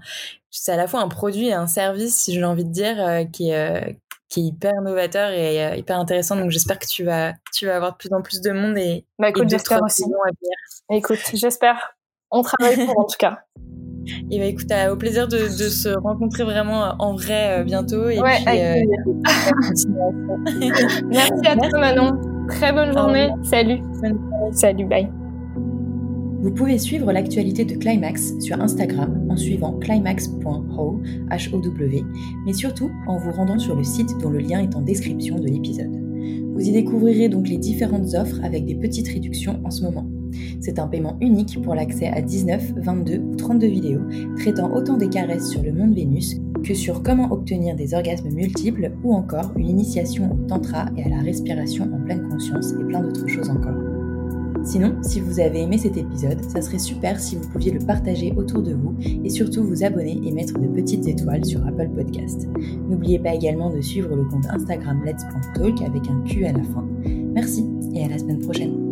C'est 0.50 0.72
à 0.72 0.78
la 0.78 0.88
fois 0.88 1.02
un 1.02 1.10
produit 1.10 1.50
et 1.50 1.54
un 1.54 1.68
service, 1.68 2.16
si 2.16 2.34
j'ai 2.34 2.44
envie 2.44 2.64
de 2.64 2.72
dire, 2.72 3.26
qui 3.32 3.50
est 3.50 3.98
qui 4.30 4.40
est 4.40 4.44
hyper 4.44 4.82
novateur 4.82 5.32
et 5.32 5.78
hyper 5.78 6.00
intéressant. 6.00 6.36
Donc 6.36 6.50
j'espère 6.50 6.80
que 6.80 6.88
tu 6.88 7.04
vas, 7.04 7.34
tu 7.54 7.66
vas 7.66 7.76
avoir 7.76 7.92
de 7.92 7.98
plus 7.98 8.14
en 8.14 8.22
plus 8.22 8.42
de 8.42 8.52
monde 8.52 8.78
et, 8.78 9.06
bah, 9.20 9.30
écoute, 9.30 9.54
aussi. 9.54 10.04
Écoute, 10.90 11.20
j'espère. 11.34 11.96
On 12.32 12.42
travaille 12.42 12.86
pour 12.86 13.00
en 13.00 13.06
tout 13.06 13.18
cas. 13.20 13.40
Et 14.32 14.40
bah 14.40 14.46
écoute, 14.46 14.72
au 14.92 14.96
plaisir 14.96 15.28
de, 15.28 15.38
de, 15.38 15.70
se 15.70 15.90
rencontrer 15.90 16.44
vraiment 16.44 16.86
euh, 16.86 16.92
en 17.00 17.16
vrai 17.16 17.60
euh, 17.60 17.64
bientôt. 17.64 18.10
Et 18.10 18.20
ouais, 18.20 18.38
puis, 18.46 18.60
euh, 18.60 18.82
Merci 21.10 21.48
à 21.48 21.56
toi 21.56 21.80
Manon. 21.80 22.20
Très 22.48 22.72
bonne 22.72 22.94
journée. 22.94 23.30
Salut. 23.44 23.82
Salut, 24.52 24.86
bye. 24.86 25.10
Vous 26.42 26.52
pouvez 26.52 26.78
suivre 26.78 27.12
l'actualité 27.12 27.66
de 27.66 27.74
Climax 27.74 28.34
sur 28.40 28.62
Instagram 28.62 29.26
en 29.30 29.36
suivant 29.36 29.74
climax.how, 29.80 31.02
mais 32.46 32.54
surtout 32.54 32.92
en 33.08 33.18
vous 33.18 33.32
rendant 33.32 33.58
sur 33.58 33.76
le 33.76 33.84
site 33.84 34.16
dont 34.22 34.30
le 34.30 34.40
lien 34.40 34.60
est 34.60 34.76
en 34.76 34.82
description 34.82 35.40
de 35.40 35.48
l'épisode. 35.48 35.90
Vous 36.54 36.62
y 36.62 36.72
découvrirez 36.72 37.30
donc 37.30 37.50
les 37.50 37.58
différentes 37.58 38.14
offres 38.14 38.40
avec 38.44 38.66
des 38.66 38.76
petites 38.76 39.08
réductions 39.08 39.60
en 39.64 39.72
ce 39.72 39.82
moment. 39.84 40.06
C'est 40.60 40.80
un 40.80 40.88
paiement 40.88 41.18
unique 41.22 41.62
pour 41.62 41.76
l'accès 41.76 42.08
à 42.08 42.22
19, 42.22 42.74
22 42.78 43.18
ou 43.18 43.36
32 43.36 43.68
vidéos 43.68 44.02
traitant 44.38 44.74
autant 44.74 44.98
des 44.98 45.10
caresses 45.10 45.50
sur 45.50 45.62
le 45.62 45.74
monde 45.74 45.96
Vénus 45.96 46.38
que 46.64 46.74
sur 46.74 47.04
comment 47.04 47.32
obtenir 47.32 47.76
des 47.76 47.94
orgasmes 47.94 48.32
multiples 48.32 48.92
ou 49.04 49.14
encore 49.14 49.52
une 49.56 49.70
initiation 49.70 50.32
au 50.32 50.48
tantra 50.48 50.86
et 50.98 51.04
à 51.04 51.10
la 51.10 51.22
respiration 51.22 51.90
en 51.94 52.04
pleine 52.04 52.28
conscience 52.28 52.72
et 52.72 52.84
plein 52.84 53.02
d'autres 53.02 53.28
choses 53.28 53.50
encore. 53.50 53.76
Sinon, 54.66 54.96
si 55.04 55.20
vous 55.20 55.40
avez 55.40 55.62
aimé 55.62 55.78
cet 55.78 55.96
épisode, 55.96 56.44
ça 56.50 56.60
serait 56.60 56.80
super 56.80 57.20
si 57.20 57.36
vous 57.36 57.48
pouviez 57.50 57.72
le 57.72 57.86
partager 57.86 58.34
autour 58.36 58.64
de 58.64 58.74
vous 58.74 58.96
et 59.24 59.30
surtout 59.30 59.64
vous 59.64 59.84
abonner 59.84 60.20
et 60.26 60.32
mettre 60.32 60.58
de 60.58 60.68
petites 60.68 61.08
étoiles 61.08 61.46
sur 61.46 61.66
Apple 61.68 61.90
Podcast. 61.96 62.48
N'oubliez 62.90 63.20
pas 63.20 63.36
également 63.36 63.70
de 63.70 63.80
suivre 63.80 64.16
le 64.16 64.26
compte 64.26 64.48
Instagram 64.50 65.04
let's.talk 65.06 65.82
avec 65.84 66.10
un 66.10 66.20
Q 66.28 66.46
à 66.46 66.52
la 66.52 66.64
fin. 66.64 66.84
Merci 67.06 67.70
et 67.94 68.06
à 68.06 68.10
la 68.10 68.18
semaine 68.18 68.40
prochaine. 68.40 68.85